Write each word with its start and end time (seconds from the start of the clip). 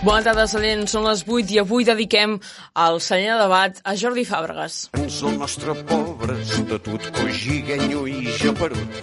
Bona 0.00 0.22
tarda, 0.24 0.46
Sallent. 0.48 0.86
Són 0.88 1.04
les 1.04 1.20
8 1.28 1.50
i 1.52 1.58
avui 1.60 1.84
dediquem 1.84 2.38
al 2.84 3.00
Sallent 3.04 3.34
de 3.34 3.42
debat 3.42 3.80
a 3.84 3.92
Jordi 4.02 4.24
Fàbregas. 4.24 4.78
Ens 4.96 5.18
el 5.28 5.36
nostre 5.36 5.74
pobre 5.90 6.38
estatut 6.40 7.10
cogiguenyo 7.18 8.06
i 8.08 8.32
japerut 8.40 9.02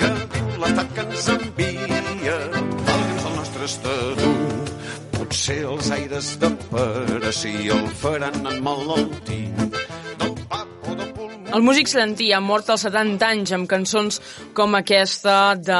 que 0.00 0.10
l'estat 0.58 0.90
que 0.96 1.06
ens 1.06 1.28
envia 1.36 2.40
valga'ns 2.50 3.30
el 3.30 3.38
nostre 3.38 3.70
estatut 3.70 4.74
potser 5.14 5.60
els 5.70 5.94
aires 6.00 6.34
de 6.42 6.50
el 7.78 7.88
faran 8.02 8.42
emmalaltir 8.56 9.44
del 9.54 9.83
El 11.54 11.62
músic 11.62 11.86
salentí 11.86 12.32
ha 12.34 12.40
mort 12.42 12.66
als 12.72 12.82
70 12.82 13.26
anys 13.28 13.52
amb 13.54 13.68
cançons 13.70 14.16
com 14.58 14.72
aquesta 14.74 15.54
de 15.54 15.76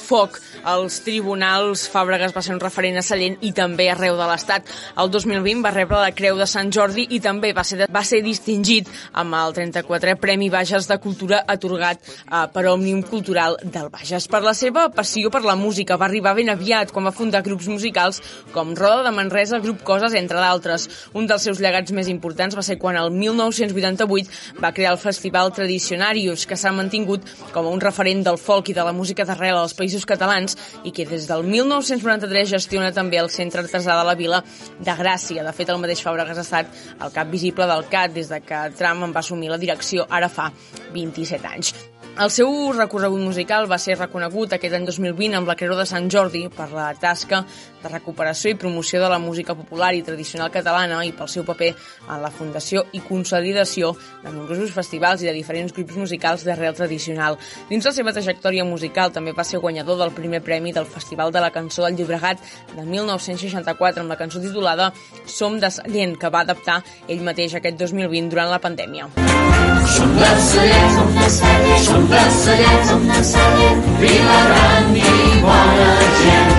Foc 0.00 0.38
als 0.64 1.02
tribunals. 1.04 1.82
Fàbregas 1.92 2.32
va 2.32 2.40
ser 2.40 2.54
un 2.54 2.60
referent 2.62 2.96
a 2.96 3.02
Sallent 3.04 3.36
i 3.44 3.50
també 3.52 3.90
arreu 3.92 4.16
de 4.16 4.28
l'Estat. 4.30 4.70
El 5.02 5.10
2020 5.12 5.60
va 5.66 5.74
rebre 5.74 5.98
la 6.00 6.14
Creu 6.16 6.38
de 6.40 6.46
Sant 6.48 6.70
Jordi 6.72 7.04
i 7.12 7.18
també 7.20 7.50
va 7.52 7.66
ser, 7.68 7.84
va 7.92 8.00
ser 8.00 8.22
distingit 8.24 8.88
amb 9.12 9.36
el 9.36 9.52
34è 9.58 10.14
Premi 10.22 10.48
Bages 10.48 10.88
de 10.88 10.96
Cultura 11.04 11.42
atorgat 11.52 12.00
eh, 12.00 12.46
per 12.54 12.64
Òmnium 12.72 13.04
Cultural 13.04 13.58
del 13.60 13.92
Bages. 13.92 14.30
Per 14.32 14.40
la 14.40 14.56
seva 14.56 14.86
passió 14.88 15.28
per 15.28 15.44
la 15.44 15.58
música 15.66 16.00
va 16.00 16.08
arribar 16.08 16.32
ben 16.40 16.48
aviat 16.54 16.96
quan 16.96 17.10
va 17.10 17.12
fundar 17.12 17.44
grups 17.44 17.68
musicals 17.68 18.22
com 18.56 18.72
Roda 18.72 19.04
de 19.04 19.12
Manresa, 19.20 19.60
Grup 19.60 19.84
Coses, 19.84 20.16
entre 20.16 20.40
d'altres. 20.40 20.88
Un 21.12 21.28
dels 21.28 21.44
seus 21.44 21.60
llegats 21.60 21.92
més 21.92 22.08
importants 22.08 22.56
va 22.56 22.64
ser 22.64 22.80
quan 22.80 22.96
el 22.96 23.12
1988 23.12 24.64
va 24.64 24.72
crear 24.72 24.93
el 24.94 25.00
Festival 25.02 25.52
Tradicionarius, 25.54 26.46
que 26.46 26.58
s'ha 26.58 26.72
mantingut 26.74 27.26
com 27.54 27.68
un 27.70 27.82
referent 27.82 28.22
del 28.26 28.38
folk 28.40 28.70
i 28.70 28.76
de 28.76 28.84
la 28.86 28.94
música 28.96 29.26
d'arrel 29.26 29.58
als 29.58 29.74
països 29.76 30.06
catalans 30.08 30.56
i 30.84 30.92
que 30.94 31.06
des 31.08 31.28
del 31.30 31.44
1993 31.46 32.54
gestiona 32.56 32.92
també 32.94 33.20
el 33.20 33.32
Centre 33.34 33.64
Artesà 33.64 33.98
de 33.98 34.06
la 34.06 34.18
Vila 34.18 34.42
de 34.78 34.98
Gràcia. 35.00 35.44
De 35.44 35.56
fet, 35.56 35.72
el 35.72 35.82
mateix 35.82 36.04
Fàbregas 36.04 36.38
ha 36.38 36.46
estat 36.46 36.84
el 37.00 37.14
cap 37.14 37.32
visible 37.32 37.68
del 37.70 37.88
CAT 37.90 38.14
des 38.14 38.30
de 38.30 38.40
que 38.44 38.68
Trump 38.78 39.08
en 39.08 39.16
va 39.16 39.24
assumir 39.24 39.50
la 39.52 39.60
direcció 39.60 40.06
ara 40.10 40.30
fa 40.30 40.50
27 40.94 41.50
anys. 41.50 41.93
El 42.14 42.30
seu 42.30 42.46
recorregut 42.70 43.18
musical 43.18 43.64
va 43.66 43.74
ser 43.82 43.96
reconegut 43.98 44.52
aquest 44.54 44.76
any 44.76 44.84
2020 44.86 45.34
amb 45.34 45.48
la 45.50 45.56
Creu 45.58 45.72
de 45.74 45.82
Sant 45.90 46.04
Jordi 46.14 46.44
per 46.46 46.68
la 46.70 46.92
tasca 46.94 47.40
de 47.82 47.90
recuperació 47.90 48.52
i 48.52 48.58
promoció 48.60 49.00
de 49.02 49.08
la 49.10 49.18
música 49.18 49.56
popular 49.58 49.88
i 49.98 50.04
tradicional 50.06 50.52
catalana 50.54 51.00
i 51.02 51.10
pel 51.10 51.26
seu 51.32 51.42
paper 51.48 51.72
en 51.74 52.22
la 52.22 52.30
fundació 52.30 52.84
i 52.94 53.02
consolidació 53.02 53.90
de 54.22 54.30
nombrosos 54.30 54.70
festivals 54.76 55.24
i 55.24 55.28
de 55.28 55.34
diferents 55.34 55.74
grups 55.74 55.98
musicals 56.04 56.46
d'arrel 56.46 56.78
tradicional. 56.78 57.34
Dins 57.66 57.90
la 57.90 57.94
seva 57.98 58.14
trajectòria 58.14 58.62
musical 58.62 59.10
també 59.10 59.34
va 59.34 59.42
ser 59.42 59.58
guanyador 59.58 59.98
del 59.98 60.14
primer 60.14 60.44
premi 60.46 60.70
del 60.70 60.86
Festival 60.86 61.34
de 61.34 61.42
la 61.42 61.50
Cançó 61.50 61.82
del 61.82 61.98
Llobregat 61.98 62.38
de 62.76 62.86
1964 62.94 64.06
amb 64.06 64.14
la 64.14 64.20
cançó 64.22 64.38
titulada 64.38 64.92
Som 65.26 65.58
de 65.58 65.66
Sallent, 65.66 66.14
que 66.14 66.30
va 66.30 66.46
adaptar 66.46 66.78
ell 67.08 67.26
mateix 67.26 67.58
aquest 67.58 67.82
2020 67.82 68.30
durant 68.30 68.54
la 68.54 68.62
pandèmia. 68.62 69.10
Som 69.18 69.73
Sallent, 69.98 70.90
som 70.96 71.14
de 71.14 71.30
Sallent, 71.30 71.84
som 71.86 72.08
de 72.08 72.22
Sallent, 72.42 72.86
som 72.88 73.02
de 73.08 73.18
Sallent, 73.24 73.82
vila 74.00 74.38
gran 74.48 74.96
i 74.96 75.40
bona 75.44 75.92
gent. 76.20 76.54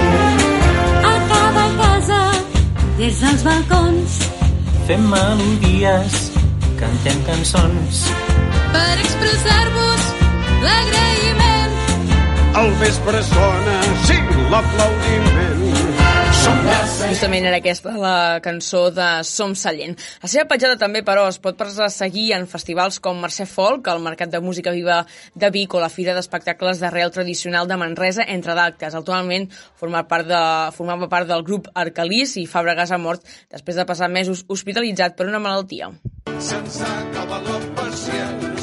a 1.03 1.13
cada 1.31 1.65
casa, 1.81 2.21
des 2.97 3.19
dels 3.21 3.43
balcons, 3.43 4.11
Fem 4.87 5.03
melodies, 5.09 6.15
cantem 6.79 7.17
cançons. 7.27 7.95
per 8.73 8.93
expressar-vos 9.03 10.03
l'agraïment. 10.65 11.73
al 12.55 12.71
vespre 12.79 13.23
sona 13.23 13.77
sí 14.05 14.17
l'aplaudiment 14.51 15.94
Justament 17.05 17.45
era 17.47 17.57
aquesta 17.61 17.93
la 17.95 18.39
cançó 18.43 18.89
de 18.93 19.05
Som 19.23 19.53
Sallent. 19.55 19.95
La 20.23 20.29
seva 20.31 20.45
petjada 20.49 20.77
també, 20.79 21.01
però, 21.05 21.27
es 21.29 21.37
pot 21.41 21.61
seguir 21.93 22.25
en 22.35 22.47
festivals 22.47 22.99
com 22.99 23.21
Mercè 23.21 23.45
Folk, 23.49 23.87
el 23.87 24.01
Mercat 24.03 24.31
de 24.33 24.41
Música 24.41 24.71
Viva 24.71 25.05
de 25.33 25.49
Vic 25.49 25.73
o 25.73 25.79
la 25.79 25.89
Fira 25.89 26.13
d'Espectacles 26.13 26.79
d'Arrel 26.79 27.11
Tradicional 27.11 27.67
de 27.67 27.77
Manresa, 27.77 28.25
entre 28.27 28.55
d'actes. 28.55 28.95
Actualment 28.95 29.49
forma 29.75 30.03
part 30.07 30.27
de, 30.27 30.41
formava 30.75 31.09
part 31.09 31.29
del 31.29 31.43
grup 31.43 31.69
Arcalís 31.73 32.35
i 32.37 32.47
Fàbregas 32.47 32.91
ha 32.91 33.01
mort 33.01 33.23
després 33.51 33.75
de 33.75 33.85
passar 33.85 34.09
mesos 34.09 34.45
hospitalitzat 34.47 35.15
per 35.15 35.29
una 35.29 35.39
malaltia. 35.39 35.93
se'ns 36.39 36.81
acaba 36.81 37.39
la 37.47 37.59
paciència 37.79 38.54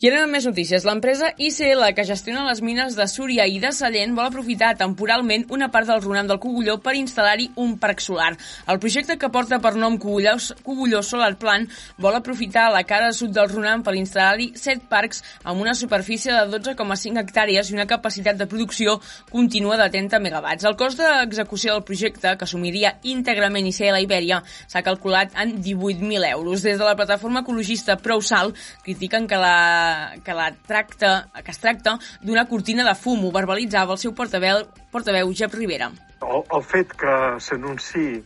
I 0.00 0.08
anem 0.08 0.30
més 0.32 0.46
notícies. 0.48 0.86
L'empresa 0.88 1.26
ICL, 1.36 1.82
que 1.92 2.06
gestiona 2.08 2.46
les 2.46 2.62
mines 2.64 2.94
de 2.96 3.04
Súria 3.04 3.44
i 3.44 3.58
de 3.60 3.68
Sallent, 3.76 4.14
vol 4.16 4.30
aprofitar 4.30 4.70
temporalment 4.80 5.42
una 5.52 5.66
part 5.68 5.90
del 5.90 5.98
runam 6.00 6.30
del 6.30 6.38
Cogulló 6.40 6.78
per 6.80 6.94
instal·lar-hi 6.96 7.50
un 7.60 7.74
parc 7.82 8.00
solar. 8.00 8.30
El 8.64 8.80
projecte 8.80 9.18
que 9.20 9.28
porta 9.28 9.58
per 9.60 9.74
nom 9.76 9.98
Cogulló, 10.00 10.38
Cogulló 10.64 11.02
Solar 11.04 11.34
Plan 11.42 11.66
vol 12.00 12.16
aprofitar 12.16 12.70
la 12.72 12.80
cara 12.88 13.10
sud 13.12 13.34
del 13.36 13.50
runam 13.50 13.82
per 13.84 13.92
instal·lar-hi 13.98 14.54
set 14.56 14.86
parcs 14.88 15.20
amb 15.44 15.60
una 15.60 15.76
superfície 15.76 16.32
de 16.32 16.48
12,5 16.48 17.20
hectàrees 17.20 17.68
i 17.68 17.76
una 17.76 17.86
capacitat 17.92 18.40
de 18.40 18.48
producció 18.48 18.96
contínua 19.28 19.76
de 19.82 19.90
30 19.98 20.22
megawatts. 20.24 20.64
El 20.64 20.78
cost 20.80 21.04
d'execució 21.04 21.76
del 21.76 21.84
projecte, 21.84 22.38
que 22.40 22.48
assumiria 22.48 22.94
íntegrament 23.02 23.68
ICL 23.68 24.00
Ibèria, 24.08 24.40
s'ha 24.64 24.80
calculat 24.80 25.36
en 25.36 25.58
18.000 25.60 26.32
euros. 26.32 26.64
Des 26.64 26.80
de 26.80 26.88
la 26.88 26.96
plataforma 26.96 27.44
ecologista 27.44 28.00
ProSal 28.00 28.56
critiquen 28.88 29.28
que 29.28 29.44
la 29.44 29.89
que, 30.24 30.34
la 30.36 30.50
tracta, 30.66 31.30
que 31.44 31.54
es 31.54 31.60
tracta 31.62 31.96
d'una 32.22 32.46
cortina 32.50 32.86
de 32.86 32.94
fum, 32.98 33.24
ho 33.24 33.32
verbalitzava 33.34 33.96
el 33.96 34.02
seu 34.02 34.14
portaveu, 34.16 34.64
portaveu 34.92 35.32
Jep 35.32 35.54
Rivera. 35.54 35.90
el, 36.20 36.42
el 36.56 36.62
fet 36.62 36.92
que 37.00 37.16
s'anunciï 37.40 38.20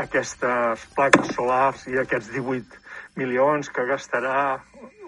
aquestes 0.00 0.82
plaques 0.96 1.32
solars 1.36 1.86
i 1.88 1.98
aquests 2.00 2.32
18 2.34 2.82
milions 3.16 3.70
que 3.72 3.84
gastarà 3.88 4.58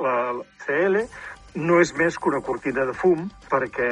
la 0.00 0.14
CL 0.64 1.02
no 1.58 1.80
és 1.82 1.92
més 1.96 2.16
que 2.16 2.30
una 2.30 2.40
cortina 2.44 2.84
de 2.88 2.94
fum 2.96 3.28
perquè 3.50 3.90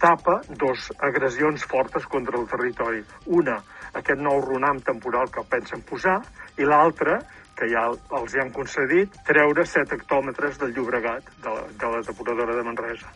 tapa 0.00 0.40
dos 0.60 0.90
agressions 0.98 1.64
fortes 1.70 2.04
contra 2.10 2.38
el 2.40 2.48
territori. 2.50 3.00
Una, 3.38 3.60
aquest 3.94 4.20
nou 4.20 4.40
runam 4.44 4.80
temporal 4.84 5.30
que 5.32 5.44
pensen 5.48 5.84
posar, 5.88 6.18
i 6.58 6.66
l'altra, 6.68 7.20
que 7.58 7.68
ja 7.70 7.84
els 7.90 8.34
hi 8.34 8.42
han 8.42 8.50
concedit, 8.54 9.14
treure 9.28 9.66
7 9.66 9.98
hectòmetres 9.98 10.58
del 10.62 10.74
Llobregat, 10.76 11.30
de 11.44 11.54
la, 11.54 11.68
de 11.84 11.92
la 11.94 12.02
depuradora 12.08 12.56
de 12.58 12.66
Manresa. 12.66 13.12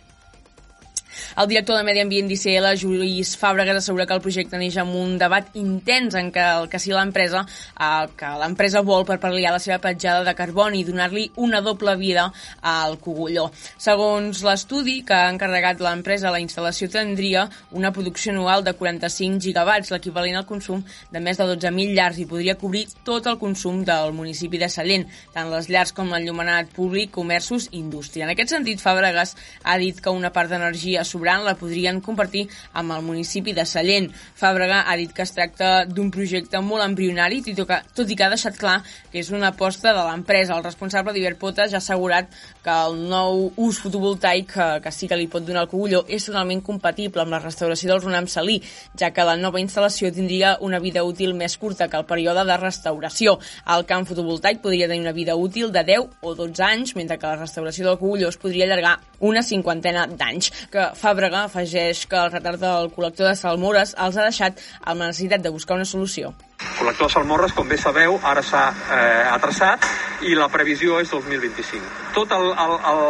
El 1.36 1.48
director 1.48 1.76
de 1.76 1.84
Medi 1.84 2.00
Ambient 2.00 2.28
d'ICL, 2.30 2.66
Lluís 2.80 3.34
Fàbregas, 3.38 3.82
assegura 3.82 4.06
que 4.08 4.16
el 4.16 4.22
projecte 4.24 4.58
neix 4.58 4.78
amb 4.80 4.94
un 4.96 5.16
debat 5.20 5.50
intens 5.60 6.16
en 6.18 6.30
què 6.32 6.44
el 6.56 6.68
que 6.72 6.80
sí 6.80 6.94
l'empresa 6.94 7.42
eh, 7.44 8.06
que 8.16 8.30
l'empresa 8.40 8.82
vol 8.86 9.04
per 9.08 9.18
pal·liar 9.20 9.52
la 9.52 9.60
seva 9.62 9.78
petjada 9.82 10.24
de 10.24 10.34
carboni 10.38 10.80
i 10.80 10.86
donar-li 10.88 11.26
una 11.36 11.60
doble 11.60 11.94
vida 12.00 12.28
al 12.62 12.96
cogulló. 13.02 13.48
Segons 13.76 14.40
l'estudi 14.46 15.02
que 15.06 15.16
ha 15.16 15.28
encarregat 15.32 15.82
l'empresa, 15.84 16.32
la 16.32 16.40
instal·lació 16.40 16.88
tindria 16.92 17.44
una 17.76 17.92
producció 17.92 18.32
anual 18.32 18.64
de 18.64 18.74
45 18.78 19.42
gigawatts, 19.44 19.92
l'equivalent 19.92 20.40
al 20.40 20.48
consum 20.48 20.82
de 21.12 21.20
més 21.20 21.38
de 21.38 21.48
12.000 21.52 21.94
llars 21.98 22.22
i 22.22 22.28
podria 22.30 22.56
cobrir 22.58 22.86
tot 23.04 23.28
el 23.28 23.38
consum 23.38 23.84
del 23.84 24.14
municipi 24.16 24.60
de 24.60 24.70
Sallent, 24.72 25.06
tant 25.34 25.52
les 25.52 25.68
llars 25.68 25.92
com 25.92 26.08
l'enllumenat 26.12 26.72
públic, 26.74 27.12
comerços 27.14 27.68
i 27.70 27.78
indústria. 27.82 28.24
En 28.24 28.32
aquest 28.32 28.56
sentit, 28.56 28.80
Fàbregas 28.82 29.36
ha 29.64 29.78
dit 29.80 30.00
que 30.00 30.12
una 30.14 30.32
part 30.32 30.50
d'energia 30.50 31.04
sobrant 31.18 31.42
la 31.44 31.56
podrien 31.58 32.00
compartir 32.04 32.46
amb 32.78 32.94
el 32.94 33.02
municipi 33.02 33.52
de 33.56 33.64
Sallent. 33.66 34.08
Fàbrega 34.38 34.84
ha 34.86 34.96
dit 34.96 35.12
que 35.12 35.24
es 35.24 35.34
tracta 35.34 35.84
d'un 35.84 36.12
projecte 36.14 36.60
molt 36.62 36.84
embrionari, 36.84 37.42
tot 37.42 38.08
i 38.08 38.16
que, 38.16 38.24
ha 38.24 38.30
deixat 38.30 38.58
clar 38.58 38.78
que 39.10 39.18
és 39.18 39.30
una 39.34 39.50
aposta 39.50 39.92
de 39.96 40.04
l'empresa. 40.06 40.56
El 40.56 40.64
responsable 40.64 41.12
d'Iberpota 41.12 41.66
ja 41.68 41.78
ha 41.78 41.82
assegurat 41.82 42.30
que 42.62 42.74
el 42.86 42.98
nou 43.10 43.48
ús 43.56 43.80
fotovoltaic 43.82 44.52
que, 44.52 44.68
que 44.84 44.92
sí 44.94 45.08
que 45.08 45.18
li 45.18 45.28
pot 45.30 45.44
donar 45.44 45.66
el 45.66 45.70
cogulló 45.72 46.04
és 46.06 46.28
totalment 46.28 46.62
compatible 46.62 47.24
amb 47.24 47.34
la 47.34 47.42
restauració 47.42 47.90
del 47.90 48.02
runam 48.04 48.28
salí, 48.30 48.60
ja 48.98 49.10
que 49.14 49.26
la 49.26 49.36
nova 49.40 49.60
instal·lació 49.60 50.12
tindria 50.14 50.56
una 50.64 50.78
vida 50.78 51.04
útil 51.04 51.34
més 51.34 51.56
curta 51.58 51.88
que 51.88 51.98
el 51.98 52.06
període 52.06 52.44
de 52.46 52.58
restauració. 52.60 53.38
El 53.74 53.86
camp 53.88 54.06
fotovoltaic 54.08 54.62
podria 54.62 54.88
tenir 54.88 55.02
una 55.06 55.16
vida 55.16 55.36
útil 55.36 55.72
de 55.72 55.82
10 55.84 56.22
o 56.22 56.34
12 56.38 56.64
anys, 56.64 56.94
mentre 56.96 57.18
que 57.18 57.26
la 57.26 57.40
restauració 57.40 57.88
del 57.88 57.98
cogulló 57.98 58.28
es 58.28 58.38
podria 58.38 58.68
allargar 58.68 58.98
una 59.24 59.42
cinquantena 59.42 60.06
d'anys. 60.06 60.50
Que 60.70 60.88
Fàbrega 61.08 61.46
afegeix 61.46 62.02
que 62.04 62.18
el 62.20 62.32
retard 62.34 62.60
del 62.60 62.90
col·lector 62.92 63.30
de 63.30 63.36
Salmores 63.38 63.94
els 64.06 64.16
ha 64.18 64.26
deixat 64.26 64.58
amb 64.82 65.00
la 65.00 65.06
necessitat 65.08 65.40
de 65.40 65.52
buscar 65.54 65.78
una 65.78 65.86
solució. 65.88 66.34
El 66.60 66.74
col·lector 66.82 67.08
de 67.08 67.14
Salmorres, 67.14 67.54
com 67.56 67.70
bé 67.70 67.78
sabeu, 67.80 68.18
ara 68.28 68.42
s'ha 68.44 68.66
eh, 68.68 69.22
atrasat 69.30 69.86
i 70.28 70.36
la 70.36 70.50
previsió 70.52 70.98
és 71.00 71.08
2025. 71.14 72.12
Tot 72.18 72.34
el, 72.36 72.44
el, 72.64 72.74
el, 72.92 73.00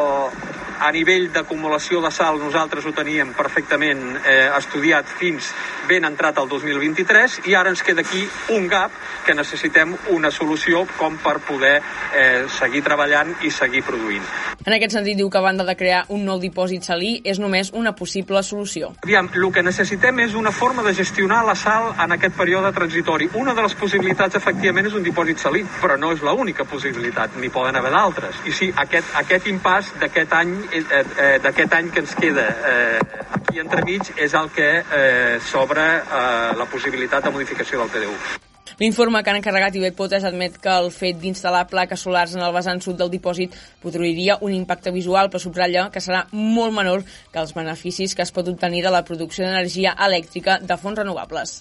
a 0.78 0.92
nivell 0.94 1.26
d'acumulació 1.34 1.98
de 2.04 2.12
sal 2.14 2.38
nosaltres 2.38 2.86
ho 2.86 2.94
teníem 2.94 3.34
perfectament 3.34 4.04
eh, 4.20 4.46
estudiat 4.60 5.10
fins 5.18 5.50
ben 5.90 6.06
entrat 6.06 6.38
al 6.38 6.46
2023 6.52 7.40
i 7.50 7.58
ara 7.58 7.74
ens 7.74 7.82
queda 7.82 8.06
aquí 8.06 8.22
un 8.54 8.70
gap 8.70 8.94
que 9.26 9.34
necessitem 9.34 9.96
una 10.14 10.30
solució 10.30 10.86
com 11.00 11.18
per 11.18 11.40
poder 11.50 11.80
eh, 12.14 12.46
seguir 12.60 12.86
treballant 12.86 13.34
i 13.42 13.50
seguir 13.50 13.82
produint. 13.90 14.22
En 14.68 14.74
aquest 14.76 14.92
sentit, 14.92 15.16
diu 15.16 15.30
que 15.32 15.38
a 15.38 15.40
banda 15.40 15.64
de 15.64 15.72
crear 15.80 16.02
un 16.12 16.26
nou 16.28 16.36
dipòsit 16.42 16.84
salí 16.84 17.14
és 17.24 17.38
només 17.40 17.70
una 17.72 17.94
possible 17.96 18.42
solució. 18.44 18.90
Aviam, 19.06 19.30
el 19.32 19.46
que 19.54 19.62
necessitem 19.64 20.18
és 20.26 20.34
una 20.36 20.50
forma 20.52 20.82
de 20.84 20.92
gestionar 20.98 21.38
la 21.46 21.54
sal 21.56 21.94
en 22.04 22.12
aquest 22.18 22.34
període 22.36 22.68
transitori. 22.76 23.30
Una 23.40 23.54
de 23.56 23.64
les 23.64 23.74
possibilitats, 23.80 24.36
efectivament, 24.36 24.90
és 24.90 24.96
un 24.98 25.06
dipòsit 25.06 25.40
salí, 25.40 25.62
però 25.80 25.96
no 25.96 26.10
és 26.12 26.20
l'única 26.20 26.66
possibilitat, 26.68 27.38
n'hi 27.40 27.48
poden 27.54 27.80
haver 27.80 27.94
d'altres. 27.94 28.42
I 28.44 28.52
sí, 28.58 28.68
aquest, 28.84 29.08
aquest 29.22 29.48
impàs 29.54 29.88
d'aquest 30.02 30.36
any, 30.36 30.52
eh, 30.68 30.84
eh, 31.00 31.30
d'aquest 31.46 31.78
any 31.78 31.88
que 31.94 32.04
ens 32.04 32.12
queda 32.20 32.44
eh, 32.74 33.00
aquí 33.38 33.64
entremig 33.64 34.12
és 34.20 34.36
el 34.36 34.52
que 34.52 34.68
eh, 34.82 35.40
s'obre 35.48 35.88
eh, 35.96 36.52
la 36.60 36.68
possibilitat 36.68 37.24
de 37.24 37.32
modificació 37.38 37.80
del 37.80 37.96
PDU. 37.96 38.47
L'informe 38.78 39.24
que 39.24 39.32
han 39.32 39.40
encarregat 39.40 39.74
Ivet 39.74 39.96
Potes 39.98 40.22
admet 40.28 40.54
que 40.62 40.70
el 40.70 40.92
fet 40.94 41.18
d'instal·lar 41.18 41.64
plaques 41.66 42.04
solars 42.06 42.36
en 42.36 42.44
el 42.46 42.54
vessant 42.54 42.78
sud 42.84 43.00
del 43.00 43.10
dipòsit 43.10 43.56
produiria 43.82 44.38
un 44.46 44.54
impacte 44.54 44.94
visual, 44.94 45.32
però 45.32 45.42
subratlla 45.42 45.88
que 45.90 46.04
serà 46.04 46.24
molt 46.30 46.76
menor 46.78 47.02
que 47.02 47.42
els 47.42 47.56
beneficis 47.58 48.14
que 48.14 48.22
es 48.22 48.30
pot 48.30 48.46
obtenir 48.54 48.86
de 48.86 48.94
la 48.94 49.02
producció 49.02 49.44
d'energia 49.48 49.98
elèctrica 50.06 50.60
de 50.62 50.78
fonts 50.78 51.02
renovables. 51.02 51.58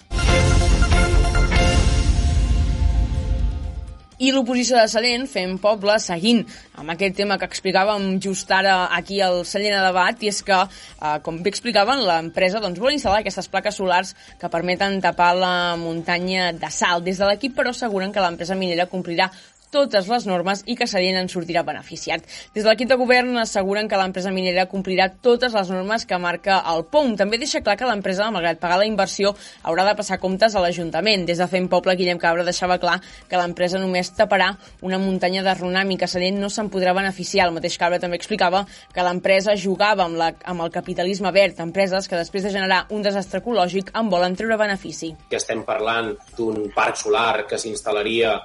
I 4.18 4.32
l'oposició 4.34 4.74
de 4.74 4.88
Sallent 4.90 5.28
fent 5.30 5.52
poble 5.62 5.94
seguint 6.02 6.40
amb 6.74 6.90
aquest 6.90 7.14
tema 7.20 7.36
que 7.38 7.46
explicàvem 7.46 8.16
just 8.24 8.50
ara 8.50 8.88
aquí 8.96 9.20
al 9.22 9.44
Sallent 9.46 9.76
a 9.78 9.84
debat 9.84 10.24
i 10.26 10.30
és 10.32 10.40
que, 10.42 10.56
eh, 10.58 11.12
com 11.22 11.38
bé 11.44 11.52
explicaven, 11.52 12.02
l'empresa 12.08 12.58
doncs, 12.58 12.80
vol 12.82 12.96
instal·lar 12.96 13.20
aquestes 13.22 13.46
plaques 13.46 13.78
solars 13.78 14.16
que 14.40 14.50
permeten 14.50 14.98
tapar 15.00 15.36
la 15.36 15.76
muntanya 15.76 16.50
de 16.50 16.70
sal. 16.70 17.04
Des 17.04 17.18
de 17.18 17.30
l'equip, 17.30 17.54
però, 17.54 17.70
asseguren 17.70 18.10
que 18.10 18.20
l'empresa 18.20 18.58
minera 18.58 18.88
complirà 18.90 19.30
totes 19.70 20.08
les 20.08 20.26
normes 20.28 20.62
i 20.66 20.76
que 20.78 20.86
Sallent 20.88 21.18
en 21.20 21.28
sortirà 21.30 21.62
beneficiat. 21.66 22.24
Des 22.54 22.64
de 22.64 22.68
l'equip 22.68 22.88
de 22.90 22.98
govern 23.00 23.36
asseguren 23.40 23.88
que 23.88 23.98
l'empresa 24.00 24.32
minera 24.34 24.66
complirà 24.70 25.08
totes 25.10 25.54
les 25.54 25.70
normes 25.72 26.06
que 26.08 26.18
marca 26.18 26.60
el 26.72 26.84
POM. 26.90 27.14
També 27.20 27.38
deixa 27.38 27.62
clar 27.64 27.76
que 27.78 27.88
l'empresa, 27.88 28.30
malgrat 28.34 28.60
pagar 28.60 28.80
la 28.80 28.88
inversió, 28.88 29.34
haurà 29.62 29.84
de 29.88 29.94
passar 29.98 30.18
comptes 30.22 30.54
a 30.54 30.62
l'Ajuntament. 30.64 31.26
Des 31.28 31.38
de 31.38 31.48
Fem 31.50 31.68
Poble, 31.68 31.96
Guillem 31.96 32.20
Cabra 32.22 32.46
deixava 32.46 32.78
clar 32.82 32.98
que 33.28 33.40
l'empresa 33.40 33.80
només 33.80 34.12
taparà 34.16 34.50
una 34.82 34.98
muntanya 34.98 35.44
de 35.46 35.54
Ronam 35.54 35.92
i 35.94 35.98
que 36.00 36.08
Sallent 36.10 36.40
no 36.40 36.50
se'n 36.52 36.70
podrà 36.72 36.94
beneficiar. 36.96 37.48
El 37.48 37.56
mateix 37.56 37.78
Cabra 37.78 38.00
també 38.02 38.18
explicava 38.20 38.64
que 38.94 39.04
l'empresa 39.04 39.56
jugava 39.56 40.06
amb, 40.08 40.18
la, 40.20 40.32
amb 40.44 40.64
el 40.64 40.72
capitalisme 40.74 41.32
verd, 41.34 41.60
empreses 41.64 42.08
que 42.08 42.18
després 42.18 42.46
de 42.46 42.54
generar 42.54 42.84
un 42.94 43.02
desastre 43.04 43.42
ecològic 43.42 43.92
en 43.98 44.08
volen 44.08 44.36
treure 44.36 44.58
benefici. 44.60 45.14
que 45.28 45.36
estem 45.36 45.62
parlant 45.66 46.14
d'un 46.36 46.68
parc 46.74 46.96
solar 47.00 47.46
que 47.48 47.58
s'instal·laria 47.60 48.38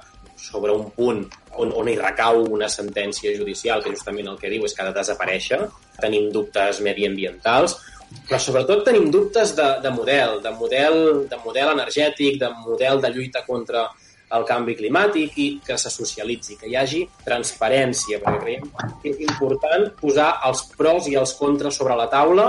sobre 0.44 0.74
un 0.74 0.90
punt 0.92 1.24
on, 1.56 1.72
on 1.72 1.88
hi 1.88 1.96
recau 1.98 2.44
una 2.52 2.68
sentència 2.68 3.32
judicial 3.38 3.82
que 3.82 3.94
justament 3.94 4.28
el 4.30 4.38
que 4.40 4.52
diu 4.52 4.64
és 4.66 4.74
que 4.74 4.84
ha 4.84 4.90
de 4.90 4.96
desaparèixer. 4.98 5.60
Tenim 6.02 6.30
dubtes 6.34 6.80
mediambientals, 6.84 7.78
però 8.28 8.38
sobretot 8.40 8.84
tenim 8.86 9.10
dubtes 9.14 9.54
de, 9.56 9.68
de 9.82 9.92
model, 9.94 10.40
de 10.44 10.54
model, 10.58 10.98
de 11.30 11.38
model 11.44 11.74
energètic, 11.74 12.38
de 12.40 12.50
model 12.64 13.00
de 13.02 13.12
lluita 13.14 13.44
contra 13.46 13.88
el 14.34 14.44
canvi 14.48 14.74
climàtic 14.78 15.36
i 15.38 15.48
que 15.64 15.76
se 15.78 15.90
socialitzi, 15.92 16.56
que 16.58 16.68
hi 16.70 16.76
hagi 16.78 17.02
transparència, 17.26 18.20
perquè 18.22 18.40
creiem 18.42 18.70
que 19.02 19.12
és 19.12 19.20
important 19.26 19.90
posar 20.00 20.30
els 20.48 20.64
pros 20.74 21.08
i 21.10 21.18
els 21.20 21.34
contres 21.38 21.78
sobre 21.80 21.96
la 21.98 22.08
taula 22.10 22.48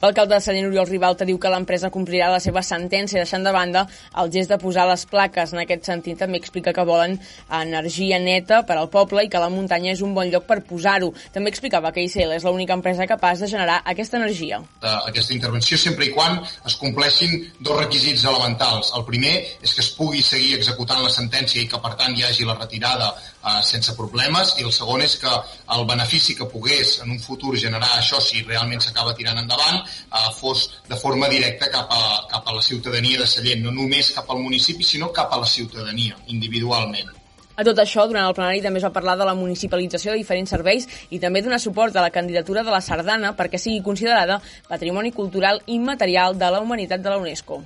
L'alcalde 0.00 0.34
de 0.36 0.40
Sallent, 0.40 0.68
Oriol 0.70 0.88
Ribalta, 0.88 1.26
diu 1.28 1.38
que 1.38 1.50
l'empresa 1.52 1.90
complirà 1.92 2.30
la 2.32 2.40
seva 2.40 2.62
sentència 2.64 3.20
deixant 3.20 3.44
de 3.44 3.52
banda 3.52 3.84
el 4.22 4.32
gest 4.32 4.50
de 4.50 4.58
posar 4.62 4.86
les 4.88 5.04
plaques. 5.06 5.52
En 5.52 5.62
aquest 5.62 5.86
sentit, 5.90 6.18
també 6.18 6.40
explica 6.40 6.72
que 6.72 6.86
volen 6.88 7.18
energia 7.60 8.18
neta 8.22 8.62
per 8.66 8.78
al 8.78 8.88
poble 8.92 9.26
i 9.26 9.30
que 9.32 9.42
la 9.42 9.50
muntanya 9.52 9.92
és 9.92 10.02
un 10.02 10.14
bon 10.16 10.30
lloc 10.32 10.46
per 10.48 10.62
posar-ho. 10.66 11.12
També 11.34 11.52
explicava 11.52 11.92
que 11.92 12.04
ICL 12.06 12.36
és 12.38 12.46
l'única 12.48 12.76
empresa 12.78 13.06
capaç 13.10 13.44
de 13.44 13.50
generar 13.52 13.82
aquesta 13.84 14.18
energia. 14.20 14.62
d'aquesta 14.82 15.34
intervenció 15.34 15.78
sempre 15.78 16.06
i 16.06 16.12
quan 16.14 16.40
es 16.66 16.76
compleixin 16.76 17.52
dos 17.60 17.78
requisits 17.78 18.24
elementals. 18.24 18.92
El 18.96 19.04
primer 19.04 19.34
és 19.62 19.74
que 19.74 19.82
es 19.84 19.90
pugui 19.96 20.22
seguir 20.22 20.56
executant 20.56 21.02
la 21.02 21.10
sentència 21.10 21.62
i 21.62 21.68
que, 21.68 21.80
per 21.82 21.94
tant, 22.00 22.16
hi 22.16 22.24
hagi 22.26 22.46
la 22.48 22.56
retirada 22.58 23.12
eh, 23.12 23.60
sense 23.66 23.94
problemes 23.98 24.54
i 24.58 24.66
el 24.66 24.72
segon 24.74 25.02
és 25.02 25.16
que 25.22 25.32
el 25.76 25.86
benefici 25.88 26.36
que 26.38 26.48
pogués 26.50 26.98
en 27.04 27.10
un 27.16 27.20
futur 27.20 27.56
generar 27.58 27.90
això, 27.98 28.20
si 28.20 28.42
realment 28.46 28.82
s'acaba 28.82 29.14
tirant 29.18 29.38
endavant, 29.42 29.81
eh, 29.84 30.28
fos 30.38 30.68
de 30.88 30.98
forma 31.00 31.28
directa 31.28 31.70
cap 31.70 31.90
a, 31.90 32.26
cap 32.30 32.46
a 32.46 32.54
la 32.58 32.62
ciutadania 32.62 33.20
de 33.20 33.26
Sallent, 33.26 33.64
no 33.64 33.74
només 33.74 34.12
cap 34.16 34.30
al 34.30 34.42
municipi, 34.42 34.84
sinó 34.84 35.12
cap 35.12 35.32
a 35.32 35.40
la 35.42 35.46
ciutadania, 35.46 36.16
individualment. 36.28 37.18
A 37.52 37.64
tot 37.68 37.76
això, 37.82 38.06
durant 38.08 38.24
el 38.24 38.34
plenari 38.36 38.62
també 38.64 38.80
es 38.80 38.86
va 38.86 38.94
parlar 38.94 39.18
de 39.20 39.26
la 39.28 39.36
municipalització 39.36 40.14
de 40.14 40.22
diferents 40.22 40.54
serveis 40.54 40.88
i 41.12 41.20
també 41.20 41.44
donar 41.44 41.60
suport 41.60 41.96
a 41.96 42.06
la 42.06 42.10
candidatura 42.10 42.64
de 42.64 42.72
la 42.72 42.80
Sardana 42.80 43.34
perquè 43.36 43.60
sigui 43.60 43.84
considerada 43.84 44.40
Patrimoni 44.70 45.12
Cultural 45.12 45.60
Immaterial 45.66 46.38
de 46.38 46.50
la 46.56 46.64
Humanitat 46.64 47.04
de 47.04 47.12
la 47.12 47.20
UNESCO. 47.20 47.62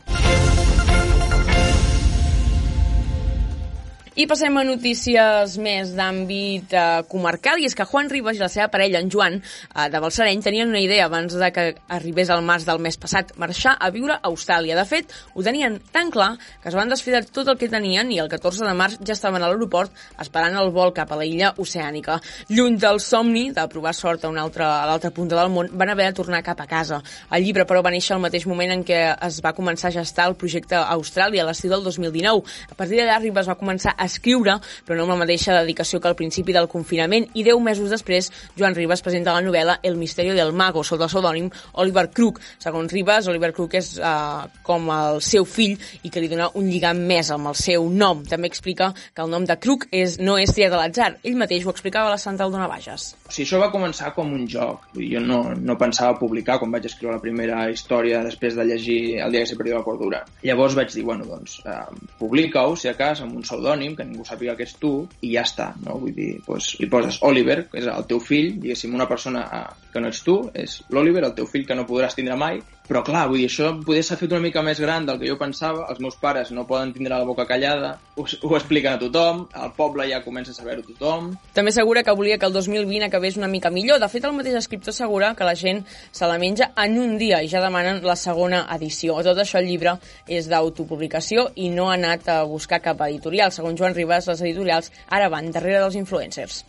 I 4.16 4.24
passem 4.24 4.54
a 4.56 4.62
notícies 4.64 5.58
més 5.60 5.90
d'àmbit 5.92 6.70
eh, 6.72 6.84
comarcal, 7.04 7.60
i 7.60 7.66
és 7.68 7.74
que 7.76 7.84
Juan 7.84 8.06
Ribas 8.08 8.38
i 8.38 8.40
la 8.40 8.46
seva 8.48 8.70
parella, 8.72 9.02
en 9.04 9.10
Joan, 9.12 9.34
eh, 9.42 9.88
de 9.92 10.00
Balsareny, 10.00 10.40
tenien 10.40 10.70
una 10.72 10.80
idea 10.80 11.04
abans 11.04 11.34
de 11.36 11.50
que 11.52 11.64
arribés 11.92 12.30
el 12.32 12.40
març 12.40 12.64
del 12.64 12.80
mes 12.80 12.96
passat, 12.96 13.34
marxar 13.36 13.74
a 13.76 13.90
viure 13.92 14.14
a 14.16 14.30
Austràlia. 14.30 14.72
De 14.78 14.86
fet, 14.88 15.12
ho 15.34 15.44
tenien 15.44 15.76
tan 15.92 16.08
clar 16.14 16.30
que 16.62 16.70
es 16.70 16.76
van 16.78 16.88
desfer 16.88 17.12
de 17.12 17.20
tot 17.28 17.50
el 17.52 17.58
que 17.60 17.68
tenien 17.68 18.08
i 18.08 18.16
el 18.22 18.30
14 18.32 18.64
de 18.64 18.72
març 18.78 18.94
ja 19.02 19.12
estaven 19.12 19.44
a 19.44 19.50
l'aeroport 19.50 19.92
esperant 20.24 20.56
el 20.62 20.72
vol 20.72 20.94
cap 20.96 21.12
a 21.12 21.20
la 21.20 21.28
illa 21.28 21.52
oceànica. 21.60 22.16
Lluny 22.48 22.80
del 22.80 23.02
somni 23.04 23.50
de 23.52 23.68
provar 23.68 23.92
sort 24.00 24.24
a, 24.24 24.32
una 24.32 24.46
altra, 24.48 24.70
a 24.78 24.88
l'altra 24.88 25.12
punta 25.12 25.36
del 25.36 25.52
món, 25.52 25.68
van 25.76 25.92
haver 25.92 26.08
de 26.08 26.16
tornar 26.22 26.40
cap 26.40 26.64
a 26.64 26.68
casa. 26.72 27.02
El 27.28 27.44
llibre, 27.44 27.68
però, 27.68 27.84
va 27.84 27.92
néixer 27.92 28.16
al 28.16 28.24
mateix 28.24 28.48
moment 28.48 28.78
en 28.78 28.88
què 28.88 29.04
es 29.28 29.44
va 29.44 29.52
començar 29.52 29.92
a 29.92 29.98
gestar 30.00 30.30
el 30.32 30.40
projecte 30.40 30.80
Austràlia, 30.96 31.44
a 31.44 31.50
l'estiu 31.52 31.76
del 31.76 31.84
2019. 31.84 32.58
A 32.72 32.80
partir 32.80 33.02
d'allà, 33.02 33.20
Ribas 33.20 33.52
va 33.52 33.60
començar 33.60 33.92
a 33.92 34.05
escriure, 34.06 34.58
però 34.86 34.96
no 34.98 35.06
amb 35.06 35.16
la 35.16 35.20
mateixa 35.24 35.56
dedicació 35.58 36.00
que 36.00 36.10
al 36.10 36.16
principi 36.18 36.54
del 36.56 36.68
confinament, 36.72 37.28
i 37.34 37.44
deu 37.46 37.60
mesos 37.62 37.92
després, 37.92 38.30
Joan 38.58 38.76
Ribas 38.78 39.02
presenta 39.04 39.34
la 39.36 39.44
novel·la 39.44 39.78
El 39.82 39.98
misterio 40.00 40.34
del 40.34 40.52
mago, 40.56 40.84
sota 40.84 41.06
el 41.06 41.12
pseudònim 41.12 41.50
Oliver 41.82 42.08
Crook. 42.10 42.40
Segons 42.62 42.92
Ribas, 42.92 43.28
Oliver 43.28 43.52
Crook 43.56 43.76
és 43.78 43.92
uh, 43.98 44.46
com 44.66 44.88
el 44.94 45.20
seu 45.24 45.44
fill 45.44 45.76
i 46.02 46.12
que 46.12 46.22
li 46.22 46.30
dona 46.32 46.48
un 46.58 46.70
lligam 46.70 47.02
més 47.08 47.30
amb 47.34 47.50
el 47.50 47.58
seu 47.58 47.88
nom. 47.90 48.24
També 48.26 48.50
explica 48.50 48.92
que 48.94 49.24
el 49.24 49.32
nom 49.32 49.46
de 49.46 49.58
Crook 49.60 49.88
és, 49.90 50.18
no 50.22 50.38
és 50.40 50.52
triat 50.54 50.74
a 50.74 50.80
l'atzar. 50.80 51.12
Ell 51.26 51.38
mateix 51.38 51.66
ho 51.66 51.72
explicava 51.74 52.10
a 52.10 52.14
la 52.16 52.20
Santa 52.22 52.46
Aldona 52.46 52.68
Bages. 52.70 53.12
O 53.26 53.32
sigui, 53.32 53.46
això 53.46 53.60
va 53.62 53.72
començar 53.72 54.12
com 54.16 54.32
un 54.32 54.46
joc. 54.50 54.86
Jo 54.96 55.22
no, 55.22 55.40
no 55.56 55.78
pensava 55.80 56.18
publicar 56.20 56.58
quan 56.60 56.74
vaig 56.74 56.86
escriure 56.88 57.16
la 57.16 57.22
primera 57.22 57.66
història 57.72 58.22
després 58.26 58.56
de 58.56 58.66
llegir 58.68 59.00
El 59.26 59.32
dia 59.34 59.42
que 59.42 59.50
se 59.50 59.58
perdió 59.58 59.78
la 59.78 59.86
cordura. 59.86 60.22
Llavors 60.46 60.76
vaig 60.78 60.92
dir, 60.94 61.04
bueno, 61.06 61.26
doncs, 61.28 61.58
eh, 61.66 62.12
publica-ho, 62.20 62.76
si 62.76 62.90
a 62.90 62.94
cas, 62.98 63.22
amb 63.24 63.36
un 63.36 63.44
pseudònim, 63.46 63.95
que 63.96 64.06
ningú 64.06 64.26
sàpiga 64.28 64.56
que 64.56 64.66
ets 64.66 64.76
tu, 64.80 64.92
i 65.26 65.32
ja 65.34 65.44
està, 65.46 65.70
no? 65.84 65.98
Vull 66.02 66.14
dir, 66.16 66.30
doncs, 66.46 66.74
li 66.82 66.88
poses 66.92 67.20
Oliver, 67.26 67.62
que 67.70 67.80
és 67.82 67.88
el 67.92 68.06
teu 68.10 68.20
fill, 68.22 68.54
diguéssim, 68.62 68.94
una 68.94 69.08
persona 69.10 69.44
eh, 69.58 69.62
que 69.92 70.02
no 70.02 70.12
ets 70.12 70.22
tu, 70.26 70.38
és 70.54 70.78
l'Oliver, 70.94 71.24
el 71.28 71.36
teu 71.38 71.48
fill 71.50 71.66
que 71.68 71.76
no 71.78 71.86
podràs 71.88 72.18
tindre 72.18 72.38
mai, 72.40 72.60
però 72.88 73.02
clar, 73.06 73.26
vull 73.30 73.42
dir, 73.42 73.48
això 73.50 73.72
poder 73.86 74.02
s'ha 74.06 74.18
fet 74.20 74.32
una 74.32 74.42
mica 74.44 74.62
més 74.62 74.80
gran 74.82 75.06
del 75.06 75.20
que 75.20 75.28
jo 75.30 75.38
pensava, 75.40 75.86
els 75.90 76.00
meus 76.02 76.16
pares 76.20 76.52
no 76.54 76.66
poden 76.66 76.92
tindre 76.94 77.16
la 77.16 77.26
boca 77.28 77.46
callada, 77.46 77.96
ho, 78.16 78.24
ho 78.24 78.56
expliquen 78.56 78.94
a 78.94 79.00
tothom, 79.00 79.46
al 79.52 79.72
poble 79.76 80.08
ja 80.10 80.22
comença 80.24 80.54
a 80.54 80.58
saber-ho 80.58 80.86
tothom, 80.86 81.34
També 81.56 81.72
assegura 81.72 82.02
que 82.04 82.12
volia 82.12 82.38
que 82.38 82.46
el 82.46 82.52
2020 82.52 83.06
acabés 83.06 83.36
una 83.36 83.48
mica 83.48 83.70
millor. 83.70 83.98
De 84.00 84.08
fet, 84.12 84.24
el 84.24 84.34
mateix 84.36 84.58
escriptor 84.60 84.94
assegura 84.94 85.34
que 85.34 85.44
la 85.48 85.54
gent 85.56 85.84
se 86.12 86.28
la 86.28 86.38
menja 86.38 86.70
en 86.84 86.98
un 87.00 87.16
dia 87.18 87.42
i 87.42 87.48
ja 87.48 87.62
demanen 87.64 88.02
la 88.04 88.16
segona 88.16 88.66
edició. 88.76 89.18
Tot 89.26 89.40
això, 89.42 89.60
el 89.62 89.70
llibre 89.70 89.96
és 90.28 90.50
d'autopublicació 90.52 91.50
i 91.56 91.70
no 91.72 91.90
ha 91.90 91.96
anat 91.96 92.28
a 92.28 92.42
buscar 92.44 92.82
cap 92.84 93.00
editorial. 93.08 93.52
Segons 93.52 93.80
Joan 93.80 93.96
Ribas, 93.96 94.28
les 94.30 94.44
editorials 94.44 94.92
ara 95.08 95.32
van 95.32 95.50
darrere 95.52 95.82
dels 95.82 95.98
influencers. 95.98 96.64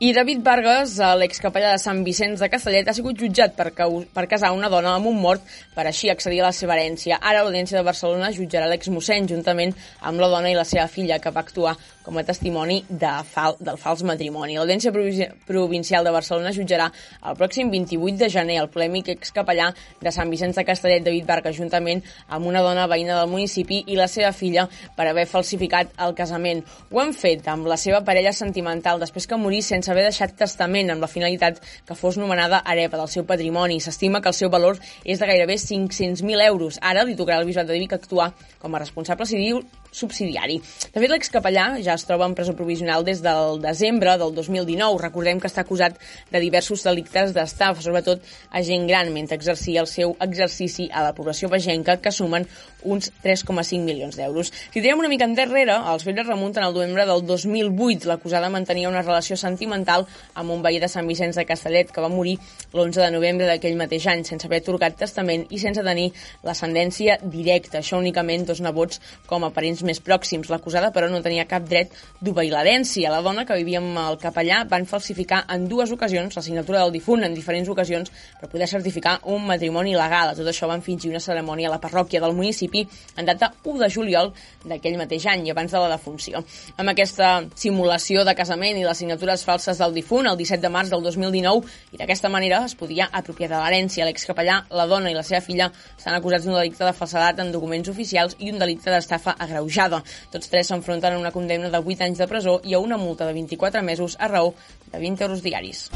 I 0.00 0.12
David 0.12 0.44
Vargas, 0.46 0.92
eh, 1.00 1.06
l'excapellà 1.18 1.72
de 1.72 1.78
Sant 1.82 2.04
Vicenç 2.06 2.38
de 2.38 2.48
Castellet, 2.48 2.86
ha 2.86 2.92
sigut 2.94 3.18
jutjat 3.18 3.56
per, 3.56 3.72
per 4.14 4.24
casar 4.30 4.52
una 4.54 4.68
dona 4.70 4.92
amb 4.94 5.08
un 5.10 5.18
mort 5.18 5.42
per 5.74 5.88
així 5.88 6.06
accedir 6.12 6.38
a 6.38 6.44
la 6.44 6.52
seva 6.54 6.76
herència. 6.76 7.18
Ara 7.18 7.42
l'Audiència 7.42 7.80
de 7.80 7.82
Barcelona 7.82 8.30
jutjarà 8.30 8.68
l'exmossèn 8.70 9.26
juntament 9.26 9.74
amb 9.98 10.22
la 10.22 10.28
dona 10.30 10.52
i 10.52 10.54
la 10.54 10.62
seva 10.62 10.86
filla 10.86 11.18
que 11.18 11.32
va 11.34 11.42
actuar 11.42 11.74
com 12.08 12.16
a 12.16 12.22
testimoni 12.24 12.84
de 12.88 13.10
fal 13.28 13.58
del 13.60 13.76
fals 13.76 14.04
matrimoni. 14.06 14.54
L'Audiència 14.56 14.92
Provi 14.94 15.26
Provincial 15.44 16.06
de 16.06 16.14
Barcelona 16.14 16.54
jutjarà 16.56 16.86
el 17.26 17.36
pròxim 17.36 17.68
28 17.74 18.22
de 18.22 18.30
gener 18.32 18.60
el 18.62 18.70
polèmic 18.70 19.10
excapellà 19.16 19.66
de 20.00 20.14
Sant 20.14 20.30
Vicenç 20.30 20.56
de 20.56 20.64
Castellet, 20.64 21.02
David 21.04 21.26
Vargas, 21.26 21.58
juntament 21.58 22.04
amb 22.28 22.46
una 22.46 22.62
dona 22.62 22.86
veïna 22.86 23.18
del 23.18 23.28
municipi 23.34 23.82
i 23.90 23.98
la 23.98 24.06
seva 24.08 24.30
filla 24.32 24.68
per 24.96 25.10
haver 25.10 25.26
falsificat 25.26 25.92
el 26.06 26.14
casament. 26.14 26.62
Ho 26.94 27.02
han 27.02 27.12
fet 27.12 27.50
amb 27.50 27.66
la 27.66 27.76
seva 27.76 28.00
parella 28.06 28.32
sentimental 28.32 29.02
després 29.02 29.26
que 29.26 29.36
morís 29.36 29.68
sense 29.68 29.87
haver 29.88 30.04
deixat 30.06 30.34
testament 30.38 30.92
amb 30.92 31.04
la 31.04 31.10
finalitat 31.10 31.60
que 31.88 31.96
fos 31.98 32.18
nomenada 32.20 32.62
hereva 32.66 33.00
del 33.00 33.10
seu 33.12 33.26
patrimoni. 33.26 33.80
S'estima 33.80 34.20
que 34.22 34.32
el 34.32 34.36
seu 34.38 34.50
valor 34.52 34.78
és 35.04 35.18
de 35.18 35.26
gairebé 35.26 35.58
500.000 35.60 36.46
euros. 36.46 36.78
Ara 36.82 37.04
li 37.04 37.16
tocarà 37.18 37.40
al 37.42 37.48
Bisbat 37.48 37.68
de 37.68 37.78
Vic 37.78 37.96
actuar 37.96 38.32
com 38.58 38.74
a 38.74 38.82
responsable 38.82 39.26
civil, 39.26 39.64
subsidiari. 39.90 40.58
De 40.92 41.00
fet, 41.00 41.08
l'excapellà 41.10 41.66
ja 41.84 41.94
es 41.94 42.06
troba 42.08 42.26
en 42.28 42.36
presó 42.38 42.54
provisional 42.56 43.04
des 43.04 43.22
del 43.24 43.60
desembre 43.62 44.16
del 44.20 44.34
2019. 44.34 45.02
Recordem 45.02 45.40
que 45.40 45.50
està 45.50 45.64
acusat 45.64 45.98
de 46.32 46.42
diversos 46.42 46.84
delictes 46.86 47.34
d'estafa, 47.36 47.82
sobretot 47.84 48.24
a 48.50 48.62
gent 48.62 48.86
gran, 48.88 49.12
mentre 49.14 49.38
exercia 49.38 49.82
el 49.84 49.90
seu 49.90 50.16
exercici 50.20 50.88
a 50.92 51.04
la 51.06 51.14
població 51.14 51.48
vegenca, 51.48 51.98
que 52.02 52.12
sumen 52.12 52.46
uns 52.82 53.10
3,5 53.24 53.82
milions 53.82 54.16
d'euros. 54.16 54.52
Si 54.72 54.80
tirem 54.80 55.00
una 55.00 55.10
mica 55.10 55.26
endarrere, 55.26 55.74
els 55.92 56.04
fets 56.06 56.26
remunten 56.26 56.62
al 56.64 56.74
novembre 56.74 57.06
del 57.06 57.24
2008. 57.26 58.08
L'acusada 58.08 58.50
mantenia 58.52 58.90
una 58.90 59.02
relació 59.02 59.36
sentimental 59.36 60.06
amb 60.34 60.54
un 60.54 60.62
veí 60.62 60.78
de 60.78 60.88
Sant 60.90 61.08
Vicenç 61.08 61.38
de 61.38 61.46
Castellet 61.48 61.90
que 61.92 62.04
va 62.04 62.12
morir 62.12 62.36
l'11 62.72 63.02
de 63.02 63.10
novembre 63.14 63.48
d'aquell 63.48 63.78
mateix 63.80 64.06
any 64.10 64.24
sense 64.28 64.46
haver 64.46 64.62
atorgat 64.62 64.98
testament 65.00 65.46
i 65.50 65.58
sense 65.58 65.82
tenir 65.84 66.10
l'ascendència 66.46 67.18
directa. 67.22 67.80
Això 67.82 67.98
únicament 67.98 68.46
dos 68.48 68.62
nebots 68.64 69.02
com 69.26 69.44
a 69.44 69.52
parents 69.54 69.82
més 69.88 70.02
pròxims. 70.04 70.50
L'acusada, 70.52 70.92
però, 70.94 71.08
no 71.10 71.22
tenia 71.24 71.46
cap 71.48 71.64
dret 71.68 71.94
d'obeir 72.20 72.52
l'herència. 72.52 73.10
La 73.12 73.22
dona 73.24 73.46
que 73.48 73.56
vivia 73.58 73.80
amb 73.82 73.96
el 74.04 74.20
capellà 74.20 74.62
van 74.68 74.86
falsificar 74.86 75.44
en 75.54 75.66
dues 75.70 75.92
ocasions 75.94 76.36
la 76.36 76.44
signatura 76.44 76.84
del 76.84 76.94
difunt 76.94 77.24
en 77.24 77.34
diferents 77.34 77.68
ocasions 77.72 78.12
per 78.40 78.50
poder 78.52 78.68
certificar 78.68 79.18
un 79.34 79.46
matrimoni 79.48 79.96
legal. 79.96 80.32
A 80.32 80.36
tot 80.38 80.46
això 80.50 80.68
van 80.70 80.84
fingir 80.84 81.10
una 81.10 81.22
cerimònia 81.24 81.68
a 81.68 81.74
la 81.76 81.80
parròquia 81.82 82.20
del 82.20 82.36
municipi 82.36 82.84
en 83.16 83.26
data 83.26 83.52
1 83.64 83.82
de 83.82 83.90
juliol 83.90 84.32
d'aquell 84.68 84.98
mateix 85.00 85.26
any, 85.32 85.48
abans 85.50 85.72
de 85.72 85.82
la 85.82 85.90
defunció. 85.94 86.42
Amb 86.76 86.92
aquesta 86.92 87.30
simulació 87.58 88.24
de 88.26 88.34
casament 88.38 88.78
i 88.78 88.84
les 88.86 89.00
signatures 89.00 89.44
falses 89.46 89.80
del 89.80 89.94
difunt, 89.96 90.28
el 90.28 90.38
17 90.38 90.62
de 90.62 90.72
març 90.72 90.92
del 90.92 91.02
2019, 91.04 91.66
i 91.92 92.00
d'aquesta 92.00 92.30
manera 92.32 92.62
es 92.66 92.76
podia 92.78 93.08
apropiar 93.12 93.50
de 93.52 93.58
l'herència. 93.58 94.06
L'excapellà, 94.08 94.60
la 94.70 94.86
dona 94.90 95.12
i 95.12 95.16
la 95.16 95.24
seva 95.26 95.40
filla 95.44 95.70
estan 95.96 96.16
acusats 96.16 96.46
d'un 96.46 96.58
delicte 96.58 96.84
de 96.84 96.94
falsedat 96.96 97.40
en 97.42 97.52
documents 97.54 97.88
oficials 97.88 98.36
i 98.38 98.52
un 98.52 98.58
delicte 98.60 98.90
d'estafa 98.92 99.36
agreujada. 99.68 100.02
Tots 100.32 100.48
tres 100.48 100.68
s'enfronten 100.68 101.14
a 101.14 101.20
una 101.20 101.32
condemna 101.32 101.70
de 101.70 101.78
8 101.78 102.08
anys 102.08 102.18
de 102.18 102.28
presó 102.28 102.60
i 102.64 102.74
a 102.74 102.80
una 102.80 102.96
multa 102.96 103.26
de 103.26 103.36
24 103.36 103.82
mesos 103.82 104.16
a 104.18 104.28
raó 104.28 104.54
de 104.92 104.98
20 104.98 105.24
euros 105.24 105.42
diaris. 105.42 105.90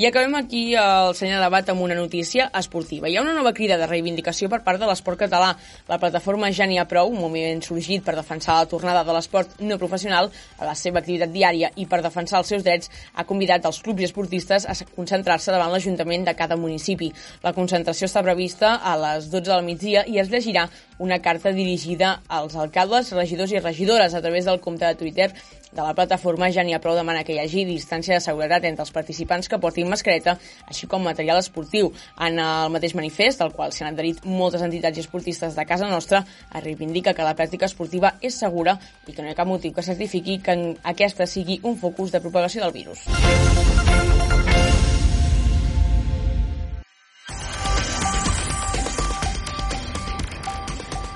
I 0.00 0.06
acabem 0.06 0.32
aquí 0.38 0.60
el 0.80 1.10
senyor 1.12 1.42
debat 1.44 1.68
amb 1.68 1.82
una 1.84 1.96
notícia 1.98 2.46
esportiva. 2.56 3.04
Hi 3.10 3.18
ha 3.18 3.20
una 3.20 3.34
nova 3.36 3.50
crida 3.52 3.76
de 3.76 3.84
reivindicació 3.84 4.48
per 4.48 4.62
part 4.64 4.80
de 4.80 4.86
l'esport 4.88 5.20
català. 5.20 5.50
La 5.90 5.98
plataforma 6.00 6.48
Ja 6.56 6.64
n'hi 6.64 6.78
ha 6.80 6.86
prou, 6.88 7.10
un 7.12 7.20
moviment 7.20 7.60
sorgit 7.60 8.00
per 8.06 8.14
defensar 8.16 8.54
la 8.56 8.70
tornada 8.70 9.02
de 9.04 9.12
l'esport 9.12 9.58
no 9.60 9.76
professional 9.76 10.30
a 10.56 10.64
la 10.64 10.72
seva 10.72 11.02
activitat 11.02 11.34
diària 11.34 11.68
i 11.76 11.84
per 11.84 12.00
defensar 12.00 12.40
els 12.40 12.48
seus 12.48 12.64
drets, 12.64 12.88
ha 13.12 13.26
convidat 13.28 13.68
els 13.68 13.82
clubs 13.84 14.00
i 14.00 14.08
esportistes 14.08 14.64
a 14.64 14.78
concentrar-se 14.94 15.52
davant 15.52 15.74
l'Ajuntament 15.74 16.24
de 16.24 16.34
cada 16.38 16.56
municipi. 16.56 17.12
La 17.44 17.52
concentració 17.52 18.08
està 18.08 18.24
prevista 18.24 18.78
a 18.80 18.96
les 19.04 19.28
12 19.28 19.52
del 19.52 19.68
migdia 19.68 20.06
i 20.08 20.16
es 20.24 20.32
llegirà 20.32 20.64
una 21.00 21.20
carta 21.24 21.50
dirigida 21.56 22.20
als 22.28 22.54
alcaldes, 22.54 23.10
regidors 23.16 23.52
i 23.56 23.58
regidores 23.58 24.14
a 24.14 24.20
través 24.20 24.44
del 24.44 24.60
compte 24.60 24.84
de 24.84 24.94
Twitter 25.00 25.32
de 25.72 25.82
la 25.82 25.94
plataforma 25.94 26.50
ja 26.52 26.64
n'hi 26.66 26.74
ha 26.74 26.80
prou 26.82 26.96
demana 26.98 27.22
que 27.24 27.34
hi 27.34 27.38
hagi 27.40 27.64
distància 27.64 28.16
de 28.16 28.24
seguretat 28.24 28.66
entre 28.68 28.84
els 28.84 28.92
participants 28.92 29.48
que 29.48 29.58
portin 29.62 29.88
mascareta, 29.88 30.36
així 30.66 30.88
com 30.90 31.04
material 31.06 31.38
esportiu. 31.38 31.92
En 32.18 32.38
el 32.42 32.74
mateix 32.74 32.96
manifest, 32.98 33.40
del 33.40 33.54
qual 33.54 33.72
s'han 33.72 33.92
adherit 33.92 34.24
moltes 34.26 34.66
entitats 34.66 34.98
i 34.98 35.04
esportistes 35.06 35.56
de 35.56 35.66
casa 35.66 35.88
nostra, 35.88 36.24
es 36.52 36.64
reivindica 36.64 37.14
que 37.14 37.26
la 37.26 37.36
pràctica 37.38 37.70
esportiva 37.70 38.16
és 38.20 38.36
segura 38.36 38.76
i 39.06 39.14
que 39.14 39.22
no 39.22 39.30
hi 39.30 39.32
ha 39.34 39.38
cap 39.38 39.48
motiu 39.48 39.72
que 39.72 39.86
certifiqui 39.86 40.40
que 40.44 40.58
aquesta 40.82 41.26
sigui 41.26 41.60
un 41.62 41.78
focus 41.78 42.12
de 42.12 42.20
propagació 42.20 42.66
del 42.66 42.74
virus. 42.74 43.06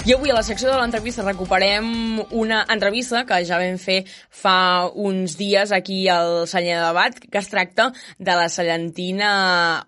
I 0.05 0.13
avui 0.13 0.29
a 0.29 0.35
la 0.37 0.43
secció 0.45 0.69
de 0.69 0.77
l'entrevista 0.77 1.23
recuperem 1.25 2.19
una 2.37 2.59
entrevista 2.69 3.23
que 3.25 3.39
ja 3.49 3.57
vam 3.57 3.79
fer 3.81 4.03
fa 4.29 4.91
uns 5.01 5.39
dies 5.41 5.71
aquí 5.73 6.03
al 6.13 6.45
Celler 6.45 6.75
de 6.77 6.83
Debat, 6.91 7.17
que 7.17 7.41
es 7.41 7.49
tracta 7.49 7.87
de 8.19 8.35
la 8.37 8.51
cellentina 8.53 9.31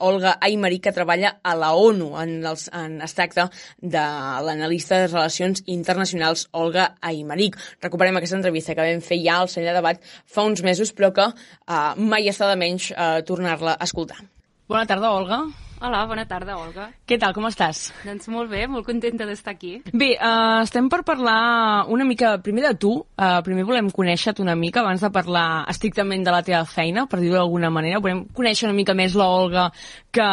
Olga 0.01 0.39
Aymeric, 0.41 0.87
que 0.87 0.95
treballa 0.97 1.35
a 1.45 1.53
la 1.61 1.75
ONU. 1.77 2.09
En 2.23 2.33
els, 2.49 2.65
en, 2.73 2.97
es 3.05 3.13
tracta 3.13 3.51
de 3.77 4.07
l'analista 4.49 5.03
de 5.03 5.13
relacions 5.13 5.61
internacionals 5.67 6.47
Olga 6.57 6.95
Aymeric. 7.03 7.61
Recuperem 7.85 8.17
aquesta 8.17 8.41
entrevista 8.41 8.73
que 8.73 8.89
vam 8.89 9.05
fer 9.05 9.21
ja 9.21 9.37
al 9.43 9.53
Celler 9.53 9.75
de 9.75 9.83
Debat 9.83 10.01
fa 10.25 10.49
uns 10.49 10.65
mesos, 10.65 10.97
però 10.97 11.13
que 11.13 11.29
uh, 11.29 11.93
mai 12.01 12.33
està 12.33 12.49
de 12.49 12.57
menys 12.57 12.89
uh, 12.97 13.21
tornar-la 13.21 13.77
a 13.77 13.85
escoltar. 13.85 14.23
Bona 14.65 14.89
tarda, 14.89 15.13
Olga. 15.13 15.45
Hola, 15.77 16.07
bona 16.09 16.25
tarda, 16.25 16.55
Olga. 16.57 16.87
Què 17.05 17.19
tal, 17.21 17.35
com 17.37 17.45
estàs? 17.51 17.91
Doncs 18.07 18.31
molt 18.33 18.49
bé, 18.49 18.63
molt 18.71 18.87
contenta 18.87 19.27
d'estar 19.29 19.53
aquí. 19.53 19.75
Bé, 19.93 20.15
uh, 20.17 20.63
estem 20.63 20.89
per 20.89 21.03
parlar 21.05 21.85
una 21.93 22.07
mica 22.09 22.31
primer 22.41 22.65
de 22.65 22.73
tu. 22.81 22.93
Uh, 23.13 23.43
primer 23.45 23.67
volem 23.69 23.91
conèixer-te 23.93 24.41
una 24.41 24.55
mica 24.57 24.81
abans 24.81 25.05
de 25.05 25.11
parlar 25.13 25.67
estrictament 25.69 26.25
de 26.25 26.33
la 26.33 26.41
teva 26.47 26.63
feina, 26.71 27.05
per 27.11 27.21
dir-ho 27.21 27.37
d'alguna 27.37 27.69
manera. 27.75 28.01
Volem 28.01 28.25
conèixer 28.33 28.71
una 28.71 28.77
mica 28.79 28.97
més 28.97 29.19
la 29.21 29.29
Olga 29.29 29.67
que, 30.09 30.31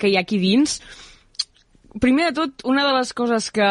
que 0.00 0.08
hi 0.08 0.16
ha 0.16 0.24
aquí 0.24 0.40
dins. 0.40 0.78
Primer 2.00 2.30
de 2.30 2.36
tot, 2.40 2.64
una 2.64 2.86
de 2.86 2.96
les 2.96 3.12
coses 3.12 3.50
que, 3.52 3.68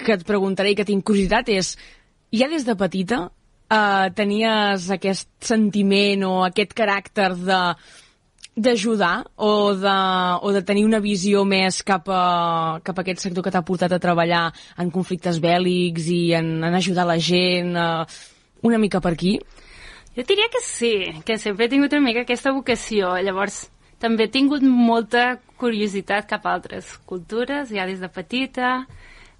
que 0.00 0.16
et 0.16 0.24
preguntaré 0.24 0.72
i 0.72 0.80
que 0.80 0.88
tinc 0.88 1.04
curiositat 1.04 1.52
és, 1.52 1.74
ja 2.32 2.48
des 2.48 2.64
de 2.64 2.78
petita 2.80 3.26
uh, 3.28 4.08
tenies 4.16 4.88
aquest 4.96 5.28
sentiment 5.44 6.24
o 6.24 6.34
aquest 6.48 6.72
caràcter 6.78 7.34
de 7.36 7.60
d'ajudar 8.56 9.26
o, 9.36 9.74
de, 9.76 9.96
o 10.40 10.52
de 10.52 10.62
tenir 10.64 10.86
una 10.88 11.00
visió 11.04 11.44
més 11.44 11.82
cap 11.84 12.08
a, 12.08 12.80
cap 12.82 12.96
a 12.96 13.04
aquest 13.04 13.26
sector 13.26 13.44
que 13.44 13.52
t'ha 13.52 13.64
portat 13.66 13.92
a 13.92 14.00
treballar 14.00 14.48
en 14.80 14.90
conflictes 14.94 15.40
bèl·lics 15.44 16.08
i 16.08 16.22
en, 16.38 16.56
en 16.64 16.78
ajudar 16.78 17.04
la 17.06 17.18
gent, 17.20 17.76
eh, 17.76 18.64
una 18.64 18.80
mica 18.80 19.02
per 19.04 19.12
aquí? 19.12 19.36
Jo 20.16 20.24
diria 20.24 20.48
que 20.48 20.62
sí, 20.64 20.94
que 21.28 21.36
sempre 21.36 21.66
he 21.66 21.68
tingut 21.68 21.92
una 21.92 22.06
mica 22.08 22.24
aquesta 22.24 22.54
vocació. 22.56 23.12
Llavors, 23.20 23.66
també 24.00 24.24
he 24.24 24.32
tingut 24.32 24.64
molta 24.64 25.36
curiositat 25.60 26.24
cap 26.30 26.46
a 26.48 26.54
altres 26.56 26.94
cultures, 27.04 27.68
ja 27.68 27.84
des 27.84 28.00
de 28.00 28.08
petita. 28.08 28.86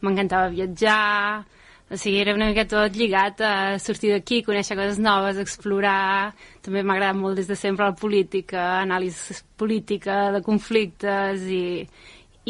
M'encantava 0.05 0.53
viatjar, 0.53 1.47
o 1.89 1.97
sigui, 1.97 2.19
era 2.19 2.35
una 2.35 2.49
mica 2.51 2.65
tot 2.67 2.97
lligat 2.99 3.41
a 3.47 3.53
sortir 3.79 4.11
d'aquí, 4.11 4.41
conèixer 4.43 4.75
coses 4.75 4.99
noves, 4.99 5.39
explorar. 5.39 6.35
També 6.65 6.83
m'ha 6.83 6.97
agradat 6.97 7.21
molt 7.21 7.39
des 7.39 7.47
de 7.47 7.55
sempre 7.59 7.87
la 7.87 7.95
política, 7.95 8.65
anàlisi 8.81 9.37
política 9.57 10.33
de 10.35 10.41
conflictes 10.43 11.45
i, 11.47 11.87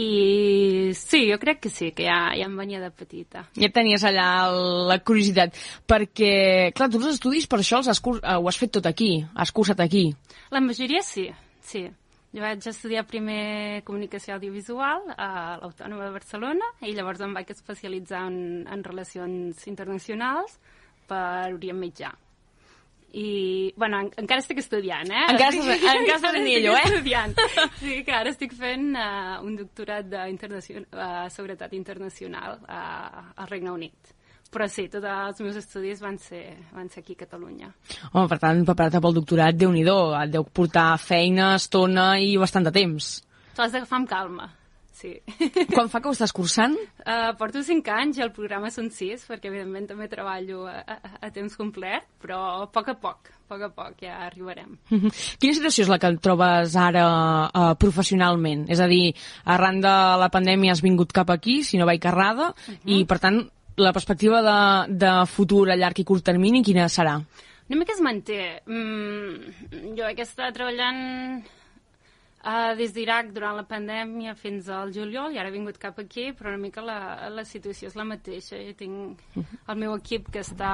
i 0.00 0.09
sí, 0.97 1.26
jo 1.28 1.37
crec 1.43 1.61
que 1.66 1.73
sí, 1.73 1.90
que 1.93 2.09
ja, 2.09 2.31
ja 2.33 2.49
em 2.49 2.57
venia 2.57 2.81
de 2.81 2.88
petita. 2.88 3.45
Ja 3.61 3.69
tenies 3.73 4.09
allà 4.09 4.26
la 4.88 4.99
curiositat, 5.05 5.61
perquè, 5.85 6.73
clar, 6.76 6.88
tu 6.88 7.02
els 7.02 7.19
estudis 7.19 7.45
per 7.45 7.61
això 7.61 7.83
els 7.83 7.93
has, 7.93 8.00
curs... 8.00 8.25
ho 8.25 8.49
has 8.49 8.61
fet 8.61 8.73
tot 8.78 8.88
aquí, 8.88 9.19
has 9.37 9.52
cursat 9.52 9.85
aquí. 9.85 10.09
La 10.49 10.64
majoria 10.64 11.05
sí, 11.05 11.28
sí. 11.61 11.85
Jo 12.37 12.43
vaig 12.45 12.66
estudiar 12.69 13.07
primer 13.09 13.81
comunicació 13.88 14.35
audiovisual 14.35 15.07
a 15.16 15.57
l'Autònoma 15.57 16.05
de 16.05 16.12
Barcelona 16.19 16.66
i 16.85 16.93
llavors 16.93 17.23
em 17.25 17.33
vaig 17.33 17.49
especialitzar 17.55 18.26
en, 18.28 18.66
en 18.69 18.83
relacions 18.85 19.62
internacionals 19.73 20.59
per 21.09 21.55
Orient 21.55 21.81
Mitjà. 21.81 22.11
I, 23.16 23.73
bueno, 23.81 24.02
en, 24.05 24.11
encara 24.21 24.45
estic 24.45 24.61
estudiant, 24.61 25.09
eh? 25.09 25.23
Encara 25.33 25.49
estàs, 25.55 25.87
encara 26.02 26.19
estàs 26.19 26.37
en 26.43 26.50
ello, 26.50 26.75
eh? 26.76 26.85
estudiant. 26.85 27.33
Sí, 27.81 28.02
que 28.05 28.12
ara 28.19 28.35
estic 28.35 28.52
fent 28.59 28.90
uh, 28.93 29.38
un 29.47 29.57
doctorat 29.62 30.12
de 30.12 30.26
uh, 30.28 31.09
seguretat 31.33 31.73
internacional 31.73 32.61
uh, 32.69 33.25
al 33.33 33.49
Regne 33.49 33.73
Unit 33.73 34.15
però 34.53 34.69
sí, 34.71 34.87
tots 34.93 35.07
els 35.11 35.41
meus 35.45 35.57
estudis 35.61 36.03
van 36.03 36.19
ser, 36.23 36.45
van 36.75 36.91
ser 36.93 37.03
aquí 37.03 37.17
a 37.17 37.23
Catalunya. 37.25 37.73
Home, 38.12 38.29
per 38.31 38.38
tant, 38.43 38.65
preparar-te 38.69 39.03
pel 39.03 39.17
doctorat, 39.21 39.57
déu 39.57 39.73
nhi 39.73 39.85
et 39.87 40.31
deu 40.33 40.45
portar 40.45 40.93
feina, 40.99 41.55
estona 41.57 42.15
i 42.19 42.37
bastant 42.41 42.65
de 42.67 42.75
temps. 42.75 43.17
T'ho 43.57 43.65
has 43.65 43.73
d'agafar 43.73 44.03
amb 44.03 44.09
calma, 44.09 44.50
sí. 44.97 45.15
Quan 45.73 45.88
fa 45.93 46.00
que 46.00 46.11
ho 46.11 46.15
estàs 46.15 46.35
cursant? 46.35 46.76
Uh, 47.05 47.33
porto 47.41 47.62
5 47.65 47.95
anys 47.95 48.21
i 48.21 48.25
el 48.25 48.33
programa 48.37 48.71
són 48.73 48.91
6, 48.93 49.25
perquè 49.31 49.50
evidentment 49.50 49.88
també 49.91 50.09
treballo 50.12 50.67
a, 50.69 50.76
a, 50.83 51.15
a 51.29 51.33
temps 51.35 51.57
complet, 51.57 52.07
però 52.23 52.41
a 52.65 52.69
poc 52.73 52.93
a 52.93 52.97
poc, 53.00 53.33
a 53.33 53.49
poc 53.49 53.67
a 53.67 53.71
poc 53.73 54.05
ja 54.05 54.21
arribarem. 54.26 54.76
Uh 54.91 54.99
-huh. 55.07 55.12
Quina 55.41 55.55
situació 55.55 55.85
és 55.85 55.93
la 55.93 55.99
que 55.99 56.09
et 56.12 56.21
trobes 56.21 56.76
ara 56.76 57.07
uh, 57.49 57.75
professionalment? 57.79 58.67
És 58.69 58.81
a 58.81 58.87
dir, 58.87 59.15
arran 59.45 59.81
de 59.81 59.97
la 60.23 60.31
pandèmia 60.31 60.73
has 60.73 60.83
vingut 60.83 61.12
cap 61.12 61.31
aquí, 61.31 61.62
si 61.62 61.79
no 61.79 61.87
vaig 61.87 62.05
errada, 62.05 62.50
uh 62.50 62.75
-huh. 62.75 62.81
i 62.85 63.05
per 63.05 63.19
tant 63.19 63.49
la 63.76 63.92
perspectiva 63.92 64.40
de, 64.42 64.95
de 64.97 65.12
futur 65.26 65.68
a 65.71 65.76
llarg 65.76 66.00
i 66.00 66.04
curt 66.04 66.25
termini, 66.25 66.62
quina 66.64 66.88
serà? 66.88 67.18
Una 67.68 67.78
mica 67.80 67.92
es 67.92 68.00
manté. 68.00 68.62
Mm, 68.71 69.92
jo 69.99 70.06
he 70.06 70.14
estat 70.23 70.54
treballant 70.54 71.00
uh, 72.47 72.73
des 72.78 72.95
d'Iraq 72.95 73.33
durant 73.35 73.56
la 73.59 73.66
pandèmia 73.66 74.37
fins 74.38 74.71
al 74.71 74.92
juliol 74.95 75.35
i 75.35 75.40
ara 75.42 75.50
he 75.50 75.56
vingut 75.56 75.80
cap 75.83 75.99
aquí, 75.99 76.30
però 76.33 76.52
una 76.52 76.62
mica 76.62 76.85
la, 76.87 76.99
la 77.35 77.45
situació 77.45 77.90
és 77.90 77.99
la 77.99 78.06
mateixa. 78.06 78.61
Jo 78.68 78.76
tinc 78.78 79.42
el 79.42 79.83
meu 79.83 79.97
equip 79.99 80.30
que 80.33 80.45
està 80.47 80.71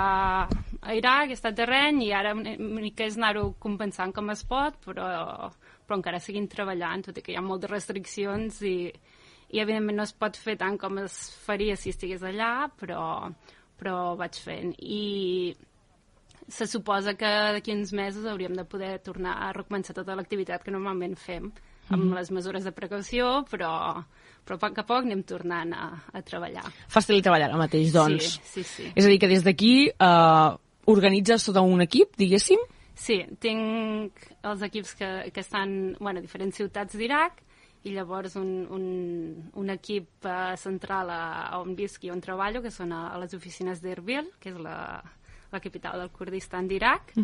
a 0.47 0.95
Iraq, 0.99 1.33
està 1.33 1.51
a 1.51 1.59
terreny 1.63 2.05
i 2.07 2.13
ara 2.13 2.37
una 2.37 2.55
mica 2.61 3.09
és 3.09 3.17
anar-ho 3.17 3.55
compensant 3.59 4.13
com 4.13 4.31
es 4.35 4.45
pot, 4.45 4.77
però, 4.85 5.49
però 5.87 5.99
encara 5.99 6.21
seguim 6.21 6.47
treballant, 6.47 7.09
tot 7.09 7.19
i 7.19 7.25
que 7.25 7.33
hi 7.33 7.41
ha 7.41 7.45
moltes 7.45 7.73
restriccions 7.73 8.61
i, 8.69 8.77
i 9.53 9.61
evidentment 9.61 9.99
no 10.01 10.07
es 10.07 10.13
pot 10.17 10.37
fer 10.41 10.57
tant 10.61 10.79
com 10.81 10.99
es 11.03 11.17
faria 11.45 11.77
si 11.77 11.93
estigués 11.93 12.23
allà, 12.25 12.71
però, 12.81 13.29
però 13.79 14.15
vaig 14.17 14.39
fent. 14.41 14.73
I 14.81 15.55
se 16.49 16.67
suposa 16.67 17.15
que 17.15 17.29
d'aquí 17.55 17.73
uns 17.73 17.93
mesos 17.93 18.27
hauríem 18.27 18.55
de 18.57 18.65
poder 18.65 18.99
tornar 19.05 19.37
a 19.45 19.53
recomençar 19.53 19.95
tota 19.97 20.17
l'activitat 20.19 20.65
que 20.65 20.73
normalment 20.75 21.17
fem, 21.17 21.53
amb 21.91 22.05
Mhm. 22.05 22.15
les 22.15 22.31
mesures 22.31 22.65
de 22.65 22.73
precaució, 22.73 23.45
però, 23.51 24.05
però 24.47 24.55
a 24.57 24.59
poc 24.59 24.79
a 24.79 24.83
poc 24.87 25.05
anem 25.05 25.23
tornant 25.23 25.73
a, 25.75 26.03
a 26.13 26.23
treballar. 26.23 26.65
Fas 26.89 27.07
teletreballar 27.07 27.49
ara 27.51 27.59
mateix, 27.59 27.93
doncs. 27.93 28.41
Sí, 28.43 28.63
sí, 28.63 28.65
sí. 28.65 28.93
És 28.95 29.05
a 29.05 29.09
dir, 29.09 29.19
que 29.19 29.29
des 29.29 29.45
d'aquí 29.45 29.89
eh, 29.89 30.57
organitzes 30.87 31.45
tot 31.45 31.57
un 31.57 31.81
equip, 31.83 32.17
diguéssim? 32.17 32.59
Sí, 32.95 33.25
tinc 33.41 34.13
els 34.43 34.63
equips 34.63 34.95
que, 34.95 35.31
que 35.33 35.41
estan 35.41 35.97
bueno, 35.99 36.19
a 36.19 36.23
diferents 36.23 36.57
ciutats 36.57 36.97
d'Iraq 36.97 37.33
i 37.85 37.95
llavors 37.97 38.37
un, 38.39 38.51
un, 38.71 38.85
un 39.59 39.71
equip 39.75 40.27
uh, 40.27 40.55
central 40.57 41.11
a, 41.11 41.23
a 41.51 41.61
on 41.63 41.75
visc 41.79 42.05
i 42.05 42.13
on 42.15 42.21
treballo, 42.23 42.63
que 42.63 42.71
són 42.71 42.93
a, 42.93 43.09
a 43.15 43.19
les 43.19 43.35
oficines 43.35 43.83
d'Erbil, 43.83 44.31
que 44.39 44.53
és 44.53 44.61
la, 44.61 44.77
la 45.53 45.61
capital 45.61 45.99
del 45.99 46.13
Kurdistan 46.15 46.69
d'Iraq, 46.71 47.15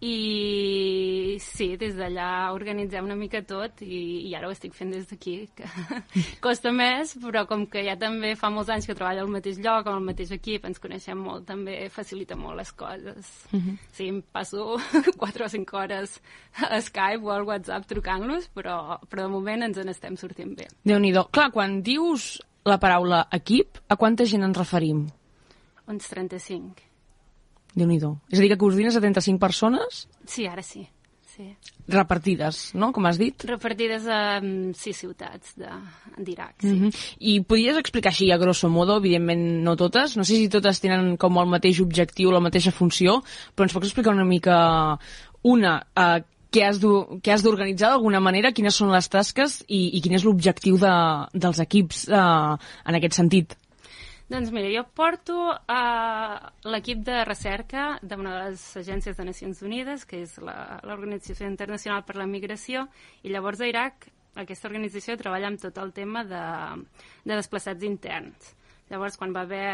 i 0.00 1.38
sí, 1.42 1.72
des 1.78 1.96
d'allà 1.98 2.52
organitzem 2.54 3.02
una 3.04 3.16
mica 3.18 3.40
tot 3.42 3.80
i, 3.82 4.28
i 4.28 4.34
ara 4.38 4.46
ho 4.46 4.54
estic 4.54 4.76
fent 4.76 4.92
des 4.94 5.08
d'aquí, 5.10 5.48
que 5.58 5.66
costa 6.44 6.70
més, 6.74 7.16
però 7.18 7.44
com 7.50 7.64
que 7.66 7.82
ja 7.86 7.96
també 7.98 8.34
fa 8.38 8.50
molts 8.54 8.70
anys 8.70 8.86
que 8.86 8.94
treballo 8.98 9.24
al 9.26 9.32
mateix 9.32 9.58
lloc, 9.58 9.88
amb 9.88 9.98
el 9.98 10.06
mateix 10.12 10.30
equip, 10.36 10.68
ens 10.68 10.78
coneixem 10.82 11.18
molt, 11.18 11.48
també 11.50 11.80
facilita 11.90 12.38
molt 12.38 12.60
les 12.60 12.72
coses. 12.78 13.32
Mhm. 13.50 13.78
Sí, 13.90 14.08
em 14.14 14.22
passo 14.22 14.78
4 15.24 15.48
o 15.48 15.52
5 15.56 15.80
hores 15.82 16.18
a 16.62 16.80
Skype 16.80 17.26
o 17.26 17.34
al 17.34 17.46
WhatsApp 17.48 17.90
trucant-los, 17.90 18.50
però, 18.54 18.98
però 19.10 19.26
de 19.26 19.34
moment 19.34 19.66
ens 19.66 19.82
en 19.82 19.90
estem 19.90 20.16
sortint 20.16 20.54
bé. 20.58 20.70
déu 20.84 20.98
nhi 21.02 21.12
Clar, 21.32 21.50
quan 21.50 21.80
dius 21.82 22.36
la 22.64 22.78
paraula 22.78 23.26
equip, 23.32 23.80
a 23.88 23.96
quanta 23.96 24.24
gent 24.24 24.44
ens 24.44 24.58
referim? 24.58 25.08
Uns 25.88 26.06
35. 26.12 26.87
Déu 27.74 27.86
nhi 27.86 27.98
És 28.30 28.38
a 28.38 28.42
dir, 28.42 28.48
que 28.50 28.58
coordines 28.58 28.96
a 28.96 29.00
35 29.00 29.38
persones 29.38 30.08
Sí, 30.26 30.46
ara 30.46 30.62
sí. 30.62 30.86
sí. 31.36 31.54
repartides, 31.86 32.74
no?, 32.74 32.92
com 32.92 33.06
has 33.06 33.18
dit. 33.18 33.44
Repartides 33.44 34.06
a 34.06 34.40
um, 34.42 34.72
sis 34.74 34.96
ciutats 34.96 35.54
de- 35.56 35.68
d'Iraq, 36.18 36.54
sí. 36.60 36.66
Mm 36.66 36.82
-hmm. 36.88 36.94
I 37.18 37.40
podries 37.40 37.76
explicar 37.78 38.10
així, 38.10 38.30
a 38.32 38.36
grosso 38.38 38.68
modo, 38.68 38.96
evidentment 38.96 39.62
no 39.62 39.76
totes, 39.76 40.16
no 40.16 40.24
sé 40.24 40.34
si 40.36 40.48
totes 40.48 40.80
tenen 40.80 41.16
com 41.16 41.36
el 41.38 41.46
mateix 41.46 41.80
objectiu, 41.80 42.30
la 42.30 42.40
mateixa 42.40 42.70
funció, 42.72 43.22
però 43.56 43.62
ens 43.64 43.72
pots 43.72 43.86
explicar 43.86 44.12
una 44.14 44.24
mica 44.24 44.98
una, 45.42 45.86
uh, 45.96 46.20
què 46.50 46.64
has 46.66 46.80
d'o- 46.80 47.20
què 47.22 47.30
has 47.32 47.42
d'organitzar 47.42 47.90
d'alguna 47.90 48.20
manera, 48.20 48.52
quines 48.52 48.74
són 48.74 48.90
les 48.90 49.08
tasques 49.08 49.64
i, 49.68 49.96
i 49.96 50.00
quin 50.00 50.14
és 50.14 50.24
l'objectiu 50.24 50.76
de, 50.78 51.26
dels 51.34 51.58
equips 51.60 52.08
uh, 52.08 52.56
en 52.84 52.94
aquest 52.94 53.14
sentit? 53.14 53.54
Doncs 54.28 54.50
mira, 54.52 54.68
jo 54.68 54.82
porto 54.92 55.38
a 55.72 56.52
l'equip 56.68 57.00
de 57.06 57.22
recerca 57.24 57.94
d'una 58.02 58.34
de 58.34 58.50
les 58.50 58.64
agències 58.76 59.16
de 59.16 59.24
Nacions 59.24 59.62
Unides, 59.64 60.04
que 60.04 60.20
és 60.26 60.34
l'Organització 60.44 61.48
Internacional 61.48 62.04
per 62.04 62.18
la 62.20 62.26
Migració, 62.28 62.84
i 63.24 63.32
llavors 63.32 63.62
a 63.64 63.70
Iraq 63.70 64.10
aquesta 64.38 64.68
organització 64.68 65.16
treballa 65.18 65.48
amb 65.50 65.62
tot 65.62 65.80
el 65.80 65.94
tema 65.96 66.26
de, 66.28 66.42
de 67.24 67.38
desplaçats 67.38 67.86
interns. 67.88 68.52
Llavors, 68.92 69.16
quan 69.16 69.32
va 69.32 69.46
haver 69.48 69.64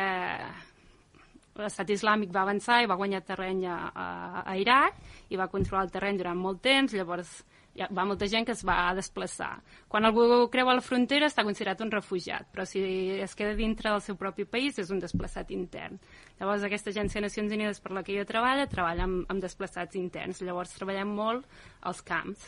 l'estat 1.58 1.90
islàmic 1.94 2.32
va 2.34 2.42
avançar 2.46 2.80
i 2.82 2.88
va 2.90 2.99
guanyar 2.99 3.25
terreny 3.26 3.66
a, 3.70 3.76
a, 3.90 4.06
a 4.46 4.54
Iraq 4.58 4.96
i 5.30 5.38
va 5.38 5.50
controlar 5.50 5.84
el 5.87 5.92
terreny 5.94 6.23
durant 6.23 6.38
molt 6.38 6.62
temps, 6.64 6.94
llavors 6.94 7.42
hi 7.74 7.86
va 7.90 8.04
molta 8.06 8.28
gent 8.30 8.46
que 8.46 8.54
es 8.54 8.62
va 8.66 8.94
desplaçar. 8.94 9.50
Quan 9.90 10.06
algú 10.06 10.46
creua 10.50 10.76
la 10.78 10.84
frontera 10.84 11.26
està 11.26 11.42
considerat 11.46 11.80
un 11.82 11.90
refugiat, 11.90 12.46
però 12.54 12.66
si 12.68 12.82
es 13.24 13.34
queda 13.34 13.56
dintre 13.58 13.90
del 13.90 14.02
seu 14.04 14.18
propi 14.20 14.46
país 14.46 14.78
és 14.78 14.92
un 14.94 15.02
desplaçat 15.02 15.50
intern. 15.50 15.98
Llavors 16.38 16.62
aquesta 16.62 16.92
agència 16.94 17.18
de 17.18 17.26
Nacions 17.26 17.54
Unides 17.56 17.82
per 17.82 17.94
la 17.96 18.04
que 18.06 18.14
jo 18.14 18.26
treballo 18.28 18.68
treballa 18.70 19.08
amb, 19.08 19.24
amb 19.28 19.42
desplaçats 19.42 19.98
interns, 19.98 20.42
llavors 20.42 20.76
treballem 20.78 21.10
molt 21.18 21.48
als 21.82 22.02
camps 22.06 22.46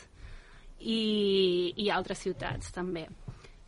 i, 0.79 1.73
i 1.75 1.89
altres 1.91 2.23
ciutats 2.23 2.71
també. 2.71 3.07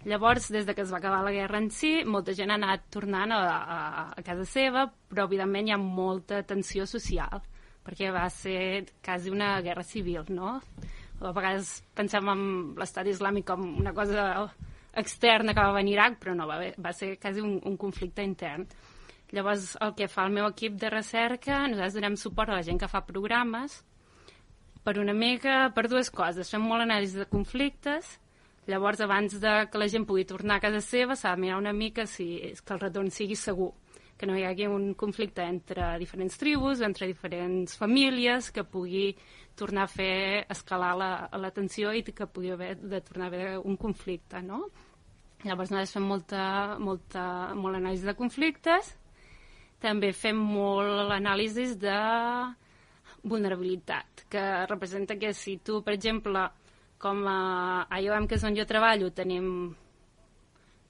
Llavors, 0.08 0.48
des 0.48 0.63
de 0.63 0.72
que 0.76 0.86
es 0.86 0.93
va 0.93 1.02
acabar 1.02 1.26
la 1.26 1.34
guerra 1.36 1.60
en 1.60 1.67
si, 1.76 2.06
molta 2.08 2.32
gent 2.32 2.54
ha 2.54 2.56
anat 2.56 2.86
tornant 2.93 3.34
a, 3.36 3.39
a, 3.60 3.80
a 4.15 4.24
casa 4.24 4.45
seva, 4.48 4.86
però 5.12 5.26
evidentment 5.28 5.67
hi 5.67 5.74
ha 5.76 5.80
molta 5.82 6.39
tensió 6.48 6.86
social, 6.88 7.43
perquè 7.84 8.13
va 8.15 8.24
ser 8.32 8.86
quasi 9.04 9.34
una 9.34 9.58
guerra 9.65 9.84
civil, 9.84 10.24
no? 10.32 10.62
A 11.20 11.34
vegades 11.36 11.80
pensem 11.96 12.30
en 12.32 12.44
l'estat 12.80 13.08
islàmic 13.12 13.48
com 13.50 13.66
una 13.82 13.94
cosa 13.94 14.48
externa 15.00 15.54
que 15.54 15.64
va 15.64 15.76
venir 15.76 15.98
a 15.98 15.98
Iraq, 15.98 16.20
però 16.22 16.36
no, 16.36 16.48
va, 16.48 16.62
va 16.80 16.94
ser 16.94 17.18
quasi 17.20 17.44
un, 17.44 17.60
un 17.66 17.76
conflicte 17.78 18.24
intern. 18.24 18.66
Llavors, 19.36 19.76
el 19.84 19.94
que 19.98 20.08
fa 20.10 20.26
el 20.26 20.34
meu 20.34 20.48
equip 20.50 20.80
de 20.82 20.90
recerca, 20.90 21.62
nosaltres 21.68 22.00
donem 22.00 22.16
suport 22.18 22.50
a 22.50 22.58
la 22.58 22.66
gent 22.66 22.80
que 22.82 22.90
fa 22.90 23.04
programes, 23.06 23.84
per 24.84 24.98
una 24.98 25.14
mica, 25.14 25.68
per 25.76 25.86
dues 25.92 26.10
coses. 26.10 26.50
Fem 26.50 26.64
molt 26.66 26.86
anàlisi 26.86 27.20
de 27.20 27.28
conflictes, 27.30 28.16
llavors 28.70 29.02
abans 29.06 29.36
de 29.42 29.54
que 29.70 29.82
la 29.82 29.90
gent 29.92 30.08
pugui 30.10 30.26
tornar 30.26 30.58
a 30.58 30.64
casa 30.64 30.82
seva 30.82 31.18
s'ha 31.18 31.36
de 31.36 31.44
mirar 31.44 31.60
una 31.60 31.74
mica 31.74 32.08
si 32.08 32.40
és 32.52 32.62
que 32.62 32.74
el 32.74 32.82
retorn 32.82 33.12
sigui 33.14 33.38
segur, 33.38 33.74
que 34.18 34.28
no 34.28 34.38
hi 34.38 34.48
hagi 34.48 34.68
un 34.68 34.94
conflicte 35.00 35.46
entre 35.46 35.94
diferents 36.02 36.38
tribus, 36.42 36.82
entre 36.82 37.08
diferents 37.08 37.78
famílies, 37.78 38.50
que 38.52 38.66
pugui 38.66 39.14
tornar 39.60 39.86
a 39.86 39.91
fer 39.91 40.45
escalar 40.56 40.93
la, 40.98 41.10
la 41.43 41.52
tensió 41.56 41.91
i 41.93 42.04
que 42.06 42.30
pugui 42.32 42.54
haver 42.56 42.76
de 42.80 43.02
tornar 43.06 43.28
a 43.28 43.34
haver 43.34 43.50
un 43.60 43.76
conflicte, 43.78 44.41
no? 44.45 44.63
Llavors 45.43 45.72
nosaltres 45.72 45.95
fem 45.95 46.08
molta, 46.08 46.45
molta, 46.84 47.26
molt 47.56 47.80
anàlisi 47.80 48.08
de 48.08 48.15
conflictes, 48.19 48.93
també 49.80 50.12
fem 50.12 50.39
molt 50.39 51.06
l'anàlisi 51.08 51.69
de 51.80 52.00
vulnerabilitat, 53.24 54.26
que 54.32 54.43
representa 54.67 55.15
que 55.19 55.32
si 55.34 55.58
tu, 55.63 55.80
per 55.84 55.95
exemple, 55.95 56.43
com 57.00 57.24
a 57.28 58.00
IOM, 58.04 58.28
que 58.28 58.36
és 58.36 58.43
on 58.48 58.58
jo 58.58 58.67
treballo, 58.67 59.12
tenim 59.15 59.48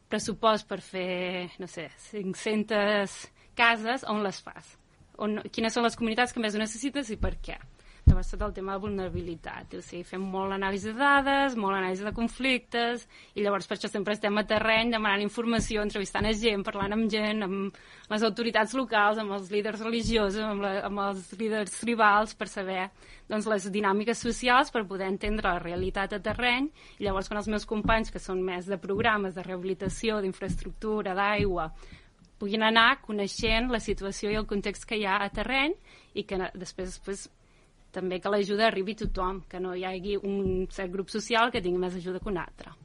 pressupost 0.10 0.66
per 0.70 0.80
fer, 0.82 1.50
no 1.62 1.70
sé, 1.70 1.90
500 2.10 3.20
cases, 3.58 4.06
on 4.10 4.24
les 4.26 4.42
fas? 4.42 4.74
On, 5.22 5.38
quines 5.54 5.76
són 5.76 5.86
les 5.86 5.98
comunitats 6.00 6.34
que 6.34 6.42
més 6.42 6.56
ho 6.56 6.62
necessites 6.62 7.14
i 7.14 7.20
per 7.22 7.36
què? 7.44 7.60
Tot 8.10 8.42
el 8.42 8.54
tema 8.54 8.74
de 8.76 8.82
vulnerabilitat. 8.84 9.74
O 9.80 9.82
sigui, 9.82 10.04
fem 10.06 10.22
molt 10.34 10.54
anàlisi 10.54 10.92
de 10.92 10.98
dades, 11.00 11.56
molt 11.58 11.78
anàlisi 11.78 12.06
de 12.06 12.12
conflictes, 12.14 13.06
i 13.34 13.46
llavors 13.46 13.66
per 13.70 13.78
això 13.78 13.90
sempre 13.90 14.14
estem 14.14 14.36
a 14.38 14.44
terreny 14.50 14.92
demanant 14.94 15.24
informació, 15.24 15.82
entrevistant 15.86 16.28
a 16.30 16.34
gent, 16.38 16.66
parlant 16.68 16.94
amb 16.94 17.08
gent, 17.10 17.46
amb 17.48 17.80
les 18.12 18.26
autoritats 18.28 18.76
locals, 18.78 19.22
amb 19.22 19.34
els 19.38 19.48
líders 19.54 19.82
religiosos, 19.82 20.42
amb, 20.46 20.62
la, 20.66 20.74
amb 20.90 21.02
els 21.08 21.32
líders 21.40 21.74
tribals, 21.80 22.36
per 22.38 22.50
saber 22.52 22.90
doncs, 23.32 23.48
les 23.50 23.70
dinàmiques 23.74 24.22
socials, 24.28 24.70
per 24.76 24.86
poder 24.90 25.10
entendre 25.10 25.50
la 25.50 25.64
realitat 25.64 26.14
a 26.14 26.22
terreny, 26.30 26.70
i 27.00 27.08
llavors 27.08 27.32
quan 27.32 27.42
els 27.42 27.50
meus 27.50 27.66
companys, 27.70 28.14
que 28.14 28.22
són 28.22 28.44
més 28.46 28.70
de 28.70 28.78
programes 28.78 29.34
de 29.38 29.48
rehabilitació, 29.48 30.20
d'infraestructura, 30.22 31.16
d'aigua, 31.18 31.72
puguin 32.40 32.64
anar 32.64 33.02
coneixent 33.04 33.72
la 33.74 33.82
situació 33.84 34.30
i 34.32 34.38
el 34.40 34.48
context 34.48 34.86
que 34.88 35.00
hi 35.00 35.06
ha 35.06 35.18
a 35.24 35.34
terreny 35.34 35.74
i 36.16 36.24
que 36.24 36.40
després, 36.56 36.94
després 36.96 37.28
també 37.92 38.20
que 38.20 38.32
l'ajuda 38.32 38.68
arribi 38.68 38.96
a 38.98 39.02
tothom, 39.04 39.42
que 39.50 39.60
no 39.60 39.74
hi 39.76 39.86
hagi 39.88 40.18
un 40.20 40.68
cert 40.70 40.92
grup 40.94 41.10
social 41.10 41.52
que 41.52 41.62
tingui 41.62 41.82
més 41.82 41.96
ajuda 41.96 42.20
que 42.20 42.32
un 42.32 42.38
altre. 42.42 42.76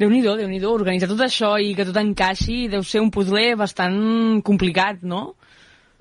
Déu-n'hi-do, 0.00 0.36
déu 0.38 0.48
nhi 0.48 0.60
déu 0.60 0.72
organitzar 0.72 1.08
tot 1.10 1.20
això 1.24 1.54
i 1.60 1.74
que 1.76 1.84
tot 1.84 1.98
encaixi 2.00 2.64
deu 2.72 2.84
ser 2.86 3.02
un 3.04 3.10
puzzle 3.12 3.50
bastant 3.60 4.40
complicat, 4.46 5.02
no? 5.04 5.34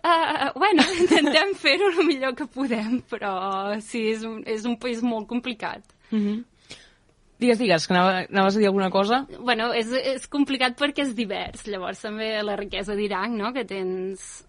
Uh, 0.03 0.51
bueno, 0.59 0.83
intentem 1.03 1.53
fer-ho 1.59 1.91
el 1.91 2.07
millor 2.07 2.35
que 2.39 2.47
podem, 2.47 3.01
però 3.11 3.33
sí, 3.83 4.05
és 4.13 4.23
un, 4.27 4.41
és 4.47 4.65
un 4.67 4.77
país 4.79 5.03
molt 5.03 5.27
complicat. 5.27 5.83
Mm 6.11 6.19
-hmm. 6.23 6.41
Digues, 7.39 7.59
digues, 7.59 7.87
que 7.87 7.93
anava, 7.93 8.25
anaves 8.29 8.55
a 8.55 8.59
dir 8.59 8.67
alguna 8.67 8.89
cosa? 8.89 9.25
Bueno, 9.39 9.73
és, 9.73 9.91
és 9.91 10.27
complicat 10.27 10.79
perquè 10.79 11.03
és 11.03 11.15
divers. 11.15 11.65
Llavors 11.67 11.99
també 11.99 12.41
la 12.43 12.55
riquesa 12.55 12.95
d'Iraq, 12.95 13.31
no?, 13.31 13.51
que 13.51 13.65
tens 13.65 14.45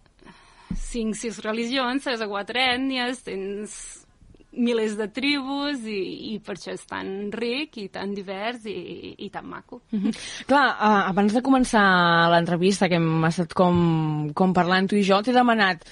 5, 0.77 1.15
6 1.19 1.43
religions, 1.45 2.05
3 2.05 2.25
o 2.25 2.29
4 2.31 2.65
ètnies, 2.75 3.23
tens 3.27 3.77
milers 4.55 4.95
de 4.95 5.09
tribus 5.11 5.83
i, 5.91 6.01
i 6.31 6.39
per 6.45 6.55
això 6.55 6.73
és 6.75 6.85
tan 6.87 7.09
ric 7.35 7.79
i 7.83 7.89
tan 7.93 8.15
divers 8.15 8.67
i, 8.71 9.15
i 9.27 9.29
tan 9.31 9.49
maco. 9.51 9.83
Mm 9.91 10.01
-hmm. 10.01 10.13
Clar, 10.47 10.67
uh, 10.79 11.11
abans 11.11 11.33
de 11.33 11.43
començar 11.43 12.31
l'entrevista 12.31 12.89
que 12.89 12.95
hem 12.95 13.25
estat 13.25 13.53
com, 13.53 14.31
com 14.35 14.53
parlant 14.53 14.87
tu 14.87 14.97
i 14.97 15.03
jo, 15.03 15.23
t'he 15.23 15.33
demanat 15.33 15.85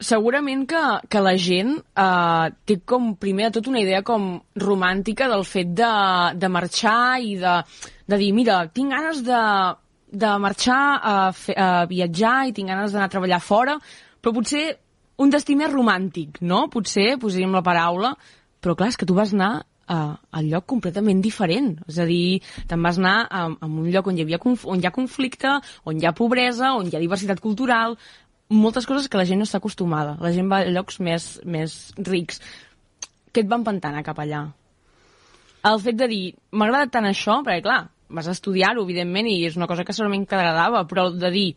segurament 0.00 0.66
que, 0.68 0.82
que 1.10 1.20
la 1.20 1.34
gent 1.36 1.74
eh, 1.98 2.50
té 2.64 2.78
com 2.86 3.16
primer 3.18 3.48
de 3.48 3.58
tot 3.58 3.66
una 3.66 3.80
idea 3.80 4.02
com 4.06 4.40
romàntica 4.54 5.28
del 5.28 5.44
fet 5.44 5.74
de, 5.74 5.92
de 6.38 6.48
marxar 6.48 7.20
i 7.20 7.36
de, 7.36 7.54
de 8.06 8.18
dir, 8.20 8.32
mira, 8.32 8.60
tinc 8.70 8.94
ganes 8.94 9.24
de, 9.26 9.42
de 10.10 10.34
marxar 10.40 10.82
a, 10.98 11.14
a 11.32 11.70
viatjar 11.90 12.36
i 12.48 12.54
tinc 12.56 12.70
ganes 12.70 12.92
d'anar 12.92 13.08
a 13.08 13.12
treballar 13.12 13.40
fora, 13.44 13.78
però 14.22 14.34
potser 14.36 14.66
un 15.18 15.32
destí 15.34 15.56
més 15.58 15.72
romàntic, 15.72 16.40
no? 16.40 16.66
Potser, 16.72 17.16
posaríem 17.20 17.56
la 17.56 17.64
paraula, 17.66 18.14
però 18.62 18.76
clar, 18.78 18.92
és 18.92 18.98
que 18.98 19.06
tu 19.08 19.16
vas 19.18 19.34
anar 19.34 19.50
a, 19.88 19.98
a 20.30 20.42
lloc 20.44 20.68
completament 20.70 21.20
diferent. 21.24 21.74
És 21.90 21.98
a 21.98 22.06
dir, 22.08 22.38
te'n 22.70 22.84
vas 22.84 23.00
anar 23.00 23.16
a, 23.26 23.44
a 23.50 23.68
un 23.68 23.90
lloc 23.90 24.08
on 24.10 24.18
hi, 24.18 24.24
havia 24.24 24.40
on 24.44 24.80
hi 24.80 24.88
ha 24.88 24.94
conflicte, 24.94 25.58
on 25.84 25.98
hi 25.98 26.06
ha 26.06 26.14
pobresa, 26.16 26.74
on 26.78 26.88
hi 26.88 26.96
ha 26.96 27.02
diversitat 27.02 27.42
cultural, 27.44 27.98
moltes 28.48 28.86
coses 28.88 29.08
que 29.08 29.20
la 29.20 29.26
gent 29.28 29.42
no 29.42 29.48
està 29.48 29.60
acostumada. 29.60 30.16
La 30.24 30.32
gent 30.32 30.48
va 30.50 30.62
a 30.62 30.72
llocs 30.72 31.00
més, 31.04 31.28
més 31.44 31.76
rics. 31.98 32.40
Què 33.32 33.44
et 33.44 33.50
va 33.50 33.58
empantanar 33.60 34.06
cap 34.06 34.18
allà? 34.22 34.46
El 35.68 35.80
fet 35.82 35.98
de 35.98 36.06
dir, 36.08 36.22
m'ha 36.52 36.68
agradat 36.68 36.94
tant 36.94 37.08
això, 37.08 37.42
perquè 37.44 37.64
clar, 37.66 37.82
vas 38.08 38.28
estudiar-ho, 38.30 38.84
evidentment, 38.84 39.28
i 39.28 39.42
és 39.48 39.56
una 39.58 39.68
cosa 39.70 39.84
que 39.84 39.94
segurament 39.96 40.26
t'agradava, 40.28 40.84
però 40.88 41.08
de 41.12 41.30
dir, 41.32 41.48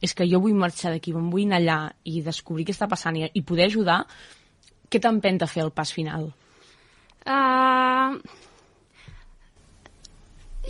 és 0.00 0.14
que 0.16 0.26
jo 0.28 0.40
vull 0.42 0.56
marxar 0.58 0.94
d'aquí, 0.94 1.12
me'n 1.14 1.30
vull 1.32 1.48
anar 1.48 1.60
allà 1.60 1.78
i 2.08 2.22
descobrir 2.24 2.66
què 2.68 2.74
està 2.74 2.88
passant 2.88 3.18
i, 3.18 3.26
i 3.34 3.42
poder 3.46 3.68
ajudar, 3.68 4.04
què 4.90 5.00
t'empenta 5.02 5.46
a 5.46 5.50
fer 5.50 5.64
el 5.66 5.74
pas 5.74 5.92
final? 5.92 6.30
Uh, 7.26 8.16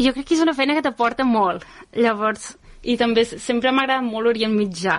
jo 0.00 0.12
crec 0.16 0.26
que 0.26 0.36
és 0.36 0.44
una 0.44 0.56
feina 0.56 0.74
que 0.76 0.84
t'aporta 0.84 1.24
molt. 1.24 1.64
Llavors, 1.96 2.54
i 2.82 2.96
també 3.00 3.24
sempre 3.30 3.72
m'ha 3.72 3.86
agradat 3.86 4.08
molt 4.08 4.32
Orient 4.32 4.56
Mitjà, 4.56 4.98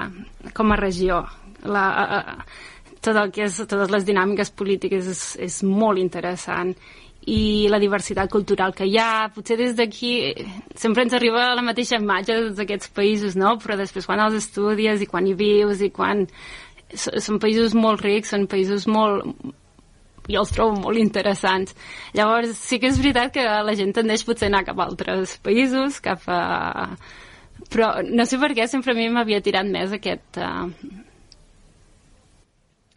com 0.57 0.71
a 0.71 0.79
regió. 0.79 1.21
La, 1.65 1.85
uh, 2.01 2.69
tot 3.01 3.17
el 3.17 3.33
que 3.33 3.45
és, 3.49 3.59
totes 3.65 3.91
les 3.93 4.07
dinàmiques 4.07 4.53
polítiques 4.57 5.09
és, 5.11 5.23
és 5.41 5.61
molt 5.67 6.01
interessant 6.01 6.75
i 7.29 7.67
la 7.69 7.77
diversitat 7.79 8.31
cultural 8.33 8.73
que 8.73 8.87
hi 8.89 8.97
ha, 8.97 9.29
potser 9.33 9.57
des 9.59 9.75
d'aquí 9.77 10.11
eh, 10.31 10.45
sempre 10.75 11.03
ens 11.05 11.13
arriba 11.13 11.51
la 11.53 11.61
mateixa 11.61 11.99
imatge 12.01 12.33
de 12.33 12.47
tots 12.49 12.63
aquests 12.63 12.89
països, 12.95 13.37
no? 13.37 13.57
Però 13.61 13.77
després 13.77 14.07
quan 14.09 14.23
els 14.23 14.39
estudies 14.39 15.01
i 15.01 15.09
quan 15.09 15.27
hi 15.27 15.37
vius 15.37 15.81
i 15.85 15.91
quan... 15.93 16.27
Són 16.91 17.37
països 17.39 17.71
molt 17.71 18.01
rics, 18.03 18.33
són 18.33 18.49
països 18.51 18.83
molt, 18.91 19.23
jo 20.27 20.41
els 20.41 20.51
trobo 20.51 20.75
molt 20.81 20.99
interessants. 20.99 21.75
Llavors, 22.17 22.57
sí 22.57 22.81
que 22.81 22.89
és 22.91 22.99
veritat 22.99 23.31
que 23.37 23.45
la 23.45 23.75
gent 23.79 23.93
tendeix 23.95 24.25
potser 24.27 24.49
a 24.49 24.51
anar 24.51 24.65
cap 24.67 24.81
a 24.81 24.89
altres 24.89 25.37
països, 25.45 26.01
cap 26.03 26.25
a... 26.27 26.41
Però 27.71 27.93
no 28.09 28.25
sé 28.27 28.41
per 28.41 28.51
què 28.57 28.65
sempre 28.67 28.91
a 28.91 28.97
mi 28.97 29.07
m'havia 29.13 29.39
tirat 29.45 29.69
més 29.69 29.93
aquest, 29.95 30.41
uh... 30.41 30.67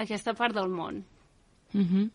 aquesta 0.03 0.35
part 0.35 0.57
del 0.57 0.73
món. 0.73 1.05
Mm 1.75 1.87
-hmm. 1.87 2.11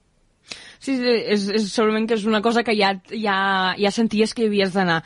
Sí, 0.80 0.96
sí 0.96 1.18
és, 1.36 1.50
és, 1.50 1.68
segurament 1.74 2.08
que 2.08 2.16
és 2.20 2.26
una 2.30 2.42
cosa 2.46 2.64
que 2.64 2.76
ja, 2.78 2.94
ja, 3.12 3.42
ja 3.80 3.92
senties 3.92 4.34
que 4.34 4.46
hi 4.46 4.50
havies 4.52 4.74
d'anar. 4.76 5.04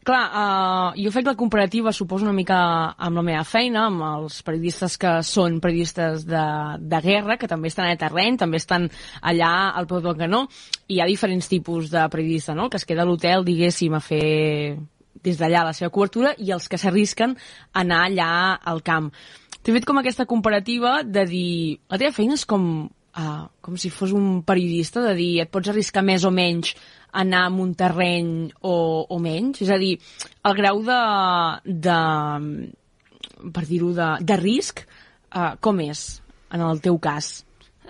Clar, 0.00 0.20
uh, 0.32 0.92
jo 0.96 1.10
faig 1.12 1.26
la 1.28 1.34
comparativa, 1.36 1.92
suposo, 1.92 2.24
una 2.24 2.32
mica 2.32 2.56
amb 2.96 3.18
la 3.18 3.24
meva 3.26 3.42
feina, 3.44 3.82
amb 3.90 4.00
els 4.06 4.38
periodistes 4.46 4.96
que 5.00 5.10
són 5.26 5.58
periodistes 5.60 6.24
de, 6.28 6.44
de 6.80 7.00
guerra, 7.04 7.36
que 7.36 7.50
també 7.50 7.68
estan 7.68 7.90
a 7.90 7.98
terreny, 8.00 8.38
també 8.40 8.56
estan 8.62 8.88
allà 9.20 9.50
al 9.76 9.88
peu 9.90 10.00
del 10.00 10.16
canó, 10.16 10.46
i 10.88 10.96
hi 10.96 11.02
ha 11.02 11.08
diferents 11.10 11.50
tipus 11.52 11.90
de 11.92 12.06
periodista, 12.08 12.56
no?, 12.56 12.70
que 12.70 12.80
es 12.80 12.88
queda 12.88 13.04
a 13.04 13.08
l'hotel, 13.10 13.44
diguéssim, 13.44 13.92
a 13.92 14.00
fer 14.00 14.78
des 15.20 15.36
d'allà 15.36 15.66
la 15.68 15.76
seva 15.76 15.92
cobertura, 15.92 16.32
i 16.38 16.48
els 16.56 16.70
que 16.70 16.80
s'arrisquen 16.80 17.36
a 17.36 17.82
anar 17.84 18.06
allà 18.06 18.30
al 18.72 18.80
camp. 18.86 19.12
T'he 19.60 19.74
fet 19.76 19.84
com 19.84 20.00
aquesta 20.00 20.24
comparativa 20.24 21.02
de 21.04 21.26
dir, 21.28 21.52
la 21.92 22.00
teva 22.00 22.16
feina 22.16 22.40
és 22.40 22.46
com, 22.48 22.88
uh, 23.16 23.48
com 23.60 23.76
si 23.80 23.90
fos 23.90 24.14
un 24.16 24.42
periodista, 24.46 25.02
de 25.08 25.14
dir, 25.18 25.30
et 25.42 25.50
pots 25.52 25.70
arriscar 25.72 26.04
més 26.06 26.24
o 26.24 26.32
menys 26.34 26.74
anar 27.12 27.46
a 27.48 27.52
un 27.52 27.74
terreny 27.74 28.50
o, 28.62 28.74
o 29.08 29.18
menys? 29.22 29.62
És 29.66 29.70
a 29.72 29.78
dir, 29.80 29.96
el 30.46 30.56
grau 30.58 30.82
de, 30.86 31.00
de 31.88 32.00
per 33.54 33.66
dir-ho, 33.66 33.92
de, 33.96 34.10
de 34.26 34.40
risc, 34.40 34.84
uh, 35.34 35.54
com 35.60 35.80
és 35.84 36.20
en 36.54 36.66
el 36.66 36.82
teu 36.84 36.98
cas? 37.02 37.40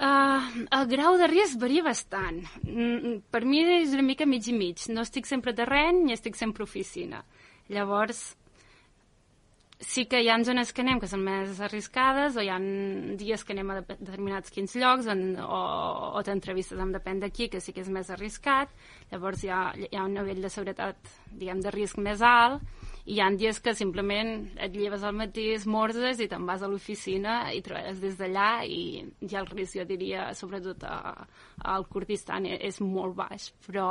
Uh, 0.00 0.64
el 0.72 0.86
grau 0.88 1.18
de 1.20 1.28
risc 1.28 1.60
varia 1.60 1.84
bastant. 1.84 2.40
Mm, 2.64 3.18
per 3.28 3.44
mi 3.44 3.60
és 3.82 3.92
una 3.92 4.06
mica 4.06 4.28
mig 4.28 4.48
i 4.48 4.56
mig. 4.56 4.86
No 4.88 5.04
estic 5.04 5.28
sempre 5.28 5.52
a 5.52 5.58
terreny 5.58 6.06
ni 6.06 6.16
estic 6.16 6.38
sempre 6.40 6.64
a 6.64 6.68
oficina. 6.68 7.24
Llavors, 7.70 8.22
sí 9.80 10.04
que 10.06 10.18
hi 10.20 10.28
ha 10.28 10.36
zones 10.44 10.74
que 10.76 10.82
anem 10.84 10.98
que 11.00 11.08
són 11.08 11.22
més 11.24 11.60
arriscades 11.64 12.36
o 12.36 12.42
hi 12.44 12.50
ha 12.52 12.58
dies 13.16 13.42
que 13.44 13.54
anem 13.54 13.70
a 13.72 13.78
de- 13.80 13.96
determinats 13.96 14.52
quins 14.52 14.74
llocs 14.76 15.06
on, 15.08 15.22
o, 15.40 15.60
o 16.18 16.22
t'entrevistes 16.26 16.78
amb 16.78 16.92
depèn 16.98 17.22
d'aquí 17.22 17.48
que 17.48 17.62
sí 17.64 17.72
que 17.72 17.80
és 17.80 17.88
més 17.88 18.10
arriscat. 18.12 18.68
Llavors 19.10 19.42
hi 19.44 19.48
ha, 19.48 19.62
hi 19.74 19.88
ha 19.96 20.04
un 20.04 20.14
nivell 20.18 20.42
de 20.44 20.50
seguretat 20.52 20.96
diguem 21.32 21.62
de 21.64 21.72
risc 21.72 21.96
més 21.98 22.20
alt 22.20 22.60
i 23.06 23.16
hi 23.16 23.22
ha 23.24 23.30
dies 23.32 23.58
que 23.64 23.72
simplement 23.74 24.50
et 24.60 24.76
lleves 24.76 25.02
al 25.02 25.16
matí, 25.16 25.46
esmorzes 25.56 26.20
i 26.20 26.28
te'n 26.28 26.44
vas 26.46 26.60
a 26.62 26.68
l'oficina 26.68 27.38
i 27.56 27.62
treballes 27.64 28.02
des 28.04 28.18
d'allà 28.20 28.50
i 28.68 28.82
ja 29.32 29.40
el 29.40 29.48
risc 29.48 29.80
jo 29.80 29.86
diria 29.88 30.28
sobretot 30.36 30.84
a, 30.84 31.24
al 31.64 31.88
Kurdistan 31.88 32.44
e- 32.46 32.60
és 32.68 32.82
molt 32.84 33.16
baix. 33.16 33.48
Però 33.64 33.88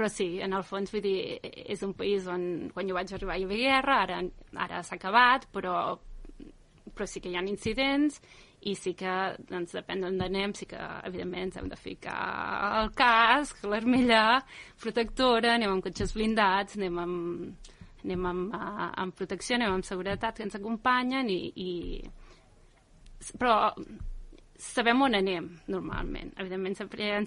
però 0.00 0.08
sí, 0.08 0.38
en 0.40 0.54
el 0.56 0.62
fons, 0.64 0.88
vull 0.94 1.02
dir, 1.04 1.36
és 1.44 1.82
un 1.84 1.90
país 1.92 2.24
on 2.32 2.44
quan 2.72 2.88
jo 2.88 2.94
vaig 2.96 3.10
arribar 3.12 3.34
hi 3.36 3.42
havia 3.44 3.58
guerra, 3.66 3.96
ara, 4.06 4.20
ara 4.64 4.78
s'ha 4.80 4.96
acabat, 4.96 5.42
però, 5.52 5.74
però 6.94 7.08
sí 7.10 7.20
que 7.20 7.28
hi 7.28 7.36
ha 7.36 7.42
incidents 7.44 8.16
i 8.64 8.72
sí 8.80 8.94
que, 8.96 9.16
doncs, 9.50 9.74
depèn 9.76 10.06
d'on 10.06 10.16
anem, 10.24 10.54
sí 10.56 10.64
que, 10.70 10.80
evidentment, 11.10 11.52
hem 11.60 11.68
de 11.68 11.76
ficar 11.76 12.16
el 12.78 12.88
casc, 12.96 13.60
l'armilla 13.68 14.22
protectora, 14.80 15.58
anem 15.58 15.74
amb 15.74 15.84
cotxes 15.84 16.16
blindats, 16.16 16.80
anem 16.80 16.96
amb, 17.04 17.70
anem 18.06 18.32
amb, 18.32 18.56
amb 19.04 19.20
protecció, 19.20 19.58
anem 19.58 19.76
amb 19.76 19.90
seguretat 19.90 20.40
que 20.40 20.48
ens 20.48 20.56
acompanyen 20.56 21.28
i, 21.28 21.40
i... 21.60 21.70
però 23.36 23.74
sabem 24.60 25.02
on 25.02 25.16
anem, 25.16 25.46
normalment. 25.72 26.32
Evidentment, 26.38 26.76
sempre 26.78 27.08
ha 27.16 27.20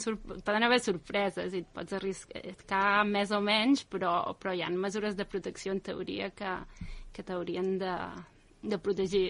poden 0.45 0.65
haver 0.67 0.79
sorpreses 0.83 1.53
i 1.53 1.63
et 1.63 1.71
pots 1.73 1.95
arriscar 1.97 3.03
més 3.09 3.33
o 3.33 3.41
menys, 3.43 3.83
però, 3.89 4.13
però 4.39 4.53
hi 4.53 4.63
ha 4.63 4.69
mesures 4.73 5.17
de 5.17 5.25
protecció, 5.25 5.73
en 5.73 5.81
teoria, 5.81 6.29
que, 6.37 6.53
que 7.13 7.25
t'haurien 7.25 7.75
de, 7.81 7.95
de 8.61 8.79
protegir. 8.79 9.27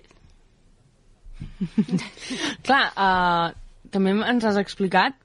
Clar, 2.68 2.84
uh, 2.94 3.48
també 3.94 4.14
ens 4.28 4.46
has 4.48 4.60
explicat 4.60 5.18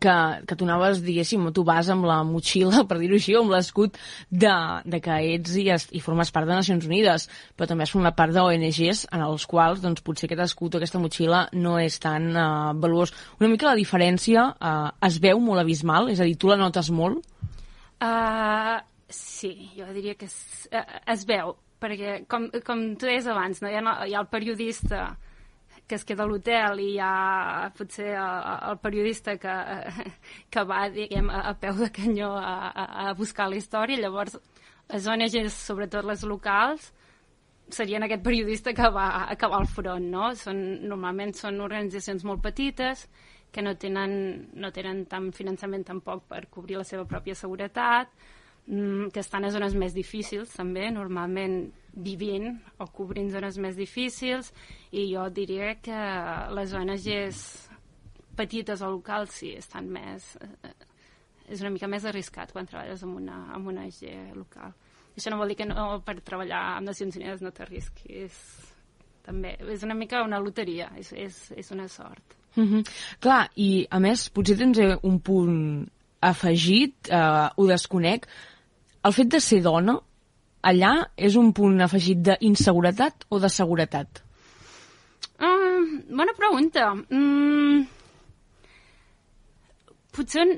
que, 0.00 0.14
que 0.48 0.56
tu 0.58 0.66
anaves, 0.66 1.02
diguéssim, 1.04 1.46
tu 1.54 1.64
vas 1.66 1.88
amb 1.92 2.06
la 2.08 2.20
motxilla, 2.26 2.84
per 2.88 2.98
dir-ho 3.00 3.18
així, 3.18 3.36
amb 3.38 3.52
l'escut 3.54 3.98
de, 4.30 4.54
de 4.84 5.00
que 5.04 5.18
ets 5.34 5.56
i, 5.60 5.68
es, 5.74 5.88
i 5.94 6.02
formes 6.04 6.32
part 6.34 6.48
de 6.48 6.58
Nacions 6.58 6.88
Unides, 6.88 7.28
però 7.56 7.68
també 7.70 7.86
has 7.86 7.94
format 7.94 8.16
part 8.18 8.34
d'ONGs 8.36 9.06
en 9.12 9.24
els 9.26 9.46
quals 9.50 9.82
doncs, 9.84 10.04
potser 10.06 10.28
aquest 10.28 10.44
escut 10.48 10.74
o 10.74 10.80
aquesta 10.80 11.02
motxilla 11.02 11.46
no 11.58 11.76
és 11.82 11.98
tan 12.02 12.30
uh, 12.34 12.74
valuós. 12.78 13.14
Una 13.40 13.52
mica 13.52 13.70
la 13.70 13.78
diferència 13.78 14.48
uh, 14.54 14.90
es 15.08 15.20
veu 15.22 15.40
molt 15.42 15.62
abismal? 15.62 16.12
És 16.12 16.20
a 16.22 16.28
dir, 16.28 16.36
tu 16.40 16.50
la 16.50 16.58
notes 16.60 16.90
molt? 16.94 17.24
Uh, 17.98 18.78
sí, 19.10 19.52
jo 19.76 19.88
diria 19.94 20.14
que 20.18 20.28
es, 20.28 20.68
uh, 20.72 20.84
es 21.10 21.24
veu, 21.28 21.56
perquè 21.82 22.20
com, 22.30 22.48
com 22.66 22.92
tu 22.98 23.08
deies 23.08 23.26
abans, 23.26 23.62
no? 23.62 23.70
hi, 23.70 23.78
ha, 23.78 23.96
hi 24.06 24.14
ha 24.14 24.22
el 24.22 24.30
periodista 24.30 25.08
que 25.88 25.96
es 25.96 26.04
queda 26.04 26.26
a 26.26 26.28
l'hotel 26.28 26.82
i 26.84 26.90
hi 26.92 26.98
ha 27.00 27.70
potser 27.76 28.10
el, 28.12 28.52
el 28.70 28.78
periodista 28.82 29.38
que, 29.40 29.54
que 30.52 30.64
va 30.68 30.84
diguem, 30.92 31.30
a, 31.32 31.46
a 31.50 31.54
peu 31.58 31.80
de 31.80 31.88
canyó 31.94 32.34
a, 32.36 32.54
a, 32.68 32.86
a 33.08 33.14
buscar 33.18 33.48
la 33.48 33.56
història. 33.56 34.00
Llavors, 34.04 34.36
les 34.92 35.08
ONGs, 35.08 35.56
sobretot 35.64 36.04
les 36.08 36.24
locals, 36.28 36.92
serien 37.72 38.04
aquest 38.04 38.22
periodista 38.24 38.72
que 38.76 38.90
va 38.92 39.08
acabar 39.32 39.62
al 39.62 39.68
front, 39.68 40.06
no? 40.12 40.30
Són, 40.36 40.60
normalment 40.88 41.34
són 41.36 41.60
organitzacions 41.64 42.24
molt 42.24 42.44
petites 42.44 43.08
que 43.52 43.64
no 43.64 43.74
tenen, 43.80 44.12
no 44.60 44.70
tenen 44.76 45.06
tant 45.08 45.30
finançament 45.32 45.84
tampoc 45.88 46.26
per 46.28 46.46
cobrir 46.52 46.78
la 46.80 46.84
seva 46.88 47.06
pròpia 47.08 47.36
seguretat, 47.36 48.12
mm, 48.68 49.10
que 49.14 49.20
estan 49.20 49.44
a 49.44 49.50
zones 49.50 49.74
més 49.74 49.96
difícils 49.96 50.52
també, 50.54 50.88
normalment 50.94 51.72
vivint 51.98 52.52
o 52.78 52.86
cobrint 52.94 53.32
zones 53.32 53.58
més 53.58 53.76
difícils 53.76 54.52
i 54.92 55.08
jo 55.10 55.26
diria 55.34 55.74
que 55.82 56.02
les 56.54 56.74
ONGs 56.76 57.40
petites 58.38 58.82
o 58.82 58.92
locals 58.98 59.40
sí, 59.40 59.56
estan 59.58 59.90
més... 59.90 60.36
Eh, 60.42 60.76
és 61.48 61.62
una 61.64 61.72
mica 61.72 61.88
més 61.88 62.04
arriscat 62.04 62.50
quan 62.52 62.66
treballes 62.68 63.00
amb 63.06 63.16
una, 63.16 63.38
amb 63.56 63.70
una 63.70 63.86
ONG 63.86 64.34
local. 64.36 64.74
Això 65.16 65.32
no 65.32 65.38
vol 65.40 65.48
dir 65.48 65.56
que 65.58 65.66
no, 65.66 65.86
per 66.04 66.18
treballar 66.20 66.60
amb 66.76 66.90
Nacions 66.90 67.16
Unides 67.16 67.40
no 67.40 67.54
t'arrisquis. 67.56 68.36
També 69.24 69.54
és 69.72 69.84
una 69.86 69.96
mica 69.96 70.20
una 70.26 70.42
loteria, 70.44 70.90
és, 71.00 71.08
és, 71.16 71.38
és 71.56 71.72
una 71.72 71.88
sort. 71.88 72.36
Mm 72.54 72.66
-hmm. 72.68 72.92
Clar, 73.20 73.48
i 73.56 73.86
a 73.90 73.98
més, 73.98 74.28
potser 74.28 74.56
tens 74.58 74.78
un 75.02 75.20
punt 75.20 75.88
afegit, 76.20 77.08
eh, 77.08 77.48
ho 77.56 77.66
desconec, 77.66 78.28
el 79.08 79.16
fet 79.16 79.30
de 79.32 79.40
ser 79.40 79.60
dona, 79.64 79.96
allà 80.68 80.92
és 81.16 81.36
un 81.40 81.52
punt 81.56 81.80
afegit 81.84 82.20
d'inseguretat 82.26 83.28
o 83.32 83.40
de 83.42 83.50
seguretat? 83.52 84.22
Uh, 85.38 86.02
bona 86.18 86.34
pregunta. 86.36 86.90
Mm, 86.94 87.84
potser 90.16 90.44
un... 90.46 90.56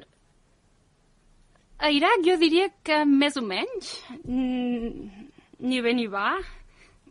a 1.79 1.91
Iraq 1.93 2.25
jo 2.27 2.39
diria 2.41 2.71
que 2.83 3.03
més 3.09 3.37
o 3.37 3.45
menys. 3.45 3.93
Mm, 4.25 5.29
ni 5.61 5.83
bé 5.85 5.95
ni 5.95 6.09
va. 6.11 6.33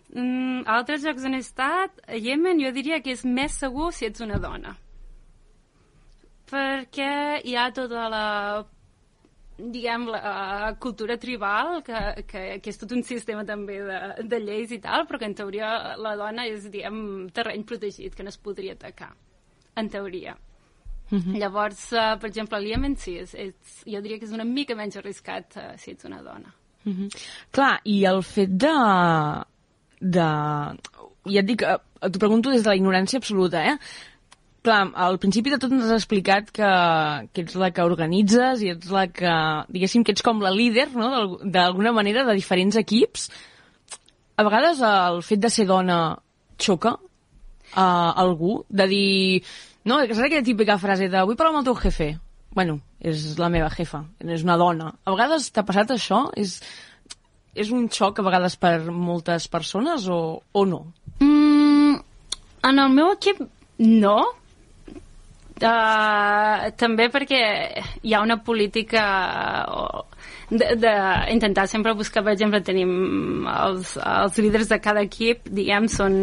Mm, 0.09 0.65
a 0.65 0.79
altres 0.79 1.05
llocs 1.05 1.25
on 1.29 1.37
he 1.37 1.43
estat, 1.45 2.01
a 2.09 2.17
Yemen, 2.17 2.61
jo 2.63 2.73
diria 2.73 2.99
que 3.05 3.13
és 3.13 3.21
més 3.25 3.53
segur 3.61 3.91
si 3.93 4.09
ets 4.09 4.25
una 4.25 4.41
dona. 4.41 4.75
perquè 6.49 7.41
hi 7.45 7.53
ha 7.53 7.67
tota 7.69 8.07
la 8.09 8.25
diguem, 9.59 10.07
la 10.13 10.19
uh, 10.19 10.75
cultura 10.81 11.17
tribal, 11.17 11.81
que, 11.85 12.23
que, 12.27 12.43
que 12.63 12.71
és 12.71 12.79
tot 12.79 12.93
un 12.95 13.03
sistema 13.07 13.45
també 13.45 13.79
de, 13.85 13.99
de 14.31 14.39
lleis 14.43 14.71
i 14.75 14.79
tal, 14.83 15.05
però 15.07 15.19
que 15.19 15.27
en 15.29 15.35
teoria 15.37 15.71
la 15.99 16.15
dona 16.19 16.47
és, 16.49 16.69
diguem, 16.71 17.01
terreny 17.35 17.65
protegit, 17.67 18.15
que 18.15 18.25
no 18.25 18.33
es 18.33 18.39
podria 18.39 18.77
atacar, 18.77 19.11
en 19.79 19.91
teoria. 19.91 20.37
Mhm. 21.09 21.39
Llavors, 21.41 21.87
uh, 21.91 22.15
per 22.21 22.29
exemple, 22.29 22.61
en 22.75 22.95
si, 22.95 23.17
és, 23.17 23.33
és, 23.35 23.83
jo 23.85 24.01
diria 24.01 24.19
que 24.19 24.25
és 24.25 24.35
una 24.35 24.45
mica 24.45 24.75
menys 24.75 24.97
arriscat 24.97 25.57
uh, 25.57 25.71
si 25.77 25.91
ets 25.91 26.05
una 26.05 26.21
dona. 26.21 26.53
Mhm. 26.85 27.09
Clar, 27.51 27.79
i 27.85 28.03
el 28.05 28.23
fet 28.23 28.55
de... 28.55 28.75
de... 29.99 30.29
Ja 31.29 31.41
et 31.41 31.45
dic, 31.45 31.61
t'ho 31.99 32.21
pregunto 32.21 32.49
des 32.49 32.63
de 32.63 32.69
la 32.71 32.77
ignorància 32.79 33.19
absoluta, 33.19 33.61
eh? 33.65 33.75
Clar, 34.61 34.89
al 34.99 35.15
principi 35.23 35.53
de 35.53 35.57
tot 35.61 35.71
ens 35.71 35.85
has 35.87 36.01
explicat 36.01 36.49
que, 36.51 36.69
que 37.31 37.43
ets 37.45 37.55
la 37.55 37.69
que 37.71 37.83
organitzes 37.87 38.59
i 38.65 38.73
ets 38.73 38.89
la 38.91 39.05
que, 39.07 39.31
diguéssim, 39.71 40.03
que 40.03 40.11
ets 40.11 40.23
com 40.25 40.41
la 40.43 40.51
líder, 40.51 40.89
no?, 40.99 41.07
d'al- 41.13 41.51
d'alguna 41.53 41.93
manera, 41.95 42.25
de 42.27 42.35
diferents 42.35 42.75
equips. 42.81 43.29
A 44.35 44.43
vegades 44.43 44.81
el 44.83 45.21
fet 45.23 45.39
de 45.43 45.49
ser 45.53 45.65
dona 45.69 46.17
xoca 46.59 46.97
a 47.75 47.85
algú, 48.19 48.65
de 48.67 48.87
dir... 48.91 49.43
No, 49.87 50.01
és 50.03 50.19
aquella 50.19 50.43
típica 50.43 50.75
frase 50.77 51.07
de 51.09 51.21
vull 51.23 51.37
parlar 51.39 51.53
amb 51.55 51.61
el 51.61 51.69
teu 51.69 51.77
jefe. 51.79 52.09
Bueno, 52.51 52.79
és 52.99 53.37
la 53.39 53.47
meva 53.53 53.69
jefa, 53.71 54.01
és 54.25 54.43
una 54.43 54.57
dona. 54.59 54.89
A 55.05 55.13
vegades 55.15 55.47
t'ha 55.55 55.63
passat 55.63 55.93
això? 55.95 56.25
És, 56.35 56.57
és 57.55 57.71
un 57.71 57.87
xoc 57.93 58.19
a 58.19 58.25
vegades 58.27 58.57
per 58.59 58.73
moltes 58.91 59.47
persones 59.47 60.09
o, 60.11 60.19
o 60.51 60.65
no? 60.67 60.81
Mm, 61.23 61.95
en 62.67 62.83
el 62.83 62.91
meu 62.97 63.13
equip, 63.15 63.39
no. 63.79 64.17
Uh, 65.59 66.69
també 66.79 67.09
perquè 67.11 67.39
hi 68.07 68.13
ha 68.15 68.21
una 68.23 68.37
política 68.39 69.01
o, 69.75 70.05
de, 70.49 70.69
de 70.79 70.93
intentar 71.33 71.67
sempre 71.67 71.93
buscar, 71.93 72.23
per 72.23 72.33
exemple, 72.33 72.61
tenim 72.65 73.45
els, 73.51 73.97
els 73.99 74.39
líders 74.39 74.71
de 74.71 74.79
cada 74.81 75.03
equip, 75.05 75.49
diguem, 75.51 75.89
són 75.91 76.15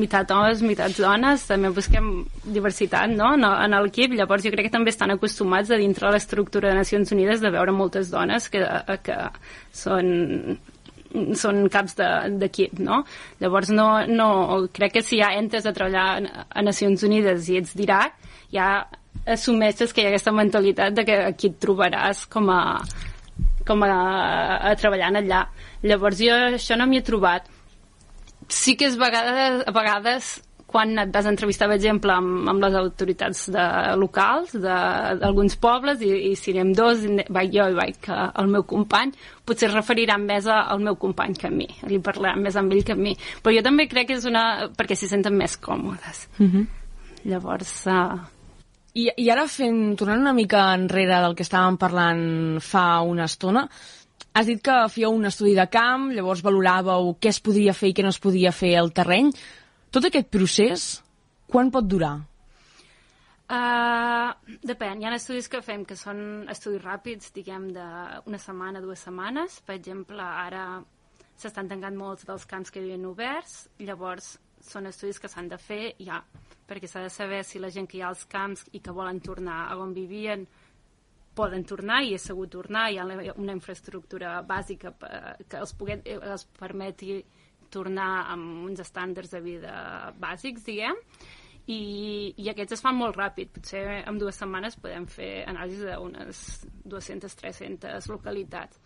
meitat 0.00 0.32
homes, 0.34 0.64
meitat 0.64 0.96
dones, 0.98 1.44
també 1.46 1.70
busquem 1.76 2.10
diversitat 2.44 3.12
no? 3.12 3.34
en, 3.36 3.44
en 3.44 3.76
l'equip, 3.84 4.16
llavors 4.18 4.46
jo 4.46 4.54
crec 4.54 4.70
que 4.70 4.74
també 4.78 4.94
estan 4.94 5.12
acostumats 5.14 5.70
a 5.70 5.78
dintre 5.80 6.08
de 6.08 6.16
l'estructura 6.16 6.72
de 6.72 6.80
Nacions 6.80 7.12
Unides 7.12 7.44
de 7.44 7.52
veure 7.54 7.76
moltes 7.76 8.10
dones 8.10 8.48
que, 8.50 8.64
que 9.04 9.20
són 9.76 10.58
són 11.34 11.64
caps 11.66 11.96
de- 11.98 12.38
d'equip, 12.38 12.78
no? 12.78 13.00
Llavors, 13.42 13.72
no, 13.74 14.06
no, 14.06 14.28
crec 14.72 14.92
que 14.94 15.02
si 15.02 15.18
ja 15.18 15.32
entres 15.34 15.66
a 15.66 15.72
treballar 15.74 16.22
a 16.46 16.62
Nacions 16.62 17.02
Unides 17.02 17.48
i 17.50 17.58
ets 17.58 17.74
d'Iraq, 17.74 18.29
ja 18.52 18.86
assumeixes 19.26 19.92
que 19.92 20.02
hi 20.02 20.08
ha 20.08 20.12
aquesta 20.14 20.32
mentalitat 20.32 20.94
de 20.96 21.04
que 21.04 21.16
aquí 21.30 21.50
et 21.52 21.58
trobaràs 21.62 22.24
com 22.32 22.48
a, 22.50 22.60
com 23.68 23.82
a, 23.86 23.94
a 24.70 24.74
treballant 24.80 25.18
allà. 25.20 25.44
Llavors, 25.82 26.20
jo 26.22 26.36
això 26.56 26.78
no 26.78 26.86
m'hi 26.88 27.00
he 27.02 27.06
trobat. 27.06 27.48
Sí 28.50 28.74
que 28.76 28.88
és 28.90 28.96
vegades, 28.98 29.60
a 29.66 29.74
vegades 29.76 30.30
quan 30.70 30.92
et 31.02 31.10
vas 31.10 31.26
entrevistar, 31.26 31.66
per 31.66 31.74
exemple, 31.80 32.12
amb, 32.14 32.46
amb 32.52 32.62
les 32.62 32.74
autoritats 32.78 33.48
de, 33.50 33.62
locals 33.98 34.52
de- 34.54 35.16
d'alguns 35.18 35.56
pobles, 35.58 35.98
i, 36.06 36.10
i 36.30 36.36
si 36.38 36.52
anem 36.54 36.70
dos, 36.78 37.02
vaig 37.34 37.50
jo 37.56 37.66
i 37.72 37.74
vaig 37.74 38.06
el 38.14 38.50
meu 38.52 38.62
company, 38.70 39.10
potser 39.44 39.66
es 39.66 39.74
referiran 39.74 40.22
més 40.28 40.46
al 40.46 40.78
meu 40.86 40.94
company 40.94 41.34
que 41.34 41.48
a 41.50 41.50
mi, 41.50 41.66
li 41.90 41.98
parlaran 41.98 42.38
més 42.46 42.54
amb 42.56 42.70
ell 42.76 42.84
que 42.86 42.94
a 42.94 43.00
mi. 43.00 43.16
Però 43.42 43.54
jo 43.56 43.64
també 43.66 43.88
crec 43.90 44.12
que 44.12 44.18
és 44.20 44.28
una... 44.30 44.44
perquè 44.78 44.94
s'hi 44.94 45.10
senten 45.10 45.34
més 45.38 45.58
còmodes. 45.58 46.28
Mhm. 46.38 46.68
Llavors, 47.34 47.74
uh, 47.90 48.14
I, 48.98 49.06
I 49.22 49.28
ara 49.30 49.46
fent, 49.46 49.94
tornant 49.98 50.24
una 50.24 50.34
mica 50.34 50.64
enrere 50.74 51.20
del 51.22 51.36
que 51.38 51.44
estàvem 51.46 51.76
parlant 51.78 52.22
fa 52.64 53.02
una 53.06 53.28
estona, 53.30 53.68
has 54.34 54.48
dit 54.50 54.62
que 54.62 54.76
fèieu 54.90 55.14
un 55.14 55.28
estudi 55.28 55.54
de 55.58 55.66
camp, 55.70 56.08
llavors 56.14 56.42
valoràveu 56.46 57.14
què 57.22 57.30
es 57.30 57.38
podia 57.42 57.74
fer 57.74 57.90
i 57.90 57.94
què 57.94 58.06
no 58.06 58.10
es 58.14 58.18
podia 58.22 58.52
fer 58.54 58.74
al 58.78 58.90
terreny. 58.94 59.30
Tot 59.90 60.06
aquest 60.06 60.30
procés, 60.30 60.88
quan 61.50 61.70
pot 61.74 61.86
durar? 61.86 62.16
Uh, 63.50 64.30
depèn, 64.62 65.00
hi 65.00 65.08
ha 65.08 65.14
estudis 65.16 65.50
que 65.50 65.58
fem 65.66 65.82
que 65.86 65.96
són 65.98 66.46
estudis 66.50 66.82
ràpids, 66.84 67.32
diguem, 67.34 67.72
d'una 67.74 68.38
setmana, 68.38 68.82
dues 68.82 69.02
setmanes. 69.06 69.58
Per 69.66 69.74
exemple, 69.74 70.22
ara 70.22 70.82
s'estan 71.40 71.70
tancant 71.70 71.96
molts 71.98 72.26
dels 72.28 72.46
camps 72.46 72.70
que 72.70 72.78
hi 72.78 72.84
havien 72.84 73.08
oberts, 73.10 73.64
llavors 73.82 74.36
són 74.70 74.86
estudis 74.86 75.18
que 75.20 75.28
s'han 75.28 75.48
de 75.50 75.58
fer 75.58 75.94
ja, 75.98 76.20
perquè 76.68 76.86
s'ha 76.88 77.02
de 77.02 77.10
saber 77.10 77.42
si 77.44 77.58
la 77.58 77.70
gent 77.74 77.88
que 77.90 77.98
hi 77.98 78.02
ha 78.04 78.08
als 78.12 78.24
camps 78.30 78.66
i 78.72 78.80
que 78.80 78.94
volen 78.94 79.18
tornar 79.20 79.64
a 79.72 79.76
on 79.82 79.92
vivien 79.96 80.46
poden 81.34 81.62
tornar 81.64 82.00
i 82.04 82.14
és 82.16 82.24
segur 82.26 82.48
tornar, 82.50 82.88
hi 82.90 82.98
ha 82.98 83.04
una 83.38 83.52
infraestructura 83.54 84.40
bàsica 84.42 84.90
pe- 84.92 85.44
que 85.48 85.60
els, 85.62 85.72
poguet, 85.78 86.06
els 86.06 86.44
permeti 86.58 87.20
tornar 87.70 88.26
amb 88.32 88.64
uns 88.66 88.80
estàndards 88.82 89.30
de 89.30 89.40
vida 89.40 89.74
bàsics, 90.18 90.64
diguem, 90.66 90.96
i, 91.70 92.34
i 92.36 92.48
aquests 92.50 92.74
es 92.74 92.82
fan 92.82 92.96
molt 92.98 93.14
ràpid. 93.16 93.52
Potser 93.54 93.84
en 94.10 94.18
dues 94.18 94.34
setmanes 94.42 94.74
podem 94.82 95.06
fer 95.06 95.44
anàlisis 95.46 95.86
d'unes 95.86 96.40
200-300 96.90 98.10
localitats. 98.10 98.80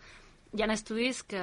Hi 0.53 0.61
ha 0.61 0.69
estudis 0.75 1.23
que, 1.25 1.41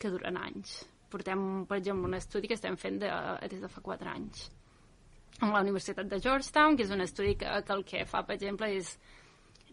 que 0.00 0.10
duren 0.10 0.40
anys. 0.40 0.78
Portem, 1.10 1.40
per 1.68 1.78
exemple, 1.78 2.08
un 2.08 2.18
estudi 2.18 2.48
que 2.50 2.56
estem 2.58 2.76
fent 2.80 2.98
de, 3.02 3.10
des 3.50 3.60
de 3.62 3.70
fa 3.70 3.82
4 3.84 4.10
anys 4.12 4.48
amb 5.36 5.52
la 5.52 5.60
Universitat 5.60 6.08
de 6.08 6.18
Georgetown, 6.24 6.78
que 6.78 6.86
és 6.86 6.92
un 6.94 7.04
estudi 7.04 7.34
que, 7.36 7.50
que 7.66 7.74
el 7.74 7.84
que 7.84 8.06
fa, 8.08 8.22
per 8.24 8.38
exemple, 8.38 8.70
és 8.72 8.94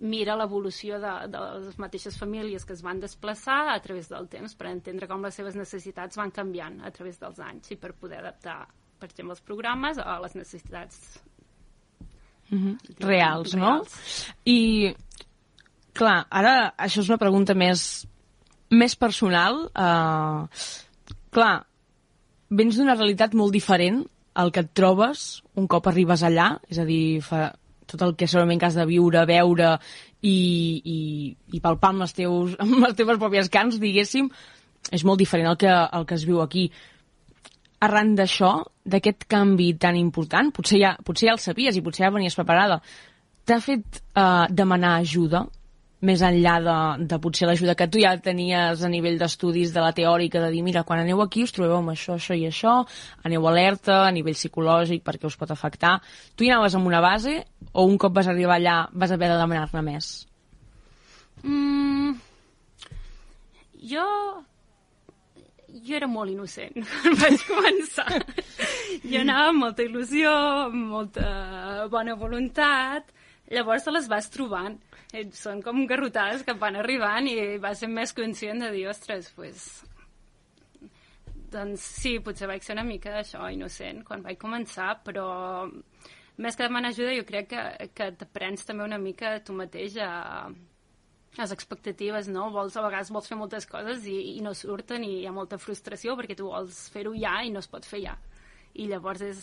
mira 0.04 0.36
l'evolució 0.36 0.98
de, 1.00 1.12
de 1.32 1.42
les 1.64 1.78
mateixes 1.80 2.18
famílies 2.20 2.66
que 2.66 2.74
es 2.76 2.82
van 2.84 3.00
desplaçar 3.00 3.62
a 3.72 3.78
través 3.80 4.10
del 4.12 4.28
temps 4.28 4.58
per 4.60 4.72
entendre 4.72 5.08
com 5.08 5.24
les 5.24 5.38
seves 5.38 5.56
necessitats 5.56 6.20
van 6.20 6.34
canviant 6.36 6.82
a 6.84 6.92
través 6.92 7.22
dels 7.22 7.40
anys 7.40 7.72
i 7.72 7.78
per 7.80 7.94
poder 7.94 8.20
adaptar, 8.20 8.64
per 9.00 9.08
exemple, 9.12 9.38
els 9.38 9.46
programes 9.46 10.02
a 10.02 10.18
les 10.26 10.36
necessitats 10.36 11.22
Mhm. 12.54 12.78
Reals, 13.00 13.56
no? 13.56 13.72
Reals. 13.82 14.34
I, 14.46 14.94
clar, 15.98 16.26
ara 16.30 16.74
això 16.78 17.02
és 17.02 17.10
una 17.10 17.18
pregunta 17.22 17.56
més, 17.58 18.06
més 18.70 18.96
personal. 19.00 19.66
Uh, 19.74 20.46
clar, 21.34 21.54
vens 22.54 22.78
d'una 22.78 22.96
realitat 22.98 23.36
molt 23.38 23.54
diferent 23.56 24.04
al 24.40 24.52
que 24.54 24.64
et 24.64 24.72
trobes 24.78 25.44
un 25.60 25.68
cop 25.70 25.88
arribes 25.90 26.24
allà, 26.26 26.54
és 26.70 26.80
a 26.82 26.88
dir, 26.88 27.22
fa 27.26 27.52
tot 27.90 28.02
el 28.02 28.16
que 28.18 28.28
segurament 28.30 28.62
que 28.62 28.70
has 28.70 28.78
de 28.80 28.86
viure, 28.90 29.26
veure 29.30 29.76
i, 30.24 30.34
i, 30.34 30.98
i 31.54 31.62
palpar 31.62 31.94
amb 31.94 32.06
les, 32.06 32.16
teus, 32.18 32.56
amb 32.64 32.80
les 32.86 32.98
teves 32.98 33.20
pròpies 33.22 33.52
cans, 33.54 33.80
diguéssim, 33.82 34.30
és 34.92 35.06
molt 35.08 35.22
diferent 35.22 35.52
al 35.52 35.60
que, 35.60 35.72
al 35.72 36.08
que 36.10 36.18
es 36.18 36.26
viu 36.28 36.42
aquí. 36.44 36.68
Arran 37.84 38.14
d'això, 38.16 38.56
d'aquest 38.88 39.28
canvi 39.32 39.74
tan 39.80 39.98
important, 40.00 40.54
potser 40.56 40.80
ja, 40.82 40.94
potser 41.04 41.30
ja 41.30 41.36
el 41.36 41.44
sabies 41.44 41.78
i 41.78 41.84
potser 41.84 42.08
ja 42.08 42.14
venies 42.16 42.38
preparada, 42.40 42.80
t'ha 43.44 43.60
fet 43.64 44.00
eh, 44.00 44.46
demanar 44.50 44.98
ajuda 45.02 45.44
més 46.04 46.22
enllà 46.26 46.58
de, 46.64 46.76
de 47.08 47.20
potser 47.24 47.48
l'ajuda 47.48 47.76
que 47.80 47.88
tu 47.92 48.02
ja 48.04 48.14
tenies 48.20 48.84
a 48.84 48.92
nivell 48.92 49.18
d'estudis 49.22 49.72
de 49.74 49.84
la 49.84 49.94
teòrica, 49.96 50.42
de 50.44 50.52
dir, 50.52 50.64
mira, 50.66 50.84
quan 50.88 51.02
aneu 51.04 51.24
aquí 51.24 51.46
us 51.48 51.56
trobeu 51.56 51.78
amb 51.80 51.94
això, 51.94 52.18
això 52.20 52.36
i 52.36 52.46
això, 52.50 52.76
aneu 53.24 53.48
alerta 53.48 54.02
a 54.04 54.12
nivell 54.16 54.38
psicològic 54.38 55.04
perquè 55.08 55.30
us 55.30 55.40
pot 55.40 55.52
afectar. 55.56 55.96
Tu 56.36 56.46
hi 56.46 56.52
anaves 56.52 56.76
amb 56.76 56.90
una 56.92 57.02
base 57.04 57.40
o 57.72 57.88
un 57.88 57.98
cop 57.98 58.16
vas 58.16 58.28
arribar 58.28 58.60
allà 58.60 58.78
vas 58.92 59.16
haver 59.16 59.32
de 59.32 59.40
demanar-ne 59.40 59.86
més? 59.86 60.14
Mm, 61.44 62.18
jo 63.94 64.08
jo 65.84 65.96
era 65.98 66.08
molt 66.08 66.32
innocent 66.32 66.76
quan 66.90 67.18
vaig 67.20 67.44
començar. 67.48 68.08
jo 69.04 69.20
anava 69.24 69.50
amb 69.52 69.64
molta 69.66 69.84
il·lusió, 69.86 70.32
amb 70.68 70.92
molta 70.94 71.88
bona 71.92 72.16
voluntat, 72.20 73.10
llavors 73.52 73.88
te 73.88 73.94
les 73.96 74.10
vas 74.12 74.30
trobant. 74.34 74.78
Són 75.38 75.62
com 75.62 75.84
garrotades 75.86 76.42
que 76.46 76.56
van 76.58 76.80
arribant 76.82 77.28
i 77.30 77.58
vas 77.62 77.84
ser 77.84 77.90
més 77.92 78.16
conscient 78.18 78.64
de 78.64 78.72
dir, 78.74 78.88
ostres, 78.90 79.30
pues, 79.38 79.68
doncs 81.54 81.86
sí, 82.02 82.18
potser 82.26 82.50
vaig 82.50 82.66
ser 82.66 82.74
una 82.74 82.88
mica 82.88 83.20
això, 83.20 83.46
innocent, 83.54 84.02
quan 84.08 84.26
vaig 84.26 84.40
començar, 84.42 84.96
però 85.06 85.28
més 86.42 86.58
que 86.58 86.66
demanar 86.66 86.90
ajuda 86.90 87.14
jo 87.14 87.26
crec 87.30 87.52
que, 87.52 87.64
que 87.94 88.10
t'aprens 88.18 88.66
també 88.66 88.88
una 88.88 88.98
mica 88.98 89.36
tu 89.46 89.54
mateix 89.54 90.00
a, 90.02 90.50
les 91.38 91.52
expectatives, 91.52 92.28
no? 92.30 92.50
Vols, 92.54 92.76
a 92.78 92.84
vegades 92.86 93.12
vols 93.14 93.30
fer 93.30 93.38
moltes 93.38 93.66
coses 93.70 94.06
i, 94.10 94.18
i 94.38 94.42
no 94.46 94.54
surten 94.58 95.06
i 95.06 95.14
hi 95.22 95.28
ha 95.30 95.34
molta 95.34 95.58
frustració 95.62 96.18
perquè 96.20 96.38
tu 96.38 96.50
vols 96.50 96.88
fer-ho 96.94 97.14
ja 97.18 97.40
i 97.46 97.54
no 97.54 97.64
es 97.64 97.70
pot 97.70 97.88
fer 97.90 98.04
ja. 98.06 98.18
I 98.74 98.88
llavors 98.90 99.22
és, 99.26 99.42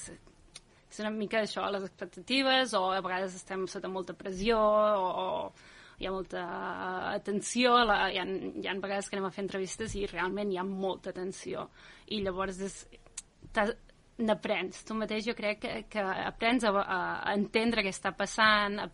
és 0.90 1.03
una 1.03 1.12
mica 1.14 1.40
això, 1.44 1.66
les 1.70 1.85
expectatives, 1.87 2.74
o 2.74 2.88
a 2.90 3.03
vegades 3.05 3.37
estem 3.38 3.66
sota 3.70 3.88
molta 3.88 4.16
pressió, 4.18 4.59
o, 4.59 5.11
o 5.24 6.00
hi 6.00 6.09
ha 6.09 6.14
molta 6.14 6.42
atenció, 7.12 7.76
la, 7.85 8.00
hi, 8.11 8.18
ha, 8.18 8.24
hi 8.24 8.66
ha 8.66 8.74
vegades 8.81 9.09
que 9.09 9.18
anem 9.18 9.29
a 9.29 9.35
fer 9.35 9.44
entrevistes 9.44 9.94
i 10.00 10.07
realment 10.11 10.50
hi 10.50 10.59
ha 10.59 10.64
molta 10.66 11.12
atenció. 11.12 11.68
I 12.11 12.22
llavors 12.24 12.61
és, 12.66 12.79
n'aprens. 14.24 14.81
Tu 14.87 14.96
mateix 14.96 15.26
jo 15.29 15.35
crec 15.37 15.61
que, 15.64 15.74
que 15.92 16.05
aprens 16.24 16.64
a, 16.64 16.72
a, 16.81 16.98
a 17.20 17.37
entendre 17.37 17.85
què 17.85 17.92
està 17.92 18.14
passant, 18.16 18.81
a, 18.81 18.88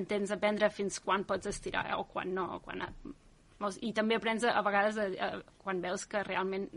entens 0.00 0.32
a 0.32 0.38
aprendre 0.40 0.72
fins 0.72 0.98
quan 1.04 1.24
pots 1.28 1.52
estirar 1.52 1.86
o 1.98 2.04
quan 2.10 2.34
no. 2.36 2.48
Quan, 2.64 2.82
a, 2.86 3.70
i 3.80 3.92
també 3.96 4.18
aprens 4.18 4.44
a, 4.44 4.56
a 4.56 4.64
vegades 4.66 4.98
a, 5.00 5.06
a, 5.28 5.30
quan 5.62 5.84
veus 5.84 6.06
que 6.10 6.24
realment 6.26 6.68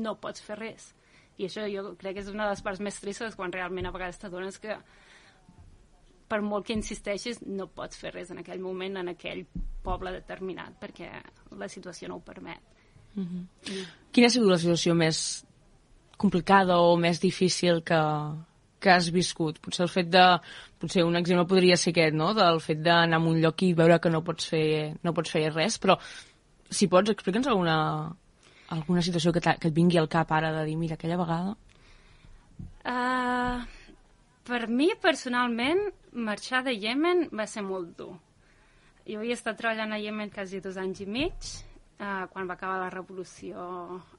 no 0.00 0.16
pots 0.22 0.42
fer 0.46 0.58
res. 0.58 0.92
I 1.40 1.46
això 1.48 1.64
jo 1.72 1.94
crec 2.00 2.18
que 2.18 2.24
és 2.24 2.32
una 2.32 2.46
de 2.46 2.54
les 2.54 2.62
parts 2.64 2.82
més 2.84 2.98
tristes 3.00 3.36
quan 3.38 3.52
realment 3.54 3.88
a 3.88 3.94
vegades 3.94 4.20
t'adones 4.20 4.60
que 4.60 4.76
per 6.30 6.40
molt 6.46 6.66
que 6.68 6.76
insisteixis 6.76 7.40
no 7.46 7.66
pots 7.74 7.98
fer 7.98 8.12
res 8.14 8.30
en 8.30 8.42
aquell 8.42 8.60
moment 8.62 9.00
en 9.00 9.10
aquell 9.14 9.46
poble 9.82 10.12
determinat 10.14 10.76
perquè 10.82 11.08
la 11.58 11.68
situació 11.68 12.10
no 12.10 12.20
ho 12.20 12.26
permet. 12.26 12.60
Mm 13.14 13.26
-hmm. 13.26 13.86
Quina 14.12 14.26
ha 14.26 14.30
sigut 14.30 14.50
la 14.50 14.58
situació 14.58 14.94
més 14.94 15.44
complicada 16.16 16.78
o 16.78 16.96
més 16.96 17.20
difícil 17.20 17.82
que, 17.82 18.00
que 18.78 18.90
has 18.90 19.10
viscut? 19.10 19.58
Potser 19.60 19.82
el 19.82 19.88
fet 19.88 20.10
de... 20.10 20.40
Potser 20.78 21.04
un 21.04 21.16
exemple 21.16 21.46
podria 21.46 21.76
ser 21.76 21.90
aquest, 21.90 22.14
no?, 22.14 22.34
del 22.34 22.60
fet 22.60 22.78
d'anar 22.82 23.18
a 23.18 23.28
un 23.28 23.40
lloc 23.40 23.62
i 23.62 23.74
veure 23.74 23.98
que 24.00 24.10
no 24.10 24.22
pots 24.22 24.46
fer, 24.48 24.96
no 25.02 25.12
pots 25.12 25.30
fer 25.30 25.52
res, 25.52 25.78
però 25.78 25.98
si 26.70 26.86
pots, 26.88 27.10
explica'ns 27.10 27.46
alguna, 27.46 27.76
alguna 28.70 29.02
situació 29.02 29.32
que, 29.34 29.42
que 29.42 29.68
et 29.68 29.76
vingui 29.76 29.98
al 30.00 30.08
cap 30.10 30.30
ara 30.32 30.52
de 30.54 30.64
dir, 30.68 30.78
mira, 30.80 30.98
aquella 30.98 31.18
vegada... 31.20 31.56
Uh, 32.80 33.60
per 34.46 34.64
mi, 34.70 34.88
personalment, 35.02 35.82
marxar 36.16 36.62
de 36.66 36.72
Yemen 36.74 37.26
va 37.36 37.46
ser 37.50 37.62
molt 37.66 37.92
dur. 37.98 38.14
Jo 39.06 39.20
havia 39.20 39.36
estat 39.36 39.58
treballant 39.58 39.92
a 39.92 39.98
Yemen 40.00 40.32
quasi 40.32 40.62
dos 40.64 40.78
anys 40.80 41.02
i 41.04 41.08
mig, 41.10 41.50
uh, 42.00 42.24
quan 42.32 42.48
va 42.48 42.56
acabar 42.56 42.78
la 42.80 42.92
revolució 42.94 43.66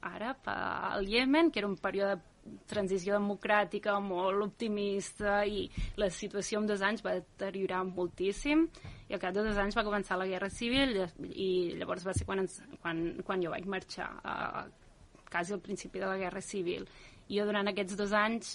àrab 0.08 0.52
al 0.52 1.08
Yemen, 1.08 1.50
que 1.50 1.62
era 1.62 1.70
un 1.70 1.78
període 1.80 2.16
de 2.16 2.32
transició 2.70 3.14
democràtica 3.18 3.94
molt 4.02 4.42
optimista 4.46 5.42
i 5.46 5.68
la 6.00 6.08
situació 6.10 6.60
en 6.60 6.66
dos 6.70 6.82
anys 6.82 7.04
va 7.04 7.14
deteriorar 7.18 7.84
moltíssim 7.86 8.66
i 9.12 9.14
al 9.14 9.20
cap 9.20 9.34
de 9.36 9.42
dos 9.44 9.58
anys 9.60 9.76
va 9.76 9.84
començar 9.84 10.16
la 10.16 10.24
guerra 10.24 10.48
civil 10.48 10.94
i 11.36 11.76
llavors 11.76 12.06
va 12.08 12.14
ser 12.16 12.24
quan, 12.24 12.40
ens, 12.40 12.62
quan, 12.80 13.02
quan 13.26 13.42
jo 13.44 13.50
vaig 13.52 13.66
marxar 13.68 14.06
uh, 14.24 14.62
quasi 15.28 15.52
al 15.52 15.60
principi 15.60 16.00
de 16.00 16.06
la 16.08 16.16
guerra 16.16 16.40
civil. 16.40 16.86
I 17.28 17.36
jo 17.36 17.44
durant 17.44 17.68
aquests 17.68 17.98
dos 17.98 18.14
anys 18.16 18.54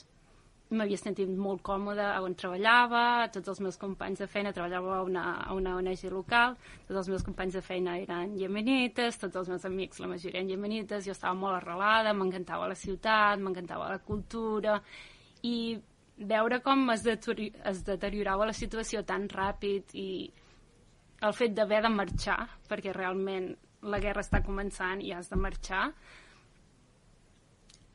m'havia 0.73 0.97
sentit 0.97 1.29
molt 1.29 1.61
còmoda 1.61 2.07
on 2.25 2.33
treballava, 2.35 3.27
tots 3.35 3.53
els 3.53 3.61
meus 3.67 3.77
companys 3.77 4.23
de 4.23 4.27
feina 4.31 4.51
treballava 4.55 4.95
a 4.95 5.03
una, 5.05 5.25
a 5.45 5.53
una 5.53 5.75
ONG 5.77 6.07
local, 6.09 6.57
tots 6.87 7.03
els 7.03 7.11
meus 7.13 7.27
companys 7.27 7.59
de 7.59 7.61
feina 7.61 7.93
eren 8.01 8.33
yemenites, 8.41 9.21
tots 9.21 9.37
els 9.43 9.53
meus 9.53 9.69
amics, 9.69 10.01
la 10.01 10.09
majoria 10.09 10.41
eren 10.41 10.49
yemenites, 10.55 11.05
jo 11.05 11.13
estava 11.13 11.37
molt 11.37 11.59
arrelada, 11.59 12.15
m'encantava 12.17 12.67
la 12.73 12.75
ciutat, 12.75 13.37
m'encantava 13.45 13.93
la 13.93 14.01
cultura, 14.09 14.81
i 15.45 15.77
veure 16.17 16.59
com 16.65 16.89
es, 16.97 17.05
es 17.05 17.85
deteriorava 17.85 18.49
la 18.49 18.57
situació 18.57 19.05
tan 19.05 19.29
ràpid 19.29 19.93
i 19.93 20.09
el 21.25 21.33
fet 21.33 21.55
d'haver 21.57 21.81
de 21.85 21.89
marxar, 21.89 22.39
perquè 22.69 22.93
realment 22.93 23.51
la 23.87 23.99
guerra 24.01 24.23
està 24.25 24.43
començant 24.45 25.01
i 25.01 25.13
has 25.13 25.29
de 25.31 25.39
marxar, 25.39 25.87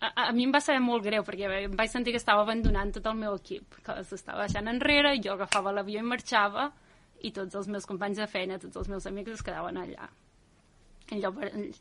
a, 0.03 0.09
a 0.29 0.33
mi 0.35 0.47
em 0.49 0.53
va 0.55 0.61
saber 0.61 0.83
molt 0.83 1.05
greu 1.07 1.23
perquè 1.27 1.47
em 1.63 1.77
vaig 1.79 1.91
sentir 1.93 2.15
que 2.15 2.21
estava 2.21 2.43
abandonant 2.43 2.91
tot 2.97 3.07
el 3.07 3.19
meu 3.21 3.37
equip, 3.39 3.79
que 3.87 4.01
s'estava 4.09 4.49
deixant 4.49 4.71
enrere, 4.73 5.15
jo 5.23 5.37
agafava 5.37 5.75
l'avió 5.75 6.03
i 6.03 6.09
marxava 6.15 6.71
i 7.23 7.31
tots 7.31 7.55
els 7.61 7.69
meus 7.71 7.87
companys 7.87 8.19
de 8.19 8.27
feina, 8.27 8.59
tots 8.59 8.81
els 8.81 8.91
meus 8.91 9.07
amics 9.07 9.37
es 9.37 9.45
quedaven 9.47 9.79
allà. 9.79 10.09
Jo, 11.13 11.31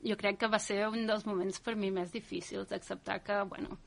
jo 0.04 0.17
crec 0.19 0.38
que 0.41 0.49
va 0.51 0.60
ser 0.60 0.84
un 0.89 1.08
dels 1.08 1.25
moments 1.25 1.62
per 1.63 1.73
mi 1.80 1.89
més 1.93 2.12
difícils 2.13 2.69
d'acceptar 2.69 3.21
que, 3.25 3.39
bueno, 3.49 3.80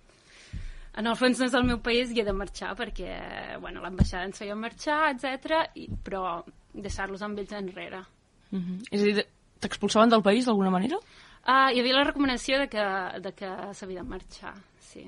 en 0.97 1.07
el 1.11 1.17
fons 1.21 1.39
no 1.39 1.47
és 1.47 1.55
el 1.55 1.67
meu 1.69 1.79
país 1.85 2.11
i 2.11 2.23
he 2.23 2.27
de 2.27 2.35
marxar 2.35 2.73
perquè, 2.79 3.15
bueno, 3.63 3.83
l'ambaixada 3.85 4.27
ens 4.31 4.41
feia 4.41 4.57
marxar, 4.59 5.01
etc. 5.13 5.69
però 6.07 6.41
deixar-los 6.75 7.23
amb 7.23 7.39
ells 7.39 7.53
enrere. 7.53 8.05
Mm 8.51 8.61
-hmm. 8.61 8.83
És 8.91 9.01
a 9.01 9.05
dir, 9.05 9.27
t'expulsaven 9.61 10.11
del 10.11 10.23
país 10.23 10.47
d'alguna 10.47 10.71
manera? 10.71 10.99
Uh, 11.45 11.69
hi 11.75 11.81
havia 11.81 11.99
la 11.99 12.05
recomanació 12.05 12.59
de 12.59 12.69
que, 12.73 12.85
de 13.21 13.33
que 13.37 13.49
s'havia 13.77 14.03
de 14.03 14.09
marxar, 14.09 14.55
sí. 14.81 15.05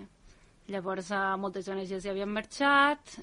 Llavors, 0.68 1.11
uh, 1.11 1.37
moltes 1.40 1.68
ONGs 1.68 2.02
ja 2.05 2.11
havien 2.11 2.29
marxat, 2.29 3.14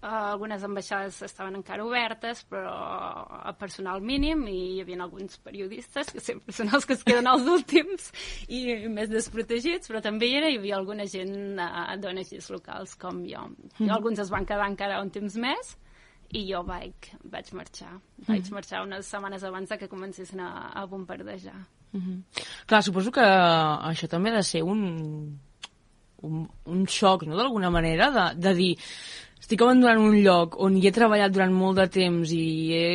uh, 0.00 0.30
algunes 0.32 0.64
ambaixades 0.64 1.18
estaven 1.26 1.58
encara 1.58 1.84
obertes, 1.84 2.40
però 2.48 2.72
a 2.72 3.52
personal 3.58 4.00
mínim, 4.00 4.46
i 4.48 4.56
hi 4.76 4.80
havia 4.80 5.02
alguns 5.02 5.36
periodistes, 5.44 6.14
que 6.14 6.24
sempre 6.24 6.54
són 6.56 6.72
els 6.72 6.88
que 6.88 6.96
es 6.96 7.04
queden 7.04 7.28
els 7.28 7.44
últims 7.58 8.08
i 8.48 8.88
més 8.88 9.12
desprotegits, 9.12 9.90
però 9.90 10.00
també 10.00 10.30
hi, 10.30 10.38
era, 10.40 10.48
hi 10.48 10.56
havia 10.62 10.78
alguna 10.80 11.04
gent 11.04 11.60
uh, 11.60 11.92
d'ONGs 12.00 12.50
locals 12.54 12.96
com 12.96 13.20
jo. 13.28 13.48
Mm. 13.78 13.90
Alguns 13.90 14.24
es 14.24 14.32
van 14.32 14.48
quedar 14.48 14.70
encara 14.70 15.02
un 15.02 15.12
temps 15.12 15.36
més, 15.36 15.76
i 16.32 16.42
jo 16.48 16.62
vaig, 16.64 17.12
vaig 17.28 17.52
marxar. 17.52 17.92
Vaig 18.26 18.42
mm. 18.46 18.54
marxar 18.56 18.82
unes 18.86 19.06
setmanes 19.06 19.44
abans 19.44 19.68
de 19.68 19.78
que 19.78 19.88
comencessin 19.88 20.40
a, 20.40 20.50
a 20.74 20.86
bombardejar. 20.86 21.58
Mm 21.92 22.00
-hmm. 22.00 22.44
Clar, 22.66 22.82
suposo 22.82 23.10
que 23.10 23.20
això 23.20 24.08
també 24.08 24.30
ha 24.30 24.36
de 24.36 24.42
ser 24.42 24.62
un, 24.62 25.38
un, 26.22 26.48
un 26.64 26.86
xoc, 26.86 27.22
no?, 27.26 27.36
d'alguna 27.36 27.70
manera, 27.70 28.10
de, 28.10 28.40
de 28.40 28.54
dir, 28.54 28.78
estic 29.40 29.60
abandonant 29.62 29.98
un 29.98 30.16
lloc 30.22 30.56
on 30.58 30.76
hi 30.76 30.86
he 30.86 30.92
treballat 30.92 31.32
durant 31.32 31.52
molt 31.52 31.76
de 31.76 31.86
temps 31.88 32.32
i 32.32 32.72
he, 32.72 32.86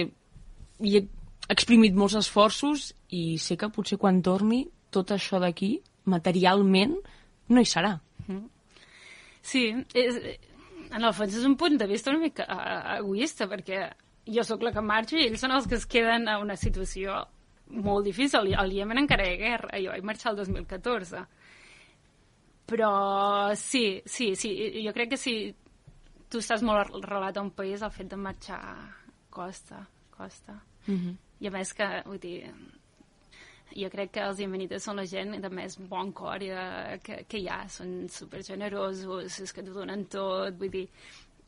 i 0.80 0.97
he 0.97 1.08
exprimit 1.50 1.93
molts 1.93 2.15
esforços 2.15 2.93
i 3.10 3.38
sé 3.38 3.56
que 3.56 3.69
potser 3.69 3.97
quan 3.97 4.21
torni 4.21 4.67
tot 4.89 5.12
això 5.12 5.39
d'aquí, 5.39 5.82
materialment, 6.06 6.95
no 7.50 7.62
hi 7.62 7.65
serà. 7.65 8.00
Mm 8.28 8.36
-hmm. 8.36 8.50
Sí, 9.41 9.76
és, 9.93 10.15
en 10.91 11.04
el 11.04 11.13
fons 11.13 11.36
és 11.36 11.45
un 11.45 11.56
punt 11.60 11.78
de 11.78 11.88
vista 11.88 12.12
una 12.12 12.23
mica 12.23 12.45
egoista, 12.97 13.47
perquè 13.47 13.88
jo 14.28 14.43
sóc 14.43 14.63
la 14.63 14.73
que 14.76 14.84
marxo 14.84 15.17
i 15.17 15.28
ells 15.28 15.41
són 15.43 15.56
els 15.56 15.67
que 15.67 15.76
es 15.80 15.86
queden 15.89 16.28
a 16.28 16.39
una 16.39 16.56
situació 16.60 17.21
molt 17.67 18.06
difícil. 18.06 18.54
Al 18.56 18.73
Iemen 18.73 19.04
encara 19.04 19.28
hi 19.28 19.36
ha 19.36 19.41
guerra. 19.41 19.80
Jo 19.84 19.93
vaig 19.93 20.08
marxar 20.08 20.34
el 20.34 20.41
2014. 20.43 21.23
Però 22.67 22.91
sí, 23.56 24.02
sí, 24.06 24.34
sí. 24.36 24.52
Jo 24.84 24.93
crec 24.95 25.13
que 25.13 25.19
si 25.19 25.36
tu 26.28 26.41
estàs 26.43 26.63
molt 26.67 26.97
arrelat 27.00 27.38
a 27.38 27.43
un 27.43 27.54
país, 27.56 27.82
el 27.82 27.93
fet 27.95 28.10
de 28.12 28.19
marxar 28.19 28.62
costa, 29.30 29.86
costa. 30.12 30.62
Mm 30.88 30.95
-hmm. 30.95 31.15
I 31.39 31.47
a 31.47 31.52
més 31.52 31.73
que, 31.73 31.88
vull 32.06 32.19
dir, 32.19 32.52
jo 33.76 33.90
crec 33.94 34.14
que 34.16 34.26
els 34.26 34.42
iemenites 34.44 34.84
són 34.84 35.02
la 35.02 35.06
gent 35.10 35.38
de 35.44 35.50
més 35.54 35.78
bon 35.90 36.12
cor 36.16 36.44
i 36.44 36.52
que, 37.04 37.24
que 37.28 37.42
hi 37.42 37.48
ha, 37.52 37.64
són 37.72 38.08
supergenerosos, 38.12 39.40
és 39.44 39.54
que 39.54 39.64
t'ho 39.64 39.76
donen 39.76 40.06
tot, 40.12 40.56
vull 40.60 40.74
dir, 40.74 40.86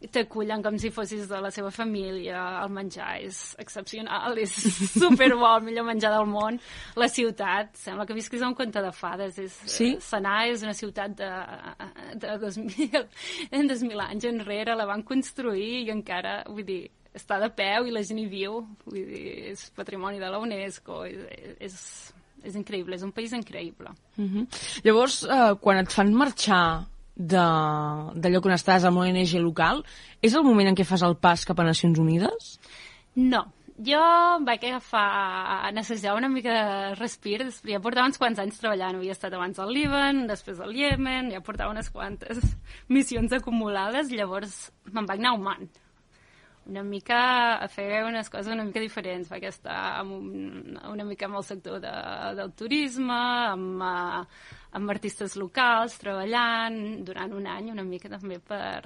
t'acullen 0.08 0.64
com 0.64 0.78
si 0.80 0.90
fossis 0.96 1.28
de 1.28 1.40
la 1.44 1.50
seva 1.52 1.72
família, 1.76 2.40
el 2.64 2.72
menjar 2.72 3.18
és 3.26 3.40
excepcional, 3.60 4.38
és 4.40 4.54
superbo, 5.02 5.48
el 5.50 5.66
millor 5.68 5.88
menjar 5.90 6.14
del 6.16 6.30
món. 6.30 6.60
La 7.00 7.10
ciutat, 7.12 7.74
sembla 7.80 8.08
que 8.08 8.16
visquis 8.16 8.44
a 8.44 8.48
un 8.48 8.56
conte 8.56 8.84
de 8.84 8.94
fades. 8.96 9.42
És, 9.44 9.58
sí? 9.68 9.90
Sanà 10.04 10.46
és 10.48 10.64
una 10.64 10.76
ciutat 10.78 11.18
de, 11.20 11.32
de 12.16 12.38
2000, 12.46 13.04
2000 13.52 14.06
anys 14.10 14.30
enrere, 14.32 14.78
la 14.80 14.88
van 14.88 15.04
construir 15.04 15.84
i 15.84 15.92
encara, 15.92 16.40
vull 16.48 16.68
dir, 16.68 16.84
està 17.16 17.40
de 17.42 17.50
peu 17.56 17.88
i 17.88 17.94
la 17.94 18.04
gent 18.06 18.20
hi 18.22 18.28
viu, 18.30 18.62
vull 18.86 19.02
dir, 19.10 19.26
és 19.54 19.66
patrimoni 19.76 20.22
de 20.22 20.30
la 20.30 20.40
UNESCO, 20.42 21.04
és, 21.10 21.58
és, 21.60 21.76
és 22.44 22.56
increïble, 22.56 22.96
és 22.96 23.06
un 23.06 23.14
país 23.16 23.34
increïble. 23.34 23.94
Uh 24.18 24.22
mhm. 24.22 24.46
-huh. 24.46 24.82
Llavors, 24.84 25.24
eh, 25.24 25.54
quan 25.62 25.78
et 25.78 25.92
fan 25.92 26.14
marxar 26.14 26.88
de 27.20 28.30
lloc 28.30 28.46
on 28.46 28.54
estàs 28.54 28.86
amb 28.86 28.98
l'ONG 28.98 29.40
local, 29.42 29.84
és 30.22 30.34
el 30.34 30.44
moment 30.44 30.70
en 30.70 30.76
què 30.76 30.86
fas 30.86 31.02
el 31.02 31.18
pas 31.18 31.44
cap 31.46 31.60
a 31.60 31.64
Nacions 31.64 32.00
Unides? 32.00 32.60
No, 33.16 33.46
jo 33.80 34.00
vaig 34.44 34.64
agafar, 34.68 35.66
a 35.68 35.72
necessitar 35.72 36.16
una 36.16 36.30
mica 36.30 36.52
de 36.52 36.96
respir, 36.96 37.40
ja 37.64 37.80
portava 37.80 38.08
uns 38.08 38.18
quants 38.18 38.40
anys 38.40 38.60
treballant, 38.60 38.98
havia 39.00 39.16
estat 39.16 39.34
abans 39.34 39.60
al 39.60 39.72
Líban, 39.72 40.26
després 40.28 40.60
al 40.60 40.76
Iemen, 40.76 41.32
ja 41.32 41.40
portava 41.42 41.72
unes 41.72 41.90
quantes 41.90 42.40
missions 42.88 43.32
acumulades, 43.32 44.12
llavors 44.12 44.72
me'n 44.92 45.08
vaig 45.08 45.20
anar 45.20 45.32
a 45.32 45.40
Oman, 45.40 45.70
una 46.70 46.84
mica 46.86 47.58
a 47.58 47.68
fer 47.68 48.04
unes 48.06 48.30
coses 48.30 48.54
una 48.54 48.66
mica 48.68 48.82
diferents, 48.84 49.30
vaig 49.32 49.48
estar 49.50 49.78
amb 50.00 50.14
un, 50.16 50.78
una 50.92 51.06
mica 51.08 51.28
amb 51.28 51.40
el 51.42 51.46
sector 51.48 51.80
de, 51.84 51.94
del 52.38 52.54
turisme, 52.58 53.20
amb, 53.56 53.82
uh, 53.82 54.24
amb 54.78 54.94
artistes 54.94 55.36
locals, 55.40 55.98
treballant 56.02 57.04
durant 57.06 57.34
un 57.34 57.50
any 57.50 57.72
una 57.74 57.86
mica 57.88 58.12
també 58.12 58.40
per, 58.40 58.86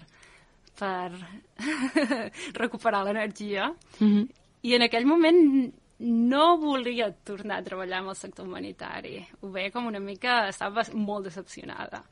per 0.80 1.12
recuperar 2.64 3.04
l'energia. 3.04 3.74
Mm 4.00 4.10
-hmm. 4.10 4.28
I 4.64 4.76
en 4.76 4.82
aquell 4.82 5.06
moment 5.06 5.74
no 6.00 6.58
volia 6.58 7.12
tornar 7.24 7.60
a 7.60 7.64
treballar 7.64 8.00
amb 8.00 8.10
el 8.10 8.16
sector 8.16 8.46
humanitari. 8.46 9.26
Ho 9.42 9.50
veia 9.50 9.72
com 9.72 9.86
una 9.88 10.00
mica... 10.00 10.48
Estava 10.48 10.84
molt 10.94 11.26
decepcionada. 11.26 12.04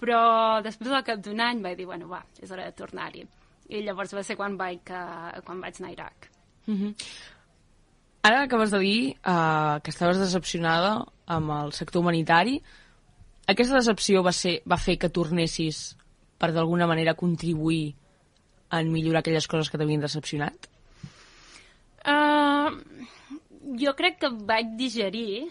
Però 0.00 0.60
després 0.62 0.92
al 0.92 1.04
cap 1.04 1.20
d'un 1.20 1.40
any 1.40 1.62
vaig 1.62 1.76
dir, 1.76 1.86
bueno, 1.86 2.08
va, 2.08 2.24
és 2.42 2.50
hora 2.50 2.64
de 2.64 2.72
tornar-hi. 2.72 3.26
I 3.68 3.82
llavors 3.82 4.14
va 4.14 4.22
ser 4.26 4.36
quan 4.38 4.56
vaig, 4.58 4.82
uh, 4.94 5.40
quan 5.46 5.60
vaig 5.60 5.80
anar 5.80 5.90
a 5.90 5.92
Iraq. 5.92 6.28
Mm 6.66 6.76
-hmm. 6.76 6.94
Ara 8.22 8.42
acabes 8.42 8.70
de 8.70 8.78
dir 8.78 9.16
uh, 9.26 9.80
que 9.82 9.90
estaves 9.90 10.18
decepcionada 10.18 11.06
amb 11.26 11.50
el 11.50 11.72
sector 11.72 12.00
humanitari. 12.02 12.62
aquesta 13.46 13.76
decepció 13.76 14.22
va, 14.22 14.32
ser, 14.32 14.62
va 14.66 14.76
fer 14.76 14.98
que 14.98 15.08
tornessis 15.08 15.96
per 16.38 16.52
d'alguna 16.52 16.86
manera 16.86 17.14
contribuir 17.14 17.94
en 18.70 18.90
millorar 18.92 19.20
aquelles 19.20 19.46
coses 19.46 19.70
que 19.70 19.78
t'havien 19.78 20.00
decepcionat? 20.00 20.68
Uh, 22.04 22.70
jo 23.78 23.94
crec 23.94 24.18
que 24.18 24.28
vaig 24.28 24.66
digerir 24.76 25.46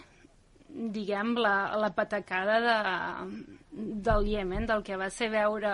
diguem, 0.76 1.34
la, 1.40 1.76
la 1.80 1.90
patacada 1.94 2.60
de, 2.60 2.76
del 3.76 4.26
Iemen, 4.26 4.64
del 4.66 4.82
que 4.82 4.96
va 4.96 5.10
ser 5.12 5.28
veure 5.28 5.70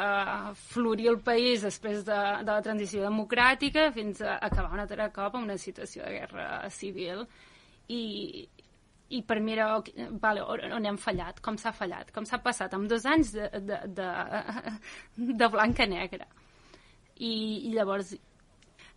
florir 0.58 1.06
el 1.12 1.20
país 1.22 1.62
després 1.62 2.00
de, 2.02 2.18
de 2.42 2.50
la 2.50 2.62
transició 2.64 3.04
democràtica 3.06 3.92
fins 3.94 4.22
a 4.26 4.40
acabar 4.42 4.72
un 4.74 4.82
altre 4.82 5.06
cop 5.14 5.36
en 5.38 5.46
una 5.46 5.58
situació 5.58 6.02
de 6.02 6.16
guerra 6.16 6.48
civil. 6.74 7.22
I, 7.94 8.02
i 9.14 9.22
per 9.28 9.38
mi 9.44 9.54
era, 9.54 9.68
vale, 10.18 10.42
on 10.42 10.88
hem 10.90 10.98
fallat, 10.98 11.38
com 11.44 11.58
s'ha 11.60 11.70
fallat, 11.76 12.10
com 12.16 12.26
s'ha 12.26 12.42
passat 12.42 12.74
amb 12.74 12.90
dos 12.90 13.06
anys 13.06 13.34
de, 13.36 13.48
de, 13.70 13.78
de, 14.00 14.10
de 15.38 15.50
blanc 15.54 15.82
a 15.84 15.86
negre. 15.86 16.26
I, 17.22 17.32
I 17.68 17.74
llavors, 17.76 18.16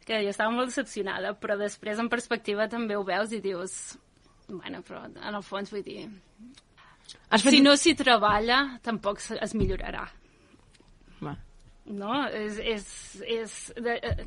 que 0.05 0.21
jo 0.23 0.33
estava 0.33 0.53
molt 0.55 0.73
decepcionada, 0.73 1.35
però 1.37 1.59
després 1.61 2.01
en 2.01 2.09
perspectiva 2.09 2.65
també 2.71 2.97
ho 2.97 3.05
veus 3.05 3.37
i 3.37 3.41
dius, 3.43 3.97
bueno, 4.47 4.81
però 4.87 5.05
en 5.11 5.35
el 5.35 5.43
fons 5.45 5.73
vull 5.73 5.85
dir... 5.85 6.07
Has 7.29 7.43
fet... 7.43 7.55
Si 7.57 7.61
no 7.63 7.75
s'hi 7.79 7.95
treballa, 7.97 8.79
tampoc 8.85 9.19
es- 9.19 9.55
millorarà. 9.57 10.05
Va. 11.21 11.35
No? 11.85 12.13
És, 12.33 12.57
és, 12.59 12.85
és 13.29 13.57
de, 13.77 13.97
eh, 14.01 14.25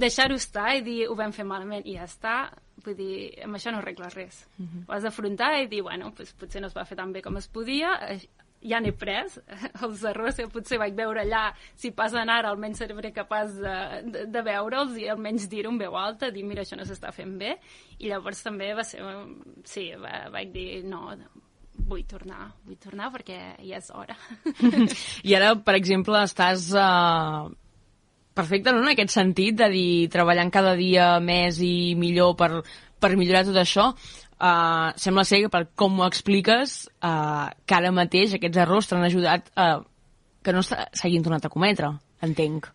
deixar-ho 0.00 0.38
estar 0.40 0.70
i 0.78 0.84
dir 0.86 1.00
ho 1.08 1.16
vam 1.18 1.32
fer 1.36 1.44
malament 1.44 1.84
i 1.86 1.98
ja 1.98 2.06
està. 2.08 2.36
Vull 2.84 2.96
dir, 2.98 3.14
amb 3.44 3.56
això 3.56 3.72
no 3.72 3.78
arregles 3.80 4.16
res. 4.16 4.40
Mhm. 4.58 4.86
Ho 4.88 4.92
has 4.96 5.04
d'afrontar 5.06 5.52
i 5.62 5.68
dir, 5.68 5.82
bueno, 5.82 6.12
pues, 6.16 6.32
potser 6.36 6.60
no 6.60 6.68
es 6.68 6.76
va 6.76 6.84
fer 6.84 6.96
tan 6.98 7.12
bé 7.12 7.22
com 7.22 7.36
es 7.40 7.46
podia, 7.48 7.94
eh, 8.10 8.18
ja 8.64 8.80
n'he 8.80 8.92
pres, 8.96 9.38
els 9.84 10.02
errors 10.08 10.40
que 10.40 10.48
potser 10.52 10.78
vaig 10.80 10.96
veure 10.96 11.22
allà, 11.22 11.44
si 11.76 11.92
passen 11.96 12.30
ara 12.32 12.50
almenys 12.50 12.80
seré 12.80 13.12
capaç 13.12 13.52
de, 13.60 13.74
de, 14.08 14.24
de 14.32 14.42
veure'ls 14.42 14.96
i 15.00 15.08
almenys 15.12 15.48
dir-ho 15.52 15.70
en 15.72 15.78
veu 15.78 15.96
alta, 16.00 16.30
dir 16.32 16.44
mira 16.48 16.64
això 16.64 16.76
no 16.80 16.86
s'està 16.88 17.12
fent 17.12 17.36
bé, 17.40 17.58
i 18.00 18.08
llavors 18.08 18.42
també 18.42 18.72
va 18.74 18.84
ser, 18.84 19.04
sí, 19.68 19.90
va, 20.00 20.30
vaig 20.32 20.52
dir 20.56 20.84
no, 20.88 21.10
vull 21.88 22.04
tornar, 22.08 22.48
vull 22.64 22.78
tornar 22.80 23.10
perquè 23.14 23.38
ja 23.60 23.78
és 23.80 23.90
hora. 23.94 24.16
I 25.28 25.36
ara, 25.36 25.54
per 25.64 25.76
exemple, 25.78 26.20
estàs 26.24 26.70
uh, 26.78 27.48
perfecte, 28.36 28.72
no?, 28.72 28.82
en 28.84 28.92
aquest 28.94 29.14
sentit, 29.14 29.56
de 29.60 29.70
dir, 29.72 29.88
treballant 30.12 30.52
cada 30.54 30.74
dia 30.80 31.14
més 31.24 31.60
i 31.64 31.94
millor 31.98 32.34
per, 32.40 32.50
per 33.00 33.14
millorar 33.16 33.44
tot 33.48 33.60
això. 33.60 33.90
Uh, 34.34 34.90
sembla 35.00 35.24
ser 35.28 35.44
que, 35.44 35.52
per 35.52 35.66
com 35.78 36.00
ho 36.00 36.06
expliques, 36.08 36.78
uh, 37.06 37.50
que 37.64 37.76
ara 37.76 37.92
mateix 37.94 38.34
aquests 38.36 38.64
errors 38.64 38.90
t'han 38.90 39.06
ajudat 39.06 39.52
a 39.54 39.68
que 40.44 40.52
no 40.52 40.60
s'hagin 40.60 41.22
tornat 41.24 41.46
a 41.46 41.52
cometre, 41.52 41.88
entenc. 42.24 42.68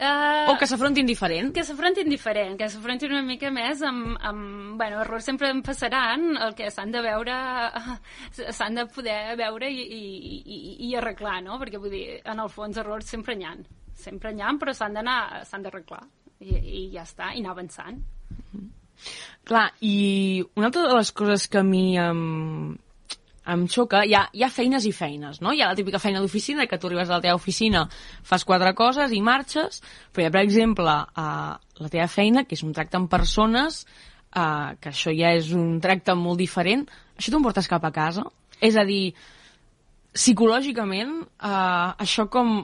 Uh, 0.00 0.48
O 0.48 0.56
que 0.56 0.64
s'afrontin 0.64 1.04
diferent. 1.04 1.50
Que 1.52 1.62
s'afrontin 1.66 2.08
diferent, 2.08 2.54
que 2.56 2.70
s'afrontin 2.72 3.12
una 3.12 3.24
mica 3.26 3.50
més 3.52 3.82
amb, 3.84 4.14
amb... 4.16 4.78
Bueno, 4.80 5.02
errors 5.04 5.26
sempre 5.28 5.50
en 5.52 5.60
passaran, 5.66 6.30
el 6.40 6.54
que 6.56 6.70
s'han 6.72 6.94
de 6.94 7.02
veure... 7.04 7.34
s'han 8.56 8.80
de 8.80 8.86
poder 8.94 9.36
veure 9.36 9.68
i, 9.68 9.84
i, 9.98 10.38
i, 10.40 10.60
i 10.88 10.94
arreglar, 10.96 11.42
no? 11.44 11.58
Perquè, 11.60 11.82
vull 11.82 11.92
dir, 11.92 12.06
en 12.24 12.40
el 12.40 12.48
fons 12.48 12.80
errors 12.80 13.12
sempre 13.12 13.36
n'hi 13.36 13.44
ha. 13.44 13.52
Sempre 14.00 14.32
n'hi 14.32 14.46
ha, 14.46 14.54
però 14.56 14.72
s'han 14.72 14.96
d'anar... 14.96 15.20
s'han 15.44 15.68
d'arreglar. 15.68 16.00
I, 16.40 16.56
I 16.56 16.84
ja 16.94 17.04
està, 17.04 17.34
i 17.36 17.44
anar 17.44 17.52
avançant. 17.52 18.00
Clar, 19.44 19.66
i 19.84 20.40
una 20.56 20.70
altra 20.70 20.86
de 20.88 20.96
les 20.96 21.12
coses 21.12 21.44
que 21.52 21.60
a 21.60 21.66
mi 21.66 21.98
em, 22.00 22.78
em 23.50 23.66
xoca, 23.70 24.02
hi 24.06 24.14
ha, 24.14 24.24
hi 24.36 24.44
ha 24.44 24.50
feines 24.52 24.86
i 24.86 24.92
feines, 24.94 25.40
no? 25.44 25.52
Hi 25.54 25.62
ha 25.62 25.70
la 25.70 25.78
típica 25.78 26.00
feina 26.02 26.20
d'oficina, 26.22 26.66
que 26.70 26.78
tu 26.78 26.88
arribes 26.88 27.10
a 27.10 27.16
la 27.18 27.24
teva 27.24 27.38
oficina, 27.38 27.86
fas 28.26 28.44
quatre 28.46 28.72
coses 28.78 29.14
i 29.16 29.20
marxes, 29.24 29.80
però 30.12 30.24
hi 30.24 30.28
ha, 30.28 30.32
per 30.34 30.42
exemple, 30.44 30.94
uh, 31.18 31.82
la 31.82 31.92
teva 31.92 32.08
feina, 32.10 32.44
que 32.46 32.56
és 32.58 32.64
un 32.66 32.74
tracte 32.76 32.98
amb 33.00 33.10
persones, 33.10 33.82
uh, 34.36 34.76
que 34.80 34.92
això 34.92 35.14
ja 35.16 35.34
és 35.38 35.52
un 35.56 35.78
tracte 35.82 36.14
molt 36.18 36.40
diferent, 36.42 36.86
això 37.18 37.34
t'ho 37.34 37.42
portes 37.44 37.70
cap 37.70 37.86
a 37.86 37.92
casa? 37.94 38.26
És 38.60 38.76
a 38.76 38.84
dir, 38.88 39.14
psicològicament, 40.14 41.16
uh, 41.22 41.94
això 42.00 42.28
com, 42.30 42.60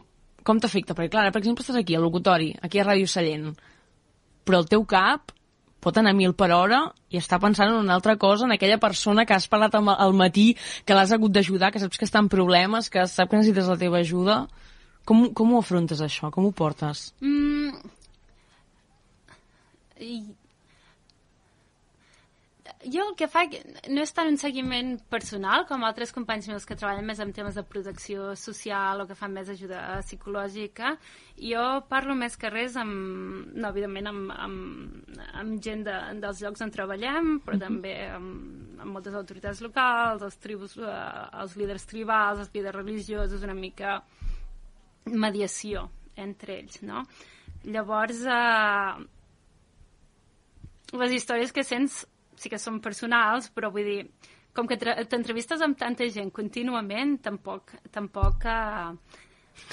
com 0.47 0.61
t'afecta? 0.63 0.95
Perquè, 0.95 1.15
clar, 1.17 1.31
per 1.33 1.43
exemple, 1.43 1.67
estàs 1.67 1.81
aquí, 1.81 1.97
al 1.97 2.07
locutori, 2.07 2.53
aquí 2.63 2.83
a 2.83 2.87
Ràdio 2.87 3.11
Sallent, 3.11 3.51
però 4.47 4.63
el 4.63 4.71
teu 4.71 4.87
cap 4.87 5.35
pot 5.81 5.99
anar 5.99 6.13
a 6.15 6.19
mil 6.19 6.33
per 6.35 6.51
hora 6.55 6.81
i 7.11 7.21
està 7.21 7.39
pensant 7.43 7.71
en 7.73 7.81
una 7.81 7.95
altra 7.95 8.17
cosa, 8.21 8.47
en 8.47 8.55
aquella 8.57 8.79
persona 8.83 9.27
que 9.27 9.35
has 9.37 9.49
parlat 9.49 9.77
al 9.79 10.17
matí, 10.17 10.55
que 10.85 10.97
l'has 10.97 11.13
hagut 11.13 11.35
d'ajudar, 11.35 11.73
que 11.73 11.83
saps 11.83 11.99
que 11.99 12.09
està 12.09 12.23
en 12.23 12.31
problemes, 12.33 12.91
que 12.91 13.07
sap 13.11 13.31
que 13.31 13.41
necessites 13.41 13.71
la 13.71 13.79
teva 13.81 14.01
ajuda. 14.03 14.47
Com, 15.07 15.29
com 15.39 15.55
ho 15.55 15.61
afrontes, 15.63 16.01
això? 16.03 16.33
Com 16.35 16.49
ho 16.49 16.55
portes? 16.57 17.13
Mm. 17.23 17.71
Jo 22.87 23.03
el 23.03 23.17
que 23.19 23.27
faig 23.27 23.55
no 23.91 24.03
és 24.05 24.13
tant 24.15 24.29
un 24.31 24.37
seguiment 24.39 24.93
personal 25.11 25.65
com 25.67 25.83
altres 25.83 26.13
companys 26.15 26.47
meus 26.47 26.67
que 26.69 26.77
treballen 26.79 27.07
més 27.09 27.19
en 27.23 27.33
temes 27.35 27.57
de 27.59 27.65
protecció 27.67 28.35
social 28.39 29.03
o 29.03 29.07
que 29.09 29.17
fan 29.19 29.35
més 29.35 29.51
ajuda 29.51 29.81
psicològica. 30.05 30.93
Jo 31.41 31.65
parlo 31.91 32.15
més 32.15 32.39
que 32.39 32.53
res 32.53 32.79
amb, 32.79 33.51
no, 33.57 33.73
evidentment, 33.73 34.07
amb, 34.13 34.31
amb, 34.47 35.19
amb 35.43 35.59
gent 35.67 35.83
de, 35.89 35.97
dels 36.23 36.45
llocs 36.45 36.63
on 36.63 36.75
treballem, 36.79 37.35
però 37.43 37.59
també 37.65 37.97
amb, 38.07 38.79
amb 38.79 38.91
moltes 38.93 39.19
autoritats 39.19 39.65
locals, 39.67 40.23
els, 40.23 40.39
tribus, 40.47 40.79
eh, 40.79 40.97
els 41.43 41.59
líders 41.59 41.91
tribals, 41.91 42.47
els 42.47 42.55
líders 42.55 42.79
religiosos, 42.79 43.43
una 43.43 43.59
mica 43.59 43.99
mediació 45.11 45.89
entre 46.15 46.61
ells, 46.61 46.83
no? 46.87 47.03
Llavors, 47.67 48.23
eh, 48.31 48.93
les 50.95 51.19
històries 51.19 51.51
que 51.51 51.67
sents 51.67 52.05
sí 52.37 52.53
que 52.53 52.61
són 52.63 52.81
personals, 52.85 53.51
però 53.55 53.73
vull 53.75 53.87
dir, 53.89 54.01
com 54.57 54.69
que 54.69 54.79
t'entrevistes 54.81 55.63
amb 55.65 55.79
tanta 55.79 56.09
gent 56.13 56.33
contínuament, 56.35 57.19
tampoc, 57.25 57.77
tampoc 57.93 58.47
eh, 58.49 59.23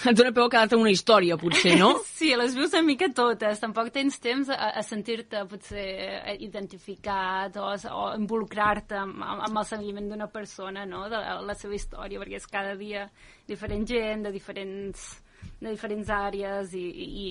Et 0.03 0.16
dona 0.16 0.32
peu 0.36 0.45
a 0.45 0.51
quedar-te 0.51 0.78
una 0.80 0.91
història, 0.91 1.36
potser, 1.39 1.74
no? 1.80 1.89
Sí, 2.18 2.32
les 2.39 2.55
vius 2.55 2.74
una 2.74 2.84
mica 2.88 3.09
totes. 3.16 3.59
Tampoc 3.61 3.91
tens 3.95 4.20
temps 4.24 4.49
a, 4.51 4.72
a 4.80 4.84
sentir-te 4.86 5.43
potser 5.49 5.88
eh, 6.05 6.36
identificat 6.45 7.57
o, 7.59 7.68
o 7.74 8.05
involucrar-te 8.18 8.97
amb, 8.99 9.20
amb, 9.20 9.43
amb 9.49 9.61
el 9.61 9.68
seguiment 9.70 10.09
d'una 10.11 10.30
persona, 10.32 10.86
no?, 10.89 11.05
de 11.11 11.20
la, 11.20 11.38
la 11.51 11.57
seva 11.59 11.78
història, 11.78 12.22
perquè 12.22 12.39
és 12.39 12.49
cada 12.51 12.78
dia 12.80 13.05
diferent 13.49 13.86
gent, 13.88 14.28
de 14.28 14.34
diferents 14.36 15.07
de 15.60 15.72
diferents 15.72 16.10
àrees 16.10 16.74
i, 16.76 16.84
i, 16.84 17.30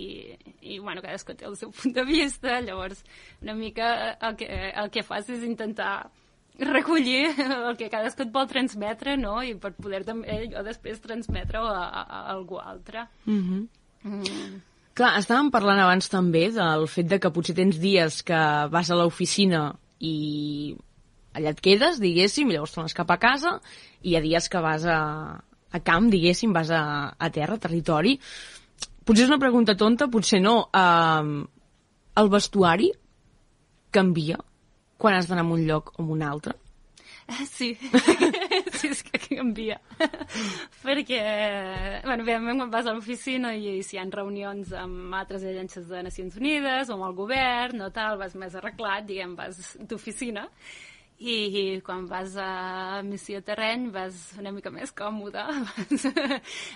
i, 0.60 0.78
bueno, 0.78 1.02
cadascú 1.04 1.36
té 1.36 1.46
el 1.48 1.56
seu 1.60 1.70
punt 1.74 1.94
de 1.94 2.04
vista, 2.08 2.60
llavors 2.64 3.04
una 3.42 3.54
mica 3.54 4.16
el 4.20 4.36
que, 4.40 4.48
el 4.72 4.90
que 4.90 5.04
fas 5.06 5.30
és 5.32 5.44
intentar 5.46 6.10
recollir 6.58 7.30
el 7.38 7.76
que 7.76 7.90
cadascú 7.92 8.26
et 8.26 8.34
vol 8.34 8.48
transmetre, 8.48 9.16
no?, 9.16 9.38
i 9.42 9.54
per 9.58 9.72
poder 9.78 10.02
també 10.08 10.42
jo 10.52 10.64
després 10.66 11.00
transmetre-ho 11.04 11.64
a, 11.64 11.86
a, 11.86 12.02
a 12.02 12.20
algú 12.34 12.60
altre. 12.60 13.06
Mm 13.24 13.40
-hmm. 13.42 13.66
Mm. 14.02 14.60
Clar, 14.92 15.18
estàvem 15.18 15.50
parlant 15.50 15.80
abans 15.80 16.08
també 16.12 16.50
del 16.52 16.86
fet 16.90 17.06
de 17.08 17.18
que 17.18 17.30
potser 17.30 17.54
tens 17.56 17.78
dies 17.80 18.22
que 18.22 18.40
vas 18.68 18.90
a 18.90 18.98
l'oficina 18.98 19.72
i 20.00 20.76
allà 21.32 21.54
et 21.54 21.60
quedes, 21.60 22.00
diguéssim, 22.02 22.50
i 22.50 22.52
llavors 22.52 22.74
tornes 22.74 22.94
cap 22.94 23.10
a 23.10 23.16
casa, 23.16 23.60
i 24.02 24.10
hi 24.10 24.16
ha 24.16 24.20
dies 24.20 24.48
que 24.52 24.60
vas 24.60 24.84
a, 24.84 25.40
a 25.72 25.80
camp, 25.84 26.10
diguéssim, 26.12 26.52
vas 26.54 26.70
a, 26.70 26.82
a 27.18 27.30
terra, 27.34 27.56
a 27.58 27.62
territori. 27.62 28.18
Potser 29.02 29.26
és 29.26 29.32
una 29.32 29.40
pregunta 29.42 29.74
tonta, 29.78 30.10
potser 30.12 30.42
no. 30.44 30.58
Uh, 30.70 31.42
el 32.20 32.28
vestuari 32.32 32.90
canvia 33.92 34.36
quan 35.00 35.16
has 35.16 35.26
d'anar 35.28 35.46
a 35.46 35.54
un 35.54 35.64
lloc 35.66 35.94
o 35.96 36.04
a 36.04 36.12
un 36.14 36.22
altre? 36.22 36.54
Ah, 37.26 37.46
Sí, 37.46 37.72
sí, 38.78 38.88
és 38.90 39.02
que 39.06 39.18
canvia. 39.22 39.78
Perquè, 40.82 41.20
bueno, 42.04 42.24
evidentment, 42.24 42.58
quan 42.60 42.72
vas 42.72 42.86
a 42.86 42.94
l'oficina 42.94 43.54
i 43.54 43.78
si 43.86 43.96
hi 43.96 44.00
ha 44.02 44.06
reunions 44.10 44.72
amb 44.76 45.14
altres 45.16 45.46
agències 45.46 45.86
de 45.88 46.02
Nacions 46.04 46.36
Unides 46.40 46.90
o 46.90 46.98
amb 46.98 47.06
el 47.08 47.16
govern 47.18 47.86
o 47.86 47.90
tal, 47.94 48.18
vas 48.20 48.34
més 48.38 48.56
arreglat, 48.58 49.06
diguem, 49.08 49.36
vas 49.38 49.76
d'oficina. 49.78 50.48
I, 51.22 51.34
I 51.54 51.80
quan 51.86 52.06
vas 52.10 52.34
a 52.40 53.02
missió 53.06 53.38
terreny 53.46 53.90
vas 53.94 54.16
una 54.40 54.50
mica 54.54 54.72
més 54.74 54.90
còmode. 54.96 55.44
Vas, 55.68 56.06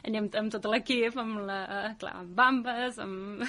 anem 0.06 0.28
amb 0.38 0.52
tot 0.54 0.68
l'equip, 0.70 1.16
amb, 1.18 1.40
la, 1.48 1.58
clar, 1.98 2.12
amb 2.20 2.34
bambes, 2.36 3.00
amb, 3.02 3.42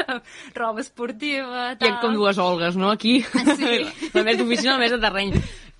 roba 0.60 0.84
esportiva, 0.84 1.74
tal. 1.80 1.96
ha 1.96 2.00
com 2.04 2.14
dues 2.14 2.38
Olgues, 2.38 2.78
no?, 2.78 2.92
aquí. 2.94 3.16
Sí. 3.24 3.74
la 4.14 4.22
més 4.26 4.38
d'oficina, 4.38 4.76
la 4.76 4.82
més 4.84 4.94
de 4.94 5.00
terreny. 5.02 5.34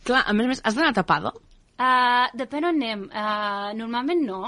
Clar, 0.05 0.25
a 0.27 0.35
més 0.37 0.49
a 0.49 0.55
més, 0.55 0.65
has 0.65 0.77
d'anar 0.77 0.97
tapada? 0.97 1.35
Uh, 1.75 2.27
depèn 2.39 2.67
on 2.67 2.77
anem. 2.77 3.07
Uh, 3.11 3.71
normalment 3.79 4.27
no. 4.27 4.43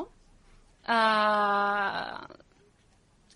Uh, 0.86 2.18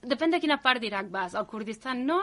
depèn 0.07 0.35
de 0.35 0.41
quina 0.43 0.61
part 0.62 0.83
d'Iraq 0.83 1.11
vas. 1.11 1.35
Al 1.35 1.49
Kurdistan 1.51 2.05
no. 2.07 2.20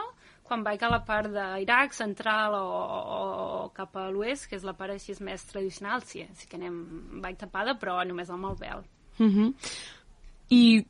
Quan 0.48 0.64
vaig 0.66 0.82
a 0.82 0.90
la 0.90 1.00
part 1.06 1.30
d'Iraq 1.32 1.94
central 1.96 2.56
o, 2.58 2.66
o, 2.66 3.22
o 3.62 3.64
cap 3.76 3.96
a 3.96 4.08
l'oest, 4.12 4.48
que 4.50 4.56
és 4.58 4.66
la 4.66 4.74
part 4.76 4.94
així 4.94 5.16
més 5.24 5.44
tradicional, 5.50 6.04
sí, 6.08 6.24
sí 6.34 6.48
que 6.50 6.58
anem, 6.60 6.78
vaig 7.24 7.38
tapada, 7.40 7.76
però 7.78 8.00
només 8.08 8.30
amb 8.32 8.50
el 8.50 8.56
vel. 8.60 8.86
Uh 9.18 9.26
-huh. 9.26 9.50
I 10.50 10.86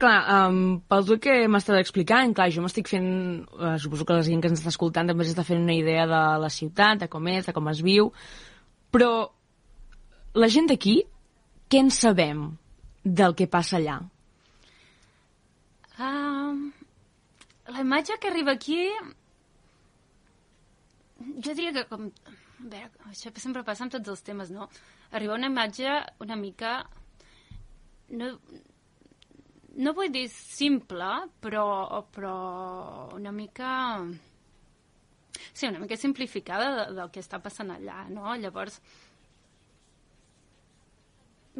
clar, 0.00 0.48
um, 0.48 0.80
pel 0.88 1.18
que 1.20 1.34
m'estàs 1.48 1.78
explicant, 1.80 2.32
clar, 2.36 2.48
jo 2.50 2.62
m'estic 2.64 2.88
fent, 2.88 3.10
uh, 3.58 3.76
suposo 3.78 4.06
que 4.08 4.16
la 4.16 4.24
gent 4.26 4.40
que 4.40 4.48
ens 4.48 4.60
està 4.62 4.72
escoltant 4.72 5.06
també 5.06 5.24
s'està 5.24 5.44
fent 5.44 5.60
una 5.60 5.76
idea 5.76 6.06
de 6.06 6.22
la 6.44 6.48
ciutat, 6.48 7.02
de 7.02 7.08
com 7.08 7.28
és, 7.28 7.46
de 7.46 7.52
com 7.52 7.68
es 7.68 7.82
viu, 7.84 8.12
però 8.90 9.10
la 10.34 10.48
gent 10.48 10.70
d'aquí, 10.70 10.96
què 11.70 11.84
en 11.84 11.90
sabem 11.90 12.46
del 13.04 13.36
que 13.38 13.46
passa 13.46 13.76
allà? 13.78 14.00
Um, 16.00 16.39
la 17.70 17.84
imatge 17.86 18.18
que 18.20 18.28
arriba 18.28 18.52
aquí... 18.52 18.82
Jo 21.44 21.52
diria 21.54 21.72
que 21.76 21.84
com... 21.90 22.08
A 22.60 22.68
veure, 22.70 22.90
això 23.08 23.32
sempre 23.40 23.64
passa 23.64 23.86
amb 23.86 23.94
tots 23.94 24.12
els 24.12 24.24
temes, 24.24 24.50
no? 24.52 24.68
Arriba 25.16 25.36
una 25.38 25.50
imatge 25.52 25.92
una 26.24 26.36
mica... 26.36 26.80
No, 28.10 28.32
no 29.80 29.92
vull 29.94 30.10
dir 30.12 30.26
simple, 30.32 31.10
però, 31.40 31.66
però 32.12 32.34
una 33.16 33.32
mica... 33.32 33.70
Sí, 35.52 35.68
una 35.68 35.78
mica 35.80 35.96
simplificada 35.96 36.72
de, 36.74 36.88
del 36.98 37.12
que 37.14 37.22
està 37.22 37.38
passant 37.42 37.70
allà, 37.72 38.02
no? 38.10 38.34
Llavors, 38.36 38.80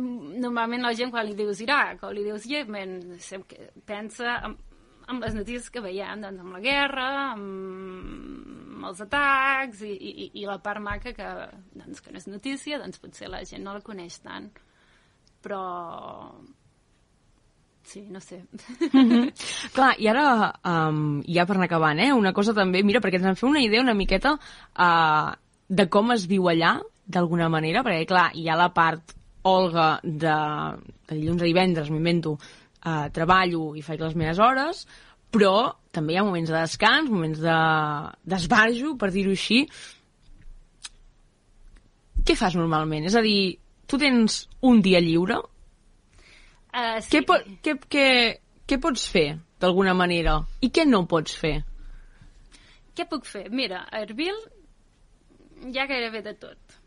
normalment 0.01 0.85
la 0.85 0.93
gent 0.97 1.11
quan 1.13 1.27
li 1.27 1.35
dius 1.39 1.61
Iraq 1.65 2.05
o 2.07 2.13
li 2.15 2.23
dius 2.25 2.47
Yemen 2.49 2.99
pensa 3.89 4.37
en, 4.47 4.55
en 5.11 5.21
les 5.25 5.35
notícies 5.35 5.71
que 5.73 5.83
veiem 5.85 6.23
doncs 6.23 6.45
amb 6.45 6.57
la 6.57 6.63
guerra 6.65 7.09
amb 7.33 8.87
els 8.89 9.03
atacs 9.05 9.83
i, 9.87 9.93
i, 9.93 10.31
i 10.41 10.47
la 10.49 10.61
part 10.63 10.83
maca 10.83 11.13
que, 11.17 11.29
doncs, 11.75 12.01
que 12.01 12.15
no 12.15 12.21
és 12.21 12.31
notícia 12.31 12.79
doncs 12.81 13.03
potser 13.03 13.29
la 13.29 13.43
gent 13.49 13.65
no 13.67 13.77
la 13.77 13.85
coneix 13.85 14.21
tant 14.25 14.49
però 15.45 15.61
sí, 17.83 18.07
no 18.09 18.21
sé 18.21 18.43
mm 18.93 19.05
-hmm. 19.11 19.73
Clar, 19.75 19.95
i 19.99 20.09
ara 20.09 20.55
um, 20.65 21.23
ja 21.27 21.47
per 21.47 21.57
anar 21.57 21.67
acabant, 21.67 21.99
eh? 21.99 22.13
una 22.13 22.33
cosa 22.33 22.55
també, 22.55 22.83
mira, 22.83 23.01
perquè 23.01 23.17
ens 23.17 23.27
en 23.27 23.37
fem 23.37 23.51
una 23.51 23.63
idea 23.63 23.81
una 23.81 23.95
miqueta 23.95 24.33
uh, 24.33 25.33
de 25.69 25.89
com 25.89 26.11
es 26.13 26.27
viu 26.27 26.45
allà 26.45 26.81
d'alguna 27.07 27.49
manera, 27.49 27.83
perquè 27.83 28.07
clar, 28.07 28.31
hi 28.35 28.49
ha 28.49 28.57
la 28.57 28.73
part 28.73 29.15
Olga 29.43 30.01
de, 30.03 30.37
de 31.09 31.15
dilluns 31.15 31.43
a 31.43 31.45
divendres, 31.45 31.91
m'invento, 31.91 32.39
eh, 32.85 33.07
treballo 33.15 33.75
i 33.77 33.85
faig 33.87 34.03
les 34.03 34.17
meves 34.19 34.41
hores, 34.43 34.85
però 35.31 35.55
també 35.95 36.15
hi 36.15 36.21
ha 36.21 36.27
moments 36.27 36.51
de 36.51 36.59
descans, 36.59 37.11
moments 37.11 37.41
d'esbarjo, 37.43 38.93
de, 38.93 38.99
per 38.99 39.11
dir-ho 39.15 39.35
així. 39.37 39.63
Què 42.27 42.37
fas 42.37 42.57
normalment? 42.59 43.07
És 43.09 43.17
a 43.17 43.25
dir, 43.25 43.57
tu 43.87 43.99
tens 43.99 44.45
un 44.67 44.83
dia 44.85 45.01
lliure? 45.03 45.41
Uh, 46.71 47.01
sí. 47.03 47.17
què, 47.17 47.25
po 47.27 47.39
què, 47.65 47.75
què, 47.91 48.07
què 48.71 48.79
pots 48.83 49.07
fer, 49.11 49.29
d'alguna 49.63 49.95
manera? 49.99 50.37
I 50.63 50.71
què 50.75 50.87
no 50.87 51.03
pots 51.11 51.35
fer? 51.39 51.57
Què 52.95 53.07
puc 53.11 53.27
fer? 53.27 53.49
Mira, 53.55 53.85
a 53.91 54.03
Erbil 54.05 54.37
hi 55.67 55.79
ha 55.79 55.89
gairebé 55.91 56.23
de 56.27 56.35
tot. 56.39 56.79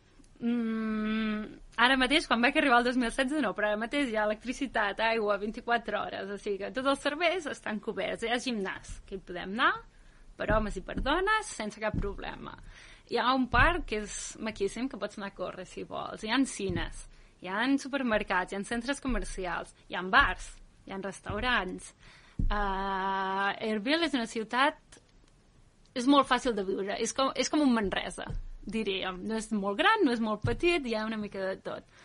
Mm, 0.44 1.63
ara 1.78 1.98
mateix, 1.98 2.28
quan 2.30 2.44
vaig 2.44 2.58
arribar 2.60 2.80
al 2.80 2.88
2016, 2.88 3.42
no, 3.44 3.54
però 3.58 3.72
ara 3.72 3.80
mateix 3.82 4.12
hi 4.12 4.18
ha 4.18 4.28
electricitat, 4.28 5.00
aigua, 5.02 5.40
24 5.42 6.00
hores, 6.00 6.30
o 6.30 6.38
sigui 6.38 6.62
que 6.62 6.72
tots 6.76 6.92
els 6.94 7.02
serveis 7.08 7.48
estan 7.50 7.80
coberts. 7.84 8.26
Hi 8.26 8.34
ha 8.34 8.42
gimnàs, 8.42 9.00
que 9.08 9.18
hi 9.18 9.24
podem 9.26 9.56
anar, 9.58 9.74
per 10.38 10.50
homes 10.54 10.78
i 10.78 10.84
per 10.86 11.00
dones, 11.02 11.50
sense 11.50 11.82
cap 11.82 11.98
problema. 11.98 12.56
Hi 13.12 13.20
ha 13.20 13.34
un 13.36 13.48
parc 13.52 13.88
que 13.90 14.04
és 14.04 14.18
maquíssim, 14.42 14.88
que 14.90 15.00
pots 15.02 15.20
anar 15.20 15.32
a 15.34 15.38
córrer 15.38 15.66
si 15.70 15.84
vols. 15.88 16.24
Hi 16.24 16.32
ha 16.32 16.40
cines, 16.50 17.06
hi 17.44 17.52
ha 17.52 17.66
supermercats, 17.82 18.54
hi 18.54 18.60
ha 18.60 18.64
centres 18.68 19.02
comercials, 19.04 19.74
hi 19.90 19.98
ha 19.98 20.04
bars, 20.04 20.54
hi 20.86 20.94
ha 20.94 21.02
restaurants. 21.04 21.94
Uh, 22.50 23.52
Erbil 23.72 24.10
és 24.10 24.16
una 24.18 24.30
ciutat... 24.30 25.00
És 25.94 26.08
molt 26.10 26.26
fàcil 26.26 26.56
de 26.58 26.64
viure, 26.66 26.96
és 26.98 27.12
com, 27.14 27.28
és 27.38 27.52
com 27.54 27.62
un 27.62 27.70
Manresa, 27.70 28.26
diríem. 28.66 29.22
No 29.28 29.38
és 29.40 29.52
molt 29.56 29.78
gran, 29.80 30.06
no 30.06 30.14
és 30.16 30.24
molt 30.24 30.44
petit, 30.46 30.86
hi 30.86 30.96
ha 30.96 31.06
una 31.08 31.20
mica 31.20 31.42
de 31.42 31.58
tot. 31.64 32.02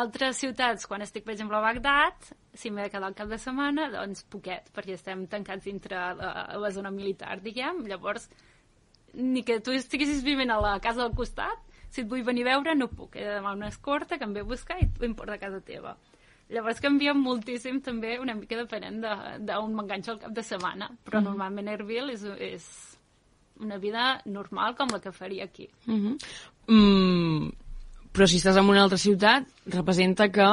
Altres 0.00 0.38
ciutats, 0.38 0.86
quan 0.86 1.02
estic, 1.02 1.24
per 1.26 1.34
exemple, 1.34 1.58
a 1.58 1.64
Bagdad, 1.64 2.30
si 2.54 2.70
m'he 2.70 2.84
de 2.84 2.92
quedar 2.92 3.08
al 3.08 3.16
cap 3.18 3.30
de 3.30 3.38
setmana, 3.42 3.88
doncs 3.90 4.22
poquet, 4.30 4.70
perquè 4.74 4.94
estem 4.94 5.24
tancats 5.30 5.66
dintre 5.66 5.98
la, 6.18 6.30
la 6.62 6.70
zona 6.70 6.92
militar, 6.94 7.40
diguem. 7.42 7.82
Llavors, 7.90 8.28
ni 9.14 9.42
que 9.42 9.58
tu 9.60 9.74
estiguessis 9.74 10.22
vivint 10.22 10.52
a 10.54 10.60
la 10.62 10.76
casa 10.82 11.02
del 11.02 11.16
costat, 11.18 11.66
si 11.90 12.04
et 12.04 12.10
vull 12.10 12.22
venir 12.22 12.46
a 12.46 12.52
veure, 12.52 12.76
no 12.78 12.86
puc. 12.86 13.16
He 13.18 13.26
de 13.26 13.34
demanar 13.40 13.58
una 13.58 13.72
escorta 13.74 14.18
que 14.18 14.28
em 14.28 14.36
ve 14.36 14.44
a 14.44 14.46
buscar 14.46 14.78
i 14.78 14.86
em 15.06 15.16
porta 15.18 15.34
a 15.34 15.42
casa 15.42 15.58
teva. 15.66 15.96
Llavors 16.50 16.82
canvia 16.82 17.14
moltíssim 17.14 17.78
també 17.82 18.16
una 18.18 18.34
mica 18.34 18.58
depenent 18.58 18.98
d'on 19.02 19.44
de, 19.46 19.58
m'enganxo 19.74 20.14
al 20.14 20.22
cap 20.22 20.32
de 20.34 20.42
setmana, 20.42 20.90
però 21.06 21.20
mm. 21.20 21.28
normalment 21.30 21.70
Erbil 21.70 22.10
és, 22.14 22.24
és 22.42 22.66
una 23.60 23.78
vida 23.78 24.20
normal 24.24 24.74
com 24.76 24.90
la 24.92 25.00
que 25.00 25.12
faria 25.12 25.44
aquí. 25.44 25.68
Uh 25.86 25.94
-huh. 25.94 26.16
mm, 26.66 27.50
però 28.12 28.26
si 28.26 28.38
estàs 28.38 28.56
en 28.58 28.68
una 28.68 28.82
altra 28.82 28.98
ciutat, 28.98 29.46
representa 29.66 30.30
que 30.30 30.48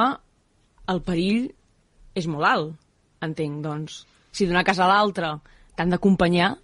el 0.86 1.02
perill 1.02 1.50
és 2.14 2.26
molt 2.26 2.44
alt, 2.44 2.74
entenc, 3.20 3.62
doncs. 3.64 4.06
Si 4.30 4.46
d'una 4.46 4.64
casa 4.64 4.84
a 4.84 4.88
l'altra 4.88 5.40
t'han 5.76 5.90
d'acompanyar... 5.90 6.56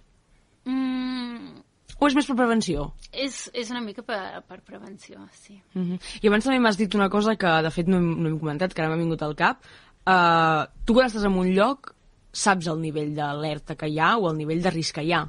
Mm, 0.65 1.61
o 1.99 2.07
és 2.07 2.15
més 2.15 2.27
per 2.27 2.35
prevenció? 2.35 2.93
És, 3.11 3.49
és 3.53 3.69
una 3.71 3.81
mica 3.81 4.03
per, 4.03 4.43
per 4.47 4.61
prevenció, 4.61 5.27
sí. 5.31 5.61
Uh 5.73 5.81
-huh. 5.81 5.99
I 6.21 6.27
abans 6.27 6.43
també 6.43 6.59
m'has 6.59 6.77
dit 6.77 6.93
una 6.95 7.09
cosa 7.09 7.35
que, 7.35 7.61
de 7.61 7.71
fet, 7.71 7.87
no 7.87 7.97
hem, 7.97 8.21
no 8.21 8.29
hem 8.29 8.39
comentat, 8.39 8.73
que 8.73 8.81
ara 8.81 8.89
m'ha 8.89 9.03
vingut 9.03 9.21
al 9.21 9.35
cap. 9.35 9.63
Uh, 10.05 10.67
tu 10.85 10.93
quan 10.93 11.07
estàs 11.07 11.25
en 11.25 11.33
un 11.33 11.47
lloc 11.55 11.95
saps 12.31 12.67
el 12.67 12.81
nivell 12.81 13.15
d'alerta 13.15 13.75
que 13.75 13.87
hi 13.87 13.99
ha 13.99 14.17
o 14.17 14.29
el 14.29 14.37
nivell 14.37 14.61
de 14.61 14.69
risc 14.69 14.95
que 14.95 15.03
hi 15.03 15.13
ha. 15.13 15.23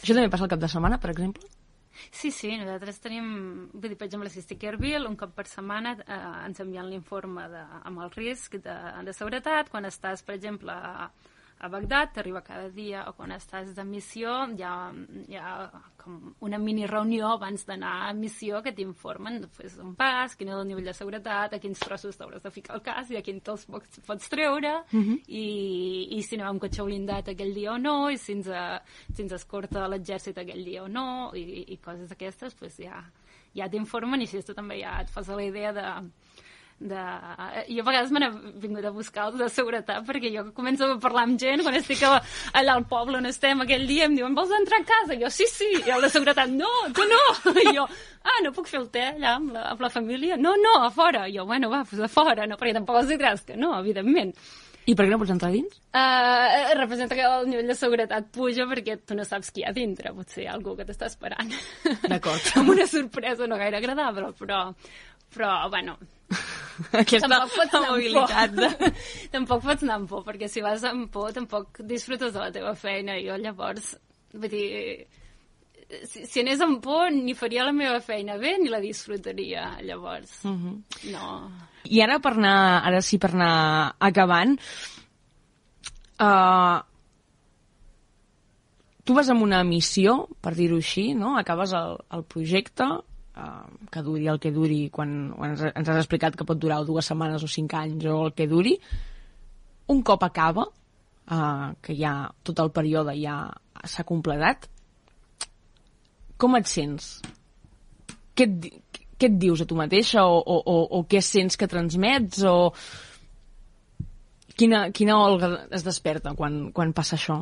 Això 0.00 0.16
també 0.16 0.30
passa 0.32 0.46
el 0.46 0.52
cap 0.52 0.62
de 0.62 0.70
setmana, 0.70 0.98
per 1.02 1.12
exemple? 1.12 1.46
Sí, 2.10 2.30
sí, 2.34 2.50
nosaltres 2.58 2.98
tenim, 3.02 3.26
vull 3.72 3.92
dir, 3.92 3.98
per 3.98 4.08
exemple, 4.08 4.30
si 4.32 4.40
estic 4.42 4.64
a 4.64 4.72
Erbil, 4.72 5.06
un 5.06 5.14
cop 5.18 5.34
per 5.36 5.46
setmana 5.46 5.94
eh, 6.02 6.18
ens 6.48 6.60
envien 6.64 6.88
l'informe 6.90 7.44
amb 7.46 8.02
el 8.02 8.10
risc 8.16 8.58
de, 8.64 8.74
de 9.06 9.14
seguretat. 9.14 9.70
Quan 9.70 9.86
estàs, 9.86 10.24
per 10.26 10.34
exemple, 10.34 10.74
a, 10.74 11.08
a 11.64 11.68
Bagdad, 11.68 12.12
t'arriba 12.12 12.42
cada 12.44 12.68
dia, 12.68 13.06
o 13.08 13.14
quan 13.16 13.32
estàs 13.32 13.70
de 13.72 13.84
missió, 13.88 14.32
hi 14.52 14.62
ha, 14.62 14.74
hi 15.24 15.38
ha 15.40 15.52
com 15.96 16.34
una 16.44 16.58
mini 16.60 16.84
reunió 16.90 17.30
abans 17.32 17.64
d'anar 17.64 17.92
a 18.10 18.12
missió 18.12 18.60
que 18.62 18.74
t'informen 18.76 19.46
pues, 19.56 19.78
on 19.80 19.94
pas, 19.96 20.34
quin 20.36 20.50
és 20.52 20.58
el 20.58 20.68
nivell 20.68 20.90
de 20.90 20.94
seguretat, 20.98 21.56
a 21.56 21.62
quins 21.62 21.80
trossos 21.80 22.20
t'hauràs 22.20 22.44
de 22.44 22.52
ficar 22.52 22.76
al 22.76 22.84
cas 22.84 23.08
i 23.14 23.16
a 23.16 23.24
quins 23.24 23.40
te'ls 23.46 23.64
pots, 23.70 24.02
pots 24.04 24.28
treure, 24.28 24.74
uh 24.84 25.00
-huh. 25.00 25.16
i, 25.26 25.46
i 26.18 26.22
si 26.22 26.36
anem 26.36 26.50
amb 26.52 26.60
cotxe 26.60 26.84
blindat 26.84 27.32
aquell 27.32 27.54
dia 27.54 27.72
o 27.72 27.78
no, 27.78 28.10
i 28.10 28.18
si 28.18 28.32
ens, 28.32 28.50
si 29.14 29.22
ens 29.22 29.32
escorta 29.32 29.88
l'exèrcit 29.88 30.38
aquell 30.38 30.64
dia 30.64 30.84
o 30.84 30.88
no, 30.88 31.32
i, 31.34 31.64
i 31.72 31.78
coses 31.78 32.08
d'aquestes, 32.10 32.54
pues, 32.54 32.76
ja, 32.76 33.02
ja 33.54 33.68
t'informen 33.70 34.20
i 34.20 34.24
així 34.24 34.42
tu 34.42 34.52
també 34.52 34.80
ja 34.82 35.00
et 35.00 35.08
fas 35.08 35.28
la 35.28 35.42
idea 35.42 35.72
de 35.72 35.86
de... 36.80 37.02
Jo 37.68 37.82
a 37.82 37.86
vegades 37.86 38.10
me 38.12 38.20
n'he 38.22 38.30
vingut 38.62 38.84
a 38.84 38.92
buscar 38.94 39.28
els 39.30 39.38
de 39.40 39.48
seguretat 39.52 40.04
perquè 40.06 40.32
jo 40.34 40.46
començo 40.56 40.88
a 40.90 40.98
parlar 41.00 41.24
amb 41.28 41.38
gent 41.40 41.62
quan 41.64 41.78
estic 41.78 42.02
allà 42.04 42.74
al 42.74 42.84
poble 42.90 43.20
on 43.20 43.30
estem 43.30 43.62
aquell 43.64 43.86
dia 43.88 44.08
em 44.08 44.16
diuen 44.18 44.34
vols 44.34 44.52
entrar 44.58 44.82
a 44.82 44.88
casa? 44.88 45.14
I 45.14 45.22
jo 45.22 45.30
sí, 45.30 45.46
sí. 45.50 45.70
I 45.84 45.94
el 45.94 46.04
de 46.04 46.10
seguretat 46.12 46.50
no, 46.50 46.72
tu 46.96 47.06
no. 47.08 47.22
I 47.64 47.76
jo 47.76 47.86
ah, 47.86 48.40
no 48.44 48.52
puc 48.56 48.68
fer 48.70 48.80
el 48.82 48.90
te 48.92 49.06
allà 49.12 49.36
amb 49.38 49.54
la, 49.54 49.68
amb 49.72 49.84
la 49.84 49.92
família? 49.92 50.36
No, 50.40 50.56
no, 50.60 50.76
a 50.82 50.90
fora. 50.94 51.28
I 51.28 51.38
jo, 51.38 51.46
bueno, 51.48 51.70
va, 51.72 51.84
pues 51.88 52.02
a 52.02 52.10
fora, 52.10 52.48
no, 52.50 52.58
perquè 52.60 52.76
tampoc 52.76 53.02
els 53.02 53.10
diràs 53.14 53.44
que 53.46 53.56
no, 53.60 53.74
evidentment. 53.78 54.34
I 54.84 54.92
per 54.92 55.06
què 55.06 55.14
no 55.14 55.18
pots 55.20 55.32
entrar 55.32 55.48
dins? 55.52 55.78
Uh, 55.96 56.74
representa 56.76 57.16
que 57.16 57.24
el 57.24 57.46
nivell 57.48 57.70
de 57.72 57.76
seguretat 57.78 58.26
puja 58.34 58.66
perquè 58.68 58.98
tu 59.00 59.16
no 59.16 59.24
saps 59.24 59.48
qui 59.54 59.62
hi 59.62 59.68
ha 59.68 59.72
dintre. 59.76 60.12
Potser 60.16 60.42
hi 60.42 60.48
ha 60.50 60.56
algú 60.58 60.74
que 60.76 60.84
t'està 60.84 61.08
esperant. 61.08 61.54
D'acord. 62.04 62.50
amb 62.60 62.74
una 62.74 62.84
sorpresa 62.90 63.48
no 63.48 63.60
gaire 63.60 63.80
agradable, 63.80 64.34
però, 64.36 64.66
però 65.32 65.54
bueno, 65.72 65.96
aquesta 67.02 67.82
mobilitat. 67.88 68.54
De... 68.56 68.92
tampoc 69.34 69.62
pots 69.64 69.84
anar 69.86 70.00
amb 70.00 70.08
por, 70.10 70.24
perquè 70.26 70.48
si 70.50 70.64
vas 70.64 70.84
amb 70.88 71.10
por 71.12 71.34
tampoc 71.36 71.82
disfrutes 71.86 72.32
de 72.34 72.40
la 72.40 72.52
teva 72.54 72.74
feina. 72.78 73.18
Jo 73.22 73.36
llavors, 73.40 73.94
vull 74.34 74.50
dir, 74.52 74.64
si, 76.04 76.24
si 76.26 76.42
anés 76.42 76.62
amb 76.64 76.80
por 76.84 77.12
ni 77.12 77.36
faria 77.38 77.66
la 77.66 77.74
meva 77.76 78.00
feina 78.04 78.38
bé 78.40 78.56
ni 78.60 78.72
la 78.72 78.82
disfrutaria, 78.82 79.76
llavors. 79.82 80.40
Uh 80.44 80.50
-huh. 80.50 80.74
No. 81.12 81.50
I 81.84 82.00
ara 82.02 82.18
per 82.18 82.32
anar, 82.32 82.82
ara 82.86 83.00
sí 83.02 83.18
per 83.18 83.30
anar 83.34 83.94
acabant, 83.98 84.58
uh, 86.20 86.80
tu 89.04 89.14
vas 89.14 89.28
amb 89.28 89.42
una 89.42 89.62
missió, 89.64 90.28
per 90.40 90.54
dir-ho 90.54 90.76
així, 90.76 91.14
no? 91.14 91.36
Acabes 91.38 91.72
el, 91.72 91.98
el 92.10 92.24
projecte, 92.24 92.84
uh, 93.36 93.66
que 93.90 94.02
duri 94.06 94.28
el 94.30 94.40
que 94.42 94.52
duri, 94.54 94.88
quan, 94.94 95.32
quan 95.36 95.54
ens, 95.54 95.64
ens 95.70 95.90
has 95.90 96.00
explicat 96.02 96.36
que 96.38 96.46
pot 96.48 96.60
durar 96.60 96.82
dues 96.86 97.10
setmanes 97.10 97.44
o 97.44 97.50
cinc 97.50 97.74
anys 97.78 98.06
o 98.10 98.20
el 98.28 98.34
que 98.36 98.48
duri, 98.50 98.76
un 99.92 100.02
cop 100.02 100.24
acaba 100.24 100.66
uh, 100.68 101.72
que 101.82 101.96
ja 101.98 102.14
tot 102.42 102.62
el 102.64 102.72
període 102.74 103.16
ja 103.20 103.38
s'ha 103.84 104.06
completat, 104.08 104.68
com 106.40 106.56
et 106.58 106.68
sents? 106.68 107.18
Què 108.34 108.46
et, 108.48 108.70
què 109.18 109.30
et 109.30 109.36
dius 109.40 109.62
a 109.62 109.66
tu 109.68 109.76
mateixa 109.78 110.24
o, 110.26 110.38
o, 110.38 110.56
o, 110.58 110.78
o 110.98 111.02
què 111.08 111.22
sents 111.22 111.56
que 111.60 111.68
transmets 111.70 112.42
o 112.48 112.56
quina, 114.58 114.88
quina 114.94 115.18
Olga 115.22 115.50
es 115.74 115.84
desperta 115.86 116.34
quan, 116.38 116.68
quan 116.74 116.94
passa 116.96 117.16
això? 117.18 117.38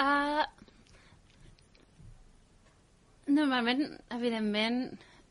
Uh, 0.00 0.44
normalment, 3.34 3.84
evidentment, 4.16 4.82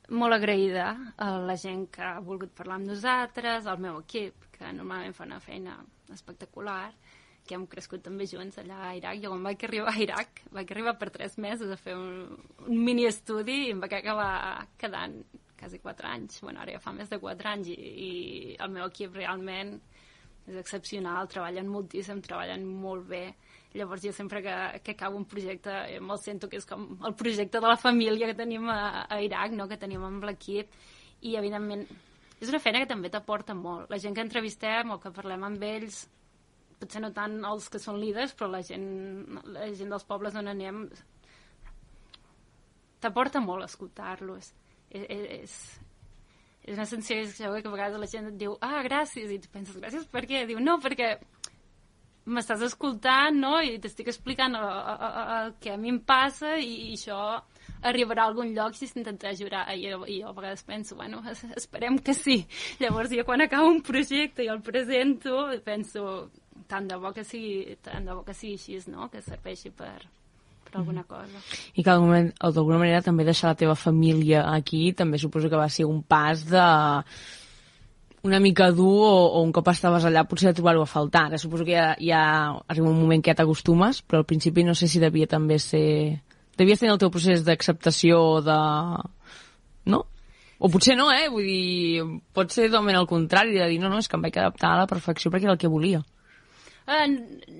molt 0.10 0.34
agraïda 0.36 0.90
a 1.22 1.30
la 1.46 1.56
gent 1.60 1.86
que 1.94 2.04
ha 2.06 2.20
volgut 2.26 2.54
parlar 2.58 2.80
amb 2.80 2.90
nosaltres, 2.90 3.68
al 3.68 3.82
meu 3.82 4.00
equip, 4.02 4.50
que 4.56 4.72
normalment 4.74 5.16
fa 5.16 5.28
una 5.28 5.40
feina 5.44 5.78
espectacular, 6.14 6.92
que 7.46 7.58
hem 7.58 7.66
crescut 7.70 8.04
també 8.06 8.28
junts 8.30 8.60
allà 8.62 8.80
a 8.88 8.96
Iraq. 8.98 9.22
Jo 9.24 9.32
quan 9.34 9.46
vaig 9.48 9.64
arribar 9.66 9.94
a 9.94 10.02
Iraq, 10.06 10.44
vaig 10.54 10.72
arribar 10.74 10.96
per 11.02 11.10
tres 11.14 11.38
mesos 11.42 11.72
a 11.74 11.78
fer 11.78 11.96
un, 11.98 12.36
un 12.68 12.82
mini 12.86 13.08
estudi 13.10 13.64
i 13.68 13.72
em 13.74 13.80
vaig 13.82 13.96
acabar 14.00 14.68
quedant 14.82 15.18
quasi 15.60 15.80
quatre 15.84 16.08
anys. 16.08 16.42
Bueno, 16.46 16.62
ara 16.62 16.76
ja 16.76 16.82
fa 16.84 16.94
més 16.96 17.10
de 17.10 17.20
quatre 17.22 17.50
anys 17.52 17.72
i, 17.74 17.78
i 17.80 18.12
el 18.62 18.74
meu 18.76 18.86
equip 18.88 19.18
realment 19.18 19.78
és 20.50 20.58
excepcional, 20.58 21.30
treballen 21.30 21.70
moltíssim, 21.70 22.22
treballen 22.26 22.66
molt 22.66 23.10
bé. 23.10 23.26
Llavors 23.78 24.02
jo 24.02 24.12
sempre 24.16 24.42
que, 24.42 24.54
que 24.82 24.96
acabo 24.96 25.18
un 25.18 25.28
projecte 25.30 25.70
eh, 25.94 26.00
me'l 26.02 26.18
sento 26.18 26.50
que 26.50 26.58
és 26.58 26.66
com 26.66 26.88
el 27.06 27.14
projecte 27.14 27.62
de 27.62 27.70
la 27.70 27.78
família 27.78 28.30
que 28.30 28.38
tenim 28.38 28.66
a, 28.74 29.06
a 29.06 29.20
Iraq, 29.22 29.54
no? 29.54 29.68
que 29.70 29.78
tenim 29.78 30.06
amb 30.08 30.26
l'equip, 30.26 30.74
i 31.22 31.36
evidentment 31.38 31.86
és 32.40 32.50
una 32.50 32.62
feina 32.64 32.80
que 32.82 32.90
també 32.90 33.12
t'aporta 33.12 33.54
molt. 33.54 33.90
La 33.92 34.00
gent 34.00 34.16
que 34.16 34.24
entrevistem 34.24 34.96
o 34.96 35.00
que 35.04 35.12
parlem 35.14 35.44
amb 35.46 35.64
ells, 35.68 36.06
potser 36.80 37.02
no 37.04 37.12
tant 37.14 37.36
els 37.46 37.68
que 37.70 37.82
són 37.84 38.00
líders, 38.00 38.34
però 38.38 38.48
la 38.50 38.64
gent, 38.64 38.88
la 39.52 39.68
gent 39.76 39.92
dels 39.92 40.08
pobles 40.08 40.38
on 40.40 40.48
anem 40.48 40.86
t'aporta 43.04 43.44
molt 43.44 43.68
escoltar-los. 43.68 44.54
És, 44.90 45.04
és, 45.10 45.58
és 46.64 46.78
una 46.78 46.88
sensació 46.90 47.52
que 47.54 47.68
a 47.68 47.74
vegades 47.76 48.00
la 48.02 48.10
gent 48.10 48.32
et 48.32 48.40
diu 48.40 48.56
ah, 48.66 48.80
gràcies, 48.88 49.30
i 49.30 49.42
tu 49.44 49.52
penses, 49.54 49.78
gràcies 49.78 50.08
per 50.10 50.24
què? 50.30 50.46
Diu, 50.50 50.64
no, 50.64 50.80
perquè 50.82 51.18
m'estàs 52.30 52.64
escoltant, 52.70 53.36
no?, 53.36 53.58
i 53.62 53.78
t'estic 53.82 54.12
explicant 54.12 54.56
el, 54.58 54.68
el, 54.94 55.24
el 55.38 55.56
que 55.62 55.74
a 55.74 55.80
mi 55.82 55.94
em 55.94 56.00
passa 56.00 56.56
i, 56.58 56.70
i 56.90 56.98
això 56.98 57.20
arribarà 57.90 58.26
a 58.26 58.32
algun 58.32 58.52
lloc 58.56 58.76
si 58.76 58.90
s'intenta 58.90 59.32
ajudar. 59.32 59.66
I 59.74 59.90
jo, 59.92 60.04
I 60.06 60.20
jo 60.22 60.30
a 60.32 60.36
vegades 60.38 60.64
penso, 60.68 60.98
bueno, 61.00 61.22
es, 61.32 61.44
esperem 61.56 62.00
que 62.04 62.14
sí. 62.14 62.42
Llavors 62.82 63.14
jo 63.16 63.26
quan 63.28 63.42
acabo 63.46 63.72
un 63.72 63.82
projecte 63.86 64.44
i 64.46 64.52
el 64.52 64.62
presento, 64.66 65.48
penso, 65.66 66.30
tant 66.70 66.88
de 66.90 66.98
bo 67.00 67.14
que 67.16 67.26
sigui, 67.26 67.78
tant 67.84 68.06
de 68.06 68.16
bo 68.16 68.24
que 68.28 68.38
sigui 68.38 68.58
així, 68.60 68.80
no?, 68.92 69.10
que 69.12 69.24
serveixi 69.26 69.72
per, 69.72 69.98
per 70.68 70.80
alguna 70.82 71.06
cosa. 71.08 71.42
I 71.74 71.84
que 71.84 71.90
d'alguna 71.92 72.82
manera 72.82 73.04
també 73.06 73.26
deixar 73.28 73.54
la 73.54 73.60
teva 73.60 73.78
família 73.80 74.46
aquí 74.52 74.90
també 74.94 75.22
suposo 75.22 75.50
que 75.50 75.60
va 75.60 75.70
ser 75.72 75.88
un 75.90 76.04
pas 76.04 76.46
de 76.50 76.68
una 78.24 78.40
mica 78.40 78.72
dur 78.72 79.06
o, 79.08 79.16
o 79.40 79.42
un 79.42 79.52
cop 79.56 79.70
estaves 79.72 80.06
allà 80.06 80.26
potser 80.28 80.52
de 80.52 80.58
trobar-ho 80.60 80.84
a 80.84 80.90
faltar. 80.90 81.28
Ara 81.30 81.40
suposo 81.42 81.66
que 81.68 81.76
ja, 81.76 81.94
ja 82.00 82.22
arriba 82.68 82.90
un 82.90 83.00
moment 83.00 83.24
que 83.24 83.32
ja 83.32 83.40
t'acostumes, 83.40 84.02
però 84.04 84.24
al 84.24 84.30
principi 84.30 84.66
no 84.68 84.76
sé 84.76 84.88
si 84.92 85.00
devia 85.00 85.28
també 85.28 85.60
ser... 85.64 86.20
Devies 86.60 86.82
tenir 86.82 86.92
el 86.92 87.00
teu 87.00 87.12
procés 87.14 87.46
d'acceptació 87.48 88.42
de... 88.44 88.60
No? 89.88 90.04
O 90.60 90.68
potser 90.68 90.98
no, 91.00 91.08
eh? 91.16 91.30
Vull 91.32 91.48
dir, 91.48 92.06
pot 92.36 92.52
ser 92.52 92.68
totalment 92.68 93.00
al 93.00 93.08
contrari, 93.08 93.56
de 93.56 93.68
dir, 93.72 93.80
no, 93.80 93.92
no, 93.92 94.02
és 94.04 94.12
que 94.12 94.20
em 94.20 94.26
vaig 94.28 94.40
adaptar 94.42 94.74
a 94.74 94.82
la 94.82 94.90
perfecció 94.92 95.32
perquè 95.32 95.48
era 95.48 95.56
el 95.56 95.62
que 95.62 95.72
volia. 95.72 96.04
Uh, 96.90 97.06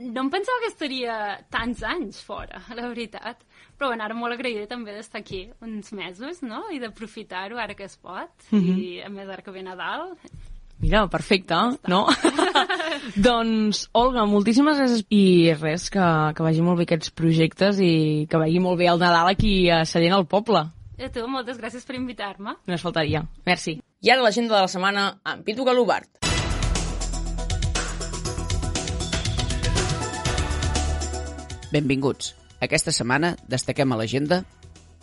no 0.10 0.24
em 0.26 0.30
pensava 0.34 0.58
que 0.64 0.72
estaria 0.72 1.16
tants 1.54 1.84
anys 1.86 2.20
fora, 2.26 2.64
la 2.78 2.88
veritat. 2.90 3.46
Però 3.78 3.92
bueno, 3.92 4.04
ara 4.04 4.18
molt 4.18 4.36
agraïda 4.36 4.66
també 4.68 4.96
d'estar 4.96 5.22
aquí 5.22 5.46
uns 5.64 5.94
mesos, 5.96 6.42
no? 6.44 6.66
I 6.74 6.82
d'aprofitar-ho 6.82 7.60
ara 7.62 7.78
que 7.78 7.86
es 7.88 7.96
pot. 7.96 8.34
Mhm. 8.50 8.72
I 8.76 8.88
a 9.06 9.12
més 9.14 9.30
ara 9.30 9.46
que 9.46 9.54
ve 9.56 9.64
Nadal. 9.64 10.18
Mira, 10.80 11.10
perfecte, 11.12 11.56
no? 11.92 12.06
doncs, 13.28 13.90
Olga, 13.92 14.24
moltíssimes 14.24 14.78
gràcies 14.80 15.04
i 15.12 15.52
res, 15.60 15.90
que, 15.92 16.06
que 16.36 16.46
vagi 16.46 16.64
molt 16.64 16.80
bé 16.80 16.86
aquests 16.88 17.12
projectes 17.12 17.82
i 17.84 18.26
que 18.32 18.40
vagi 18.40 18.62
molt 18.64 18.80
bé 18.80 18.88
el 18.88 19.02
Nadal 19.02 19.28
aquí 19.34 19.68
a 19.68 19.82
Sallent 19.84 20.16
al 20.16 20.28
poble. 20.32 20.64
I 21.00 21.10
a 21.10 21.12
tu, 21.12 21.26
moltes 21.28 21.60
gràcies 21.60 21.84
per 21.84 21.98
invitar-me. 22.00 22.56
Només 22.64 22.84
faltaria. 22.84 23.26
Merci. 23.48 23.76
I 24.00 24.14
ara 24.14 24.24
l'agenda 24.24 24.56
de 24.56 24.64
la 24.64 24.72
setmana 24.72 25.10
amb 25.28 25.44
Pitu 25.44 25.68
Galubart. 25.68 26.08
Benvinguts. 31.76 32.34
Aquesta 32.64 32.96
setmana 32.96 33.36
destaquem 33.52 33.92
a 33.92 34.00
l'agenda 34.00 34.42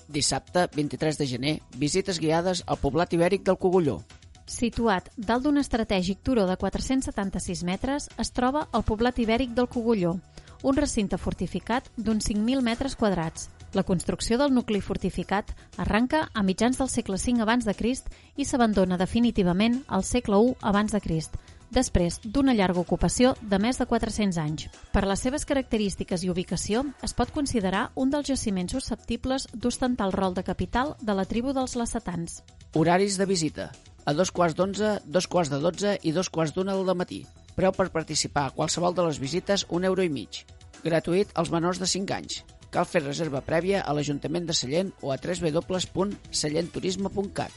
dissabte 0.09 0.69
23 0.75 1.19
de 1.19 1.27
gener, 1.27 1.55
visites 1.77 2.21
guiades 2.23 2.63
al 2.67 2.79
poblat 2.81 3.13
ibèric 3.13 3.45
del 3.45 3.59
Cogulló. 3.59 4.01
Situat 4.47 5.09
dalt 5.19 5.43
d'un 5.43 5.59
estratègic 5.59 6.21
turó 6.23 6.47
de 6.47 6.55
476 6.57 7.65
metres, 7.67 8.07
es 8.17 8.31
troba 8.31 8.69
el 8.73 8.85
poblat 8.87 9.19
ibèric 9.19 9.51
del 9.57 9.67
Cogulló, 9.67 10.15
un 10.63 10.77
recinte 10.79 11.19
fortificat 11.19 11.91
d'uns 11.97 12.31
5.000 12.31 12.63
metres 12.63 12.95
quadrats. 12.95 13.51
La 13.75 13.83
construcció 13.83 14.39
del 14.39 14.55
nucli 14.55 14.81
fortificat 14.81 15.51
arranca 15.77 16.29
a 16.33 16.45
mitjans 16.47 16.79
del 16.79 16.89
segle 16.89 17.19
V 17.19 17.43
abans 17.43 17.67
de 17.67 17.75
Crist 17.75 18.07
i 18.37 18.47
s'abandona 18.47 18.97
definitivament 18.97 19.83
al 19.89 20.05
segle 20.07 20.39
I 20.39 20.55
abans 20.63 20.95
de 20.95 21.01
Crist, 21.01 21.35
després 21.71 22.21
d'una 22.23 22.55
llarga 22.55 22.81
ocupació 22.81 23.35
de 23.43 23.59
més 23.59 23.83
de 23.83 23.87
400 23.91 24.39
anys. 24.39 24.69
Per 24.93 25.03
les 25.05 25.21
seves 25.21 25.45
característiques 25.45 26.23
i 26.23 26.31
ubicació, 26.31 26.85
es 27.03 27.13
pot 27.13 27.35
considerar 27.35 27.91
un 27.97 28.15
dels 28.15 28.31
jaciments 28.31 28.73
susceptibles 28.73 29.49
d'ostentar 29.53 30.07
el 30.07 30.15
rol 30.15 30.39
de 30.39 30.47
capital 30.47 30.95
de 31.03 31.19
la 31.19 31.27
tribu 31.27 31.53
dels 31.53 31.75
lacetans. 31.75 32.43
Horaris 32.75 33.19
de 33.19 33.27
visita. 33.27 33.71
A 34.07 34.15
dos 34.15 34.31
quarts 34.31 34.55
d'onze, 34.55 35.03
dos 35.11 35.27
quarts 35.27 35.51
de 35.51 35.59
dotze 35.59 35.99
i 36.07 36.15
dos 36.15 36.31
quarts 36.31 36.55
d'una 36.55 36.79
del 36.79 36.95
matí. 36.95 37.27
Preu 37.59 37.75
per 37.75 37.91
participar 37.91 38.47
a 38.47 38.55
qualsevol 38.55 38.95
de 38.95 39.03
les 39.03 39.19
visites 39.19 39.67
un 39.79 39.83
euro 39.89 40.05
i 40.07 40.11
mig. 40.17 40.47
Gratuït 40.85 41.27
als 41.35 41.51
menors 41.51 41.81
de 41.83 41.89
5 41.91 42.15
anys. 42.15 42.47
Cal 42.71 42.87
fer 42.87 43.03
reserva 43.03 43.43
prèvia 43.43 43.83
a 43.83 43.91
l'Ajuntament 43.99 44.47
de 44.47 44.55
Sallent 44.55 44.95
o 45.03 45.11
a 45.11 45.19
www.sallentturisme.cat. 45.19 47.51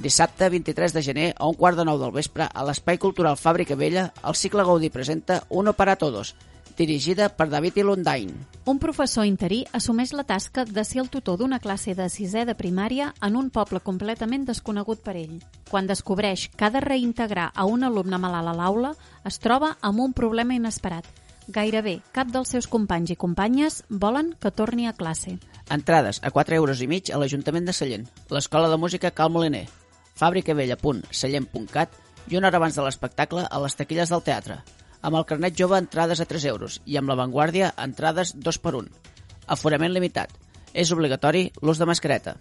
Dissabte 0.00 0.48
23 0.56 0.96
de 0.96 1.04
gener 1.04 1.36
a 1.36 1.44
un 1.52 1.56
quart 1.60 1.76
de 1.76 1.84
nou 1.84 2.00
del 2.00 2.16
vespre 2.16 2.48
a 2.48 2.64
l'Espai 2.64 2.96
Cultural 3.04 3.36
Fàbrica 3.36 3.76
Vella 3.76 4.08
el 4.24 4.32
cicle 4.40 4.64
Gaudí 4.64 4.88
presenta 4.88 5.44
Uno 5.50 5.76
para 5.76 6.00
Todos, 6.00 6.32
dirigida 6.76 7.28
per 7.28 7.48
David 7.48 7.78
Ilundain. 7.78 8.30
Un 8.64 8.78
professor 8.78 9.26
interí 9.26 9.64
assumeix 9.72 10.12
la 10.12 10.24
tasca 10.24 10.64
de 10.64 10.84
ser 10.84 11.02
el 11.02 11.10
tutor 11.10 11.38
d'una 11.38 11.60
classe 11.60 11.94
de 11.94 12.08
sisè 12.08 12.44
de 12.44 12.54
primària 12.58 13.12
en 13.22 13.36
un 13.36 13.50
poble 13.50 13.80
completament 13.80 14.46
desconegut 14.48 15.02
per 15.04 15.16
ell. 15.20 15.40
Quan 15.70 15.86
descobreix 15.86 16.48
que 16.56 16.66
ha 16.66 16.72
de 16.74 16.80
reintegrar 16.84 17.50
a 17.54 17.66
un 17.66 17.84
alumne 17.84 18.18
malalt 18.18 18.52
a 18.52 18.56
l'aula, 18.56 18.94
es 19.24 19.38
troba 19.38 19.76
amb 19.80 20.00
un 20.00 20.12
problema 20.12 20.54
inesperat. 20.54 21.06
Gairebé 21.48 21.98
cap 22.12 22.30
dels 22.32 22.48
seus 22.54 22.66
companys 22.66 23.12
i 23.12 23.16
companyes 23.20 23.82
volen 23.88 24.32
que 24.40 24.50
torni 24.50 24.88
a 24.88 24.94
classe. 24.96 25.36
Entrades 25.68 26.20
a 26.22 26.30
4 26.30 26.56
euros 26.56 26.80
i 26.80 26.88
mig 26.88 27.10
a 27.12 27.20
l'Ajuntament 27.20 27.68
de 27.68 27.72
Sallent, 27.76 28.08
l'Escola 28.30 28.70
de 28.72 28.78
Música 28.80 29.10
Cal 29.10 29.30
Moliner, 29.32 29.66
fabricavella.sallent.cat 30.16 32.00
i 32.30 32.38
una 32.38 32.48
hora 32.48 32.56
abans 32.62 32.76
de 32.78 32.84
l'espectacle 32.86 33.44
a 33.44 33.60
les 33.60 33.76
taquilles 33.76 34.08
del 34.08 34.24
teatre. 34.24 34.62
Amb 35.04 35.18
el 35.20 35.26
carnet 35.28 35.56
jove, 35.58 35.76
entrades 35.76 36.22
a 36.22 36.24
3 36.24 36.46
euros 36.48 36.80
i 36.88 36.96
amb 36.96 37.10
l'avantguàrdia, 37.12 37.74
entrades 37.84 38.32
2 38.40 38.58
per 38.64 38.72
1. 38.78 38.86
Aforament 39.52 39.92
limitat. 39.92 40.30
És 40.72 40.92
obligatori 40.96 41.50
l'ús 41.60 41.78
de 41.78 41.88
mascareta. 41.90 42.38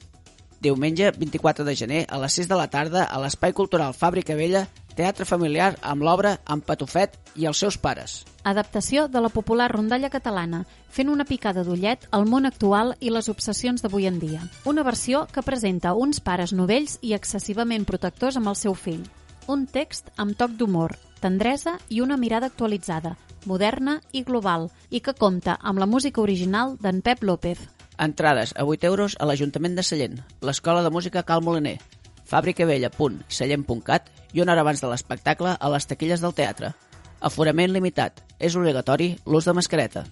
Diumenge 0.64 1.10
24 1.20 1.66
de 1.68 1.74
gener 1.76 2.06
a 2.08 2.22
les 2.24 2.38
6 2.40 2.48
de 2.48 2.56
la 2.56 2.70
tarda 2.72 3.04
a 3.04 3.20
l'Espai 3.20 3.52
Cultural 3.52 3.92
Fàbrica 3.92 4.38
Vella, 4.40 4.62
teatre 4.96 5.28
familiar 5.28 5.74
amb 5.82 6.06
l'obra 6.08 6.38
En 6.48 6.62
Patufet 6.64 7.18
i 7.36 7.50
els 7.50 7.60
seus 7.60 7.76
pares. 7.76 8.22
Adaptació 8.48 9.10
de 9.12 9.20
la 9.26 9.32
popular 9.34 9.68
rondalla 9.74 10.12
catalana, 10.14 10.62
fent 10.88 11.12
una 11.12 11.26
picada 11.28 11.66
d'ullet 11.68 12.08
al 12.16 12.24
món 12.32 12.48
actual 12.48 12.94
i 13.02 13.12
les 13.12 13.28
obsessions 13.34 13.84
d'avui 13.84 14.08
en 14.08 14.22
dia. 14.24 14.40
Una 14.64 14.88
versió 14.88 15.26
que 15.34 15.44
presenta 15.44 15.98
uns 16.00 16.24
pares 16.24 16.56
novells 16.56 16.96
i 17.02 17.12
excessivament 17.18 17.84
protectors 17.84 18.40
amb 18.40 18.54
el 18.54 18.60
seu 18.60 18.78
fill. 18.78 19.04
Un 19.44 19.66
text 19.68 20.08
amb 20.16 20.38
toc 20.40 20.54
d'humor, 20.56 20.94
tendresa 21.20 21.74
i 21.92 22.00
una 22.00 22.16
mirada 22.16 22.48
actualitzada, 22.48 23.18
moderna 23.46 23.98
i 24.16 24.22
global, 24.24 24.70
i 24.90 25.02
que 25.04 25.14
compta 25.20 25.58
amb 25.60 25.82
la 25.84 25.88
música 25.88 26.22
original 26.24 26.78
d'en 26.80 27.02
Pep 27.04 27.26
López. 27.28 27.60
Entrades 28.00 28.54
a 28.56 28.64
8 28.64 28.88
euros 28.88 29.18
a 29.20 29.28
l'Ajuntament 29.28 29.76
de 29.76 29.84
Sallent, 29.84 30.22
l'Escola 30.40 30.82
de 30.82 30.94
Música 30.96 31.26
Cal 31.28 31.44
Moliner, 31.44 31.76
fabricavella.sallent.cat 32.24 34.10
i 34.32 34.42
una 34.42 34.56
hora 34.56 34.64
abans 34.64 34.80
de 34.80 34.88
l'espectacle 34.88 35.58
a 35.60 35.76
les 35.76 35.92
taquilles 35.92 36.24
del 36.24 36.34
teatre. 36.34 36.72
Aforament 37.20 37.76
limitat. 37.76 38.24
És 38.40 38.56
obligatori 38.56 39.14
l'ús 39.28 39.46
de 39.48 39.54
mascareta. 39.56 40.08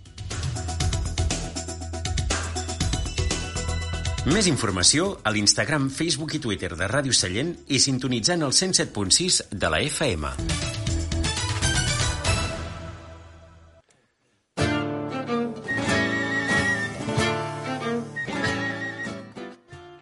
Més 4.29 4.45
informació 4.45 5.15
a 5.25 5.31
l'Instagram, 5.33 5.87
Facebook 5.89 6.35
i 6.37 6.41
Twitter 6.43 6.75
de 6.77 6.89
Ràdio 6.91 7.15
Sallent 7.17 7.55
i 7.73 7.81
sintonitzant 7.81 8.45
el 8.45 8.53
107.6 8.53 9.41
de 9.49 9.73
la 9.73 9.81
FM. 9.87 10.70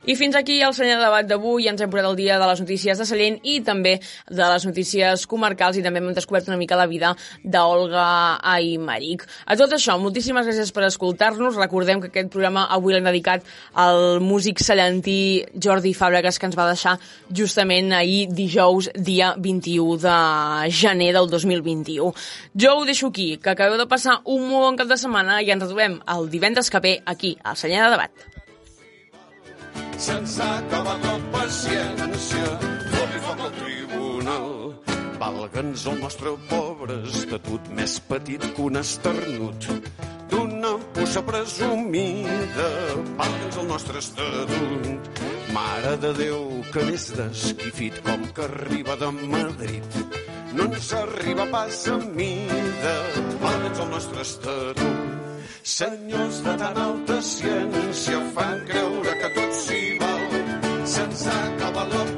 I 0.10 0.16
fins 0.18 0.34
aquí 0.34 0.55
el 0.66 0.74
senyor 0.74 1.03
debat 1.03 1.28
d'avui. 1.30 1.68
Ens 1.70 1.84
hem 1.86 1.89
posat 1.93 2.07
el 2.10 2.16
dia 2.18 2.39
de 2.41 2.45
les 2.49 2.62
notícies 2.64 2.97
de 2.97 3.05
Sallent 3.05 3.36
i 3.45 3.60
també 3.62 3.91
de 4.26 4.39
les 4.41 4.64
notícies 4.66 5.26
comarcals 5.30 5.78
i 5.78 5.84
també 5.86 6.01
hem 6.01 6.07
descobert 6.18 6.47
una 6.49 6.57
mica 6.57 6.80
la 6.80 6.88
vida 6.89 7.12
d'Olga 7.43 8.05
Aymeric. 8.55 9.28
A 9.45 9.57
tot 9.60 9.76
això, 9.78 9.99
moltíssimes 10.01 10.49
gràcies 10.49 10.72
per 10.74 10.88
escoltar-nos. 10.88 11.60
Recordem 11.62 12.01
que 12.01 12.10
aquest 12.10 12.32
programa 12.34 12.66
avui 12.74 12.95
l'hem 12.95 13.05
dedicat 13.05 13.45
al 13.86 14.18
músic 14.26 14.64
sallentí 14.66 15.45
Jordi 15.53 15.93
Fàbregas 15.93 16.41
que 16.41 16.49
ens 16.49 16.57
va 16.57 16.66
deixar 16.72 16.95
justament 17.30 17.93
ahir 17.93 18.32
dijous, 18.34 18.89
dia 18.97 19.36
21 19.38 20.01
de 20.07 20.18
gener 20.82 21.12
del 21.20 21.30
2021. 21.30 22.10
Jo 22.57 22.76
ho 22.80 22.89
deixo 22.89 23.14
aquí, 23.14 23.36
que 23.38 23.53
acabeu 23.53 23.78
de 23.78 23.86
passar 23.86 24.24
un 24.26 24.49
molt 24.49 24.72
bon 24.72 24.82
cap 24.82 24.89
de 24.89 24.97
setmana 24.97 25.38
i 25.43 25.53
ens 25.53 25.68
retrobem 25.68 26.01
el 26.18 26.30
divendres 26.34 26.74
que 26.74 26.82
ve 26.82 26.97
aquí, 27.05 27.38
al 27.43 27.62
Senyal 27.62 27.91
de 27.91 27.97
Debat. 27.99 28.38
Se'ns 29.99 30.38
ha 30.39 30.49
acabat 30.61 31.03
la 31.03 31.15
paciència, 31.34 32.51
fot-li 32.93 33.23
foc 33.25 33.43
al 33.47 33.55
tribunal. 33.57 34.53
Valga'ns 35.19 35.84
el 35.91 35.97
nostre 35.99 36.32
pobre 36.47 37.01
estatut 37.09 37.65
més 37.75 37.97
petit 38.07 38.45
que 38.55 38.63
un 38.63 38.80
esternut 38.80 39.67
d'una 40.32 40.71
puça 40.95 41.23
presumida. 41.27 42.69
Valga'ns 43.19 43.59
el 43.63 43.67
nostre 43.67 43.99
estatut. 43.99 45.23
Mare 45.53 45.95
de 46.03 46.13
Déu, 46.21 46.43
que 46.71 46.86
n'és 46.88 47.09
desquifit 47.17 47.99
com 48.05 48.27
que 48.36 48.47
arriba 48.47 48.95
de 49.01 49.11
Madrid. 49.36 50.03
No 50.53 50.69
ens 50.69 50.93
arriba 50.97 51.45
pas 51.51 51.88
a 51.91 51.97
mida, 52.15 52.95
valga'ns 53.43 53.84
el 53.86 53.91
nostre 53.97 54.23
estatut. 54.25 55.28
Senyors 55.70 56.38
de 56.45 56.53
tan 56.57 56.78
alta 56.82 57.15
ciència 57.22 58.20
fan 58.34 58.55
creure 58.72 59.13
que 59.20 59.30
tot 59.36 59.53
s'hi 59.59 59.82
val. 60.01 60.24
Se'ns 60.93 61.26
ha 61.30 61.36
acabat 61.51 61.93
la 61.93 62.09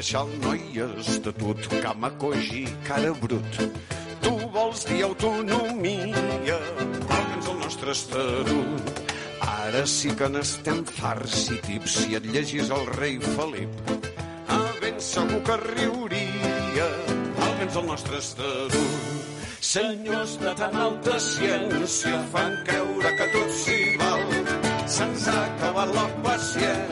deixar 0.00 0.22
el 0.24 0.32
noi 0.40 0.60
estatut, 0.80 1.66
camacogi, 1.82 2.64
cara 2.86 3.12
brut. 3.20 3.56
Tu 4.24 4.32
vols 4.54 4.84
dir 4.88 5.02
autonomia, 5.04 6.56
valga'ns 7.10 7.48
el 7.52 7.58
nostre 7.60 7.92
estatut. 7.92 9.02
Ara 9.44 9.84
sí 9.84 10.14
que 10.16 10.28
n'estem 10.32 10.80
farts 10.88 11.50
i 11.52 11.58
tips 11.66 11.98
si 11.98 12.16
et 12.16 12.28
llegis 12.32 12.72
el 12.72 12.88
rei 12.96 13.18
Felip. 13.34 13.92
Ah, 14.48 14.72
ben 14.80 14.96
segur 15.04 15.42
que 15.44 15.58
riuria, 15.66 16.88
valga'ns 17.36 17.76
el 17.82 17.86
nostre 17.92 18.22
estatut. 18.24 19.36
Senyors 19.60 20.38
de 20.40 20.54
tan 20.56 20.80
alta 20.80 21.18
ciència 21.20 22.22
fan 22.32 22.56
creure 22.70 23.12
que 23.20 23.28
tot 23.36 23.52
s'hi 23.60 23.82
val. 24.00 24.24
Se'ns 24.88 25.28
ha 25.28 25.36
acabat 25.44 25.92
la 25.92 26.08
paciència, 26.24 26.89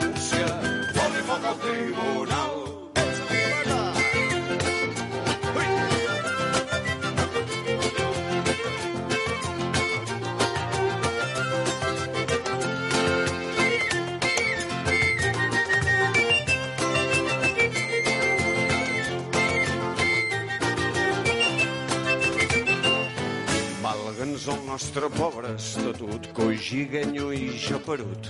nostre 24.79 25.09
pobre 25.09 25.49
estatut, 25.55 26.27
cogiguenyo 26.31 27.33
i 27.35 27.49
japerut, 27.59 28.29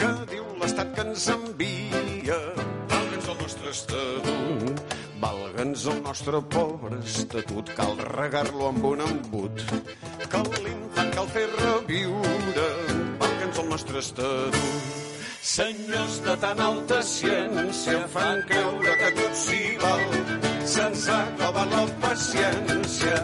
que 0.00 0.12
diu 0.30 0.46
l'estat 0.56 0.94
que 0.96 1.04
ens 1.04 1.26
envia. 1.28 2.38
Valga'ns 2.88 3.28
el 3.28 3.36
nostre 3.42 3.72
estatut, 3.74 4.94
valga'ns 5.20 5.84
el 5.92 6.00
nostre 6.06 6.40
pobre 6.54 7.02
estatut, 7.04 7.74
cal 7.76 8.00
regar-lo 8.16 8.70
amb 8.70 8.88
un 8.94 9.04
embut, 9.10 9.60
que 10.24 10.42
l'infant 10.64 11.12
cal 11.18 11.28
fer 11.36 11.46
reviure. 11.52 12.68
Valga'ns 13.20 13.60
el 13.60 13.72
nostre 13.74 14.00
estatut. 14.00 14.90
Senyors 15.44 16.22
de 16.24 16.38
tan 16.40 16.62
alta 16.64 17.02
ciència 17.04 18.06
fan 18.14 18.40
creure 18.48 19.00
que 19.02 19.12
tot 19.20 19.42
s'hi 19.44 19.64
val. 19.84 20.06
Se'ns 20.64 21.10
ha 21.12 21.26
acabat 21.26 21.76
la 21.76 21.84
paciència. 22.08 23.20